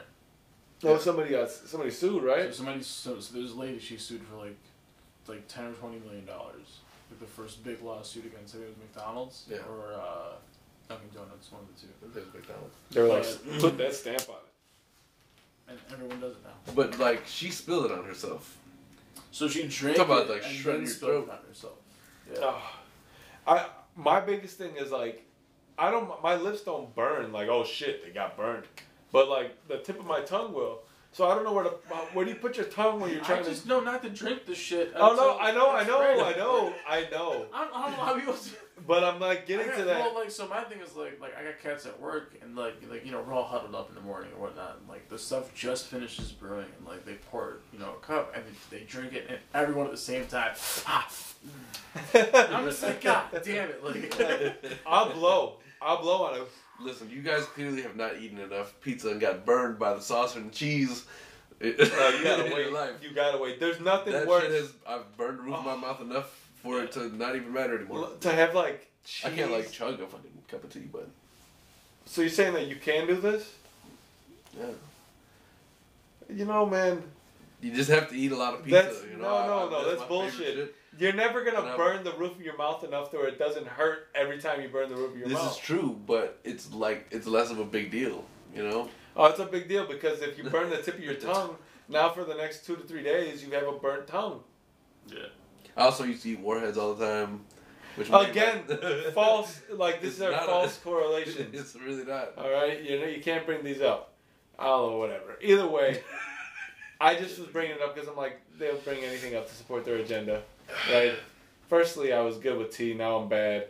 [0.82, 2.54] No, somebody got somebody sued, So right?
[2.54, 4.56] somebody, so, so there's a lady she sued for like,
[5.26, 6.80] like ten or twenty million dollars.
[7.10, 9.58] Like the first big lawsuit against I think it was McDonald's Yeah.
[9.68, 10.32] or uh,
[10.88, 12.12] Dunkin' Donuts, one of the two.
[12.14, 12.74] There's McDonald's.
[12.90, 14.49] They were like, put that stamp on it.
[15.70, 16.72] And everyone does it now.
[16.74, 18.56] But like she spilled it on herself.
[19.30, 21.38] So she drank Talk about, it like, and shredding then your spilled it throat.
[21.38, 21.78] on herself.
[22.32, 22.38] Yeah.
[22.42, 22.62] Oh,
[23.46, 23.66] I
[23.96, 25.24] my biggest thing is like
[25.78, 28.64] I don't my lips don't burn like oh shit they got burned,
[29.12, 30.80] but like the tip of my tongue will.
[31.12, 33.20] So I don't know where to uh, where do you put your tongue when you're
[33.20, 33.46] drinking?
[33.46, 33.68] I just to.
[33.68, 34.92] know not to drink the shit.
[34.94, 36.20] Oh no, until I know, I it's know, ready.
[36.20, 37.46] I know, I know.
[37.52, 38.36] I don't, I don't know how people.
[38.80, 40.00] Do- But I'm like I getting got- to that.
[40.00, 42.74] Well, like so, my thing is like, like I got cats at work, and like,
[42.90, 44.76] like you know, we're all huddled up in the morning or whatnot.
[44.80, 48.32] And, like the stuff just finishes brewing, and like they pour you know, a cup,
[48.34, 50.52] and they, they drink it, and everyone at the same time.
[50.86, 51.10] Ah,
[52.14, 53.84] I'm just like, God damn it!
[53.84, 55.56] Like, I'll blow.
[55.82, 56.42] I'll blow on it.
[56.80, 60.36] Listen, you guys clearly have not eaten enough pizza and got burned by the sauce
[60.36, 61.04] and cheese.
[61.62, 61.74] Uh, you
[62.24, 62.56] gotta wait.
[62.56, 62.92] your life.
[63.02, 63.60] You gotta wait.
[63.60, 64.72] There's nothing That worse shit is.
[64.86, 68.08] I've burned the roof of my mouth enough for it to not even matter anymore.
[68.20, 69.30] to have like cheese.
[69.32, 71.08] I can't like chug a fucking cup of tea, but
[72.06, 73.54] So you're saying that you can do this?
[74.58, 74.66] yeah,
[76.28, 77.02] You know, man.
[77.60, 78.82] you just have to eat a lot of pizza.
[78.82, 79.22] That's- you know?
[79.22, 80.74] no, no, I- no, my that's bullshit.
[80.98, 81.76] You're never gonna Whatever.
[81.76, 84.68] burn the roof of your mouth enough to where it doesn't hurt every time you
[84.68, 85.52] burn the roof of your This mouth.
[85.52, 88.24] is true, but it's like it's less of a big deal,
[88.54, 88.88] you know.
[89.16, 91.56] Oh, it's a big deal because if you burn the tip of your tongue,
[91.88, 94.42] now for the next two to three days you have a burnt tongue.
[95.06, 95.26] yeah.
[95.80, 97.40] I also used to eat warheads all the time,
[97.96, 99.60] which Again, made- false.
[99.72, 101.48] Like this It's is a not a- false correlation.
[101.52, 102.34] It's really not.
[102.36, 104.12] All right, you know you can't bring these up.
[104.58, 105.38] I don't know, whatever.
[105.40, 106.02] Either way,
[107.00, 109.84] I just was bringing it up because I'm like they'll bring anything up to support
[109.86, 110.42] their agenda,
[110.92, 111.14] right?
[111.68, 112.92] Firstly, I was good with tea.
[112.94, 113.68] Now I'm bad.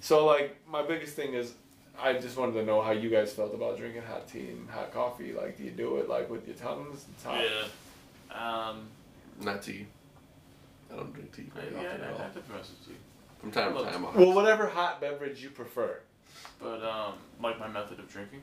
[0.00, 1.52] So like my biggest thing is,
[2.00, 4.92] I just wanted to know how you guys felt about drinking hot tea and hot
[4.92, 5.32] coffee.
[5.34, 7.04] Like, do you do it like with your tongues?
[7.14, 7.42] It's hot.
[7.44, 8.68] Yeah.
[8.70, 8.88] Um.
[9.40, 9.86] Not tea.
[10.92, 12.18] I don't drink tea I, very yeah, often I, at I all.
[12.18, 12.94] have to message you.
[13.40, 13.90] From time to Look.
[13.92, 15.98] time, I'll Well, whatever hot beverage you prefer.
[16.60, 18.42] But um, like my method of drinking,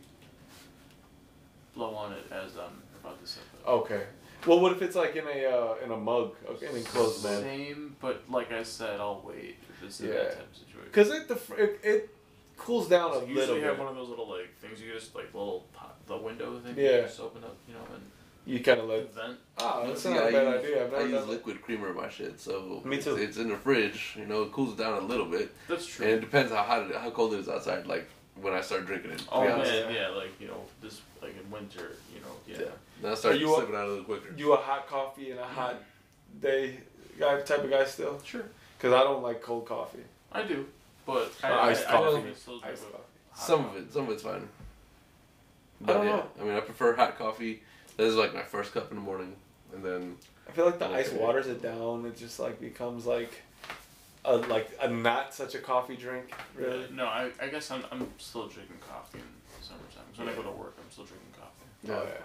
[1.73, 3.67] blow on it as I'm about to sip it.
[3.67, 4.03] Okay.
[4.45, 7.41] Well, what if it's like in a uh, in a mug, okay, an enclosed man?
[7.41, 10.13] Same, but like I said, I'll wait if it's in Yeah.
[10.13, 10.85] that type of situation.
[10.85, 12.15] Because it the it, it
[12.57, 13.69] cools down a So little usually bit.
[13.69, 16.75] have one of those little like things you just like little pot, the window thing.
[16.77, 16.97] Yeah.
[16.97, 18.03] You just open up, you know, and
[18.45, 19.13] You kind of let.
[19.13, 19.37] Vent.
[19.59, 20.85] Oh, that's See, not a I bad use, idea.
[20.85, 21.29] I've I use done that.
[21.29, 23.15] liquid creamer in my shit, so Me too.
[23.15, 24.15] It's, it's in the fridge.
[24.17, 26.05] You know, it cools it down a little bit, That's true.
[26.05, 27.85] and it depends how hot, it, how cold it is outside.
[27.85, 28.07] Like
[28.41, 29.23] when I start drinking it.
[29.31, 30.07] oh man, yeah.
[30.09, 32.65] like you know, this like in winter, you know, yeah.
[32.65, 32.71] Yeah.
[33.01, 34.33] Then I start Are you a- out a little quicker.
[34.35, 35.75] You a hot coffee and a hot
[36.41, 36.77] day
[37.19, 38.19] guy type of guy still?
[38.23, 38.45] Sure,
[38.77, 39.99] Because I don't like cold coffee.
[40.31, 40.65] I do,
[41.05, 42.05] but I, Or I, iced I, coffee.
[42.15, 43.03] definitely still drink Iced coffee.
[43.35, 43.77] Some coffee.
[43.79, 44.47] of it, some of it's fine.
[45.81, 46.25] I But don't yeah, know.
[46.39, 47.61] I mean, I prefer hot coffee.
[47.99, 49.35] That is like my first cup in the morning,
[49.73, 50.15] and then
[50.47, 52.05] I feel like the ice waters it down.
[52.05, 53.41] It just like becomes like
[54.23, 56.33] a like a not such a coffee drink.
[56.55, 56.79] Really.
[56.79, 59.25] Yeah, no, I, I guess I'm, I'm still drinking coffee in
[59.59, 60.05] the summertime.
[60.11, 61.91] 'Cause when I go to work, I'm still drinking coffee.
[61.91, 62.23] Oh yeah.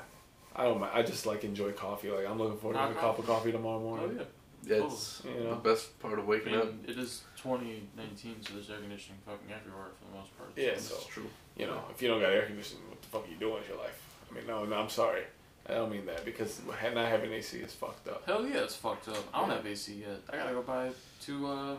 [0.54, 0.78] I don't.
[0.78, 0.92] mind.
[0.94, 2.08] I just like enjoy coffee.
[2.08, 4.16] Like I'm looking forward to Hot a cup of coffee tomorrow Oh morning.
[4.16, 4.76] yeah.
[4.76, 5.50] yeah, it's You know.
[5.50, 6.68] the best part of I waking up.
[6.86, 10.50] it is 2019, so there's air conditioning fucking everywhere for the most part.
[10.54, 10.94] Yeah, so.
[10.94, 11.26] so- true.
[11.56, 13.68] You know, if you don't got air conditioning, what the fuck are you doing with
[13.68, 14.00] your life?
[14.30, 15.24] I mean, no, no, I'm sorry.
[15.68, 18.22] I don't mean that because not having AC is fucked up.
[18.26, 19.16] Hell yeah, it's fucked up.
[19.32, 20.20] I don't have AC yet.
[20.30, 21.76] I gotta go buy two uh,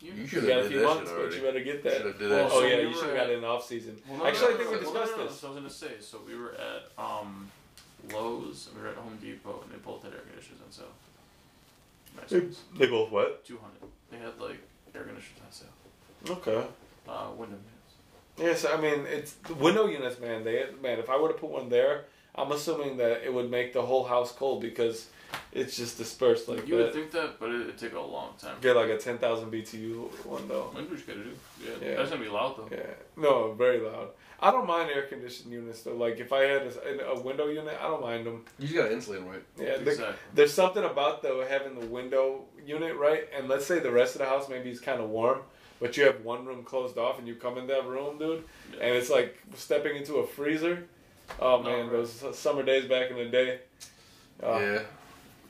[0.00, 0.30] You units.
[0.30, 2.18] should You got a few that months, but you better get that.
[2.18, 2.70] Did Well, that Oh so shit.
[2.78, 3.96] yeah, we you should have at- got it in off season.
[4.08, 5.40] Well, no, Actually, no, I think we no, discussed no, no, this.
[5.40, 7.50] So I was gonna say, so we were at um,
[8.12, 10.86] Lowe's, and we were at Home Depot, and they both had air conditioners on sale.
[12.16, 12.60] Nice ones.
[12.78, 13.44] They both what?
[13.44, 13.92] Two hundred.
[14.10, 14.60] They had like
[14.94, 16.36] air conditioners on sale.
[16.38, 16.66] Okay.
[17.08, 17.56] Uh, window
[18.38, 18.62] units.
[18.64, 20.42] Yes, I mean it's the window units, man.
[20.44, 22.04] They man, if I were to put one there,
[22.36, 25.08] I'm assuming that it would make the whole house cold because
[25.52, 28.56] it's just dispersed like you would think that, but it, it'd take a long time.
[28.60, 30.70] Get like a ten thousand BTU one though.
[30.74, 31.30] Maybe we should gotta do.
[31.64, 31.96] Yeah, Yeah.
[31.96, 32.68] that's gonna be loud though.
[32.70, 32.82] Yeah,
[33.16, 34.08] no, very loud.
[34.38, 35.96] I don't mind air conditioned units though.
[35.96, 38.44] Like if I had a, a window unit, I don't mind them.
[38.58, 39.42] You just gotta insulate them right.
[39.58, 40.16] Yeah, the- exactly.
[40.34, 44.20] there's something about though having the window unit right, and let's say the rest of
[44.20, 45.40] the house maybe is kind of warm,
[45.80, 48.44] but you have one room closed off, and you come in that room, dude,
[48.74, 48.84] Yeah.
[48.86, 50.84] and it's like stepping into a freezer.
[51.40, 53.58] Oh man, those summer days back in the day.
[54.42, 54.82] Oh, yeah,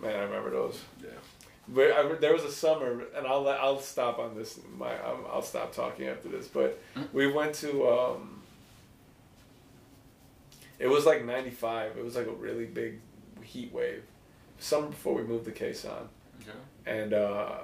[0.00, 0.80] man, I remember those.
[1.02, 1.10] yeah.
[1.68, 4.58] But I, there was a summer, and I'll I'll stop on this.
[4.76, 6.46] My I'm, I'll stop talking after this.
[6.46, 7.12] But Mm.
[7.12, 7.88] we went to.
[7.88, 8.42] Um,
[10.78, 11.96] it was like '95.
[11.96, 13.00] It was like a really big
[13.42, 14.02] heat wave.
[14.58, 16.08] Summer before we moved to Quezon,
[16.42, 16.58] Okay.
[16.86, 17.58] and uh,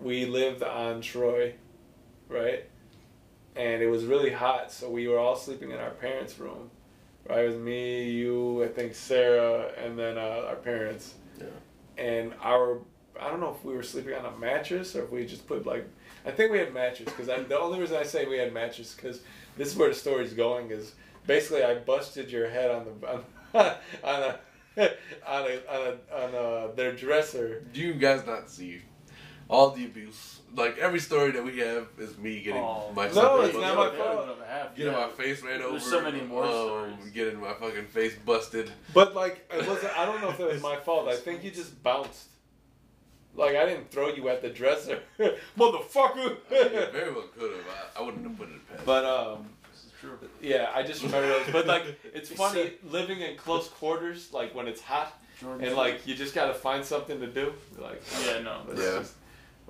[0.00, 1.54] we lived on Troy,
[2.28, 2.64] right?
[3.56, 6.70] And it was really hot, so we were all sleeping in our parents' room.
[7.28, 11.46] Right, it was me, you, I think Sarah, and then uh, our parents Yeah.
[11.98, 12.78] and our
[13.20, 15.66] I don't know if we were sleeping on a mattress or if we just put
[15.66, 15.84] like
[16.24, 19.20] I think we had mattress because the only reason I say we had mattress because
[19.56, 20.94] this is where the story's going is
[21.26, 23.24] basically I busted your head on the on,
[24.04, 24.38] on a
[25.26, 26.34] on a on a on
[26.70, 27.64] a, their dresser.
[27.72, 28.80] Do you guys not see
[29.48, 30.40] all the abuse?
[30.56, 32.90] Like every story that we have is me getting Oh.
[32.94, 33.40] myself.
[33.40, 34.28] No, it's not my fault.
[34.76, 35.72] Getting my face ran over.
[35.72, 37.10] There's so many more um, stories.
[37.12, 38.70] Getting my fucking face busted.
[38.94, 41.08] But like it wasn't I don't know if it was my fault.
[41.08, 42.28] I think you just bounced.
[43.34, 45.00] Like I didn't throw you at the dresser,
[45.58, 46.38] motherfucker.
[46.50, 47.60] Yeah, very well could have.
[47.96, 48.84] I, I wouldn't have put it past.
[48.84, 49.46] but um.
[49.70, 50.18] This is true.
[50.40, 51.46] Yeah, I just remember those.
[51.52, 51.84] But like,
[52.14, 56.14] it's funny said- living in close quarters, like when it's hot, Jordan and like you
[56.16, 57.52] just gotta find something to do.
[57.78, 58.62] Like, Yeah, no.
[58.70, 58.74] Yeah.
[59.00, 59.14] just-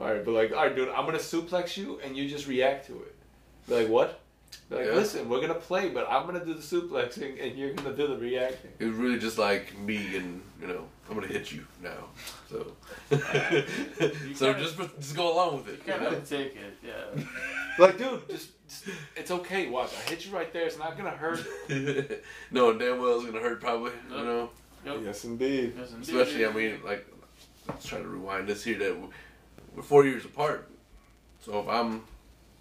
[0.01, 2.87] all right, but like, all right, dude, I'm gonna suplex you, and you just react
[2.87, 3.15] to it.
[3.69, 4.21] Be like, what?
[4.71, 4.93] Be like, Yeah.
[4.93, 8.17] listen, we're gonna play, but I'm gonna do the suplexing, and you're gonna do the
[8.17, 8.71] reacting.
[8.79, 12.09] it was really just like me and you know I'm gonna hit you now.
[12.51, 12.73] So
[13.11, 15.73] so kinda- just just go along with it.
[15.87, 16.17] You you kind know?
[16.19, 17.25] of take it, yeah.
[17.79, 18.85] Like, dude, just, just
[19.17, 19.69] it's okay.
[19.69, 20.67] Watch, I hit you right there.
[20.67, 21.41] It's not gonna hurt.
[22.51, 23.93] no, damn well it's gonna hurt probably.
[24.11, 24.51] You know,
[24.85, 25.01] Yep.
[25.05, 25.75] yes, indeed.
[25.79, 26.09] Yes, indeed.
[26.15, 27.07] especially I mean like
[27.69, 28.97] let's try to rewind this here that
[29.75, 30.69] we're four years apart.
[31.41, 32.03] So if I'm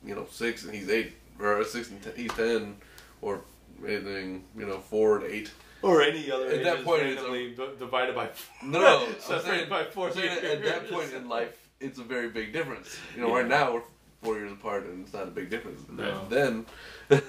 [0.05, 2.75] you know six and he's eight, or six and ten, he's ten,
[3.21, 3.41] or
[3.85, 5.51] anything you know four and eight.
[5.84, 6.47] Or any other.
[6.49, 8.29] At that ages point, it's randomly d- divided by.
[8.63, 11.69] No, no, I'm Separated saying, by four I'm saying at- at that point in life,
[11.79, 12.97] it's a very big difference.
[13.15, 13.35] You know, Yeah.
[13.41, 13.81] right now we're
[14.23, 15.81] four years apart, and it's not a big difference.
[15.91, 16.25] No.
[16.29, 16.65] Then,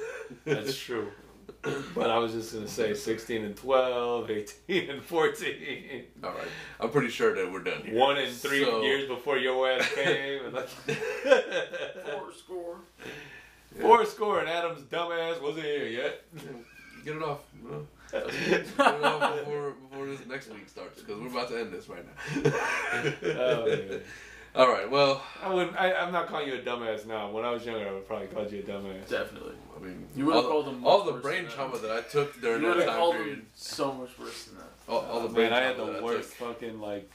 [0.47, 1.13] That's true.
[1.95, 4.31] But I was just gonna say 16 and 12,
[4.69, 6.05] 18 and 14.
[6.25, 6.47] all right.
[6.81, 7.99] I'm pretty sure that we're done here.
[7.99, 10.45] One and three So- years before your ass came.
[10.45, 12.77] And like, Four score.
[13.81, 16.25] Four score and Adam's dumbass wasn't here yet.
[17.05, 17.41] Get it off.
[17.63, 17.87] You know?
[18.11, 21.89] Get it off before before this next week starts, because we're about to end this
[21.91, 22.53] right now.
[23.23, 24.01] Oh, man.
[24.59, 24.91] All right.
[24.91, 25.77] Well, I wouldn't.
[25.81, 27.31] I, I'm not calling you a dumbass now.
[27.31, 29.09] When I was younger, I would probably call you a dumbass.
[29.09, 29.55] Definitely.
[29.77, 32.63] I mean, You would've all, called the, all the brain trauma that I took during
[32.63, 33.39] You would that have time called period.
[33.39, 34.65] him so much worse than that.
[34.89, 36.49] All, all the brain man, I had trauma the that worst took.
[36.49, 37.09] fucking like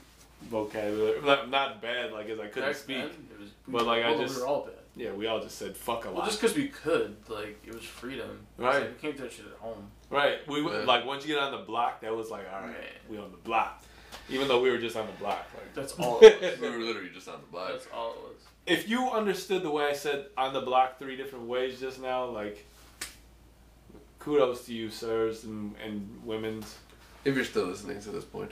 [0.44, 1.22] vocabulary.
[1.22, 2.98] Not, not bad, like as I couldn't Back speak.
[2.98, 4.74] then, it was, But, like, I well, just- we were all bad.
[4.96, 6.26] Yeah, we all just said fuck a Well, lot.
[6.28, 8.30] just because we could, like, it was freedom.
[8.58, 8.82] It's Right.
[8.82, 9.90] Like, we can't do that shit at home.
[10.12, 10.48] right.
[10.48, 10.84] We Yeah.
[10.86, 13.10] like once you get on the block, that was like, all right, Right.
[13.10, 13.82] we on the block.
[14.30, 15.46] Even though we were just on the block.
[15.56, 16.60] Like, That's all it was.
[16.60, 17.70] We were literally just on the block.
[17.72, 18.42] That's all it was.
[18.66, 22.26] if you understood the way I said on the block three different ways just now,
[22.26, 22.66] like,
[24.20, 26.78] kudos to you, sirs and and women's,
[27.26, 28.52] If you're still listening to this point.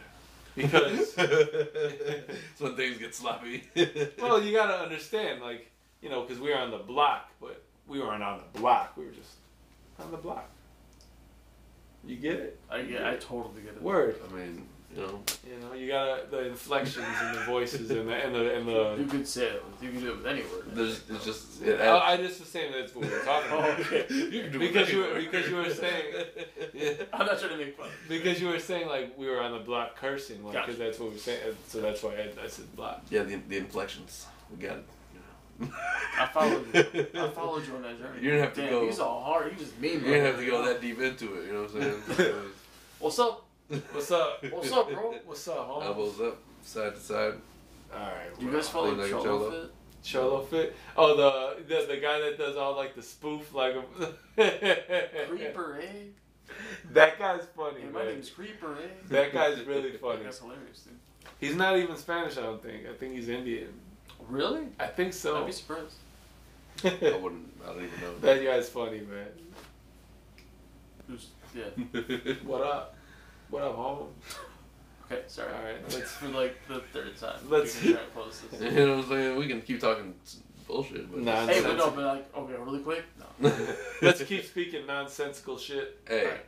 [0.56, 3.64] because it's when things get sloppy.
[4.20, 5.72] well, you gotta understand, like,
[6.02, 8.98] you know, because we were on the block, but we weren't on the block.
[8.98, 9.36] We were just
[10.00, 10.50] on the block.
[12.04, 12.60] You get it?
[12.70, 13.82] I yeah, I totally get it.
[13.82, 14.18] Word.
[14.30, 18.14] I mean, you know, You know, you gotta the inflections and the voices and the
[18.14, 18.96] and the and the.
[19.00, 19.64] You could say it.
[19.64, 20.66] with- You could do it with any word.
[20.74, 23.70] there's it's just it I, I just assume that's what we were talking about.
[23.70, 24.06] Oh, okay.
[24.14, 26.06] You can do it Because you were because you were saying
[26.74, 27.90] yeah, I'm not trying to make fun.
[28.10, 30.68] because you were saying like we were on the block cursing like Gotcha.
[30.68, 33.02] because that's what we were saying so that's why I, I said block.
[33.10, 34.26] yeah, the the inflections.
[34.52, 34.86] We got it.
[36.18, 37.08] I followed you.
[37.16, 38.16] I followed you on that journey.
[38.22, 39.52] You didn't have to Damn, go- He's all hard.
[39.52, 39.94] You just mean.
[40.00, 41.46] You didn't have to go that deep into it.
[41.46, 42.34] You know what I'm saying?
[43.00, 43.46] What's up?
[43.72, 44.44] What's up?
[44.52, 45.16] What's up, bro?
[45.26, 45.84] What's up, home?
[45.84, 47.34] Elbows up, side to side.
[47.94, 48.30] All right.
[48.38, 49.50] You guys follow Lean like Cholo cholo.
[49.50, 49.72] Fit?
[50.04, 50.76] Cholo fit.
[50.98, 53.76] Oh, the, the the guy that does all like the spoof like.
[54.36, 55.86] Creeper, eh?
[56.92, 58.88] That guy's funny, Hey, my name's Creeper, eh?
[59.08, 60.24] That guy's really funny.
[60.24, 60.96] That's hilarious, dude.
[61.40, 62.88] He's not even Spanish, I don't think.
[62.88, 63.70] I think he's Indian.
[64.28, 64.68] Really?
[64.82, 65.38] I think so.
[65.38, 65.46] I'd so.
[65.46, 65.96] be surprised.
[66.84, 67.54] I wouldn't.
[67.64, 68.20] I don't even know.
[68.20, 69.28] that guy's funny, man.
[71.08, 72.34] Who's, yeah.
[72.44, 72.96] What up?
[73.52, 74.08] What up, home?
[75.12, 75.54] Okay, sorry.
[75.54, 77.38] All right, Let's let's for like the third time.
[77.50, 78.62] Let's- We can try to close this.
[78.62, 79.36] You know what I'm saying?
[79.38, 80.16] We can keep talking
[80.66, 83.04] bullshit, but Nah, Hey, but no, but like, okay, really quick.
[83.20, 83.52] No.
[84.02, 86.00] let's keep speaking nonsensical shit.
[86.08, 86.46] Hey, Alright.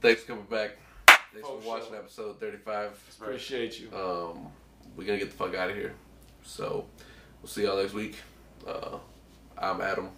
[0.00, 0.76] thanks for coming back.
[1.08, 1.96] Thanks Oh, for watching sure.
[1.98, 2.76] episode 35.
[3.18, 3.26] Right.
[3.26, 3.88] Appreciate you.
[3.92, 4.46] Um,
[4.96, 5.94] we're gonna get the fuck out of here.
[6.44, 6.86] So
[7.42, 8.14] we'll see y'all next week.
[8.64, 8.98] Uh,
[9.58, 10.10] I'm Adam.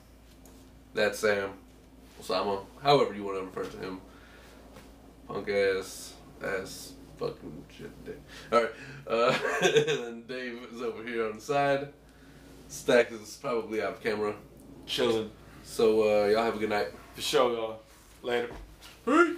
[0.93, 1.53] That's Sam.
[2.21, 2.63] Osama.
[2.83, 4.03] However you want to refer to him.
[5.27, 8.05] Punk ass ass fucking shit.
[8.05, 8.21] Dick.
[8.53, 8.71] All right.
[9.07, 11.89] Uh, and then Dave is over here on the side.
[12.69, 14.35] Stack is probably out of camera.
[14.87, 15.31] Chilling.
[15.63, 16.89] So uh, y'all have a good night.
[17.15, 17.81] For sure, y'all.
[18.23, 18.51] Later.
[19.05, 19.35] Hey!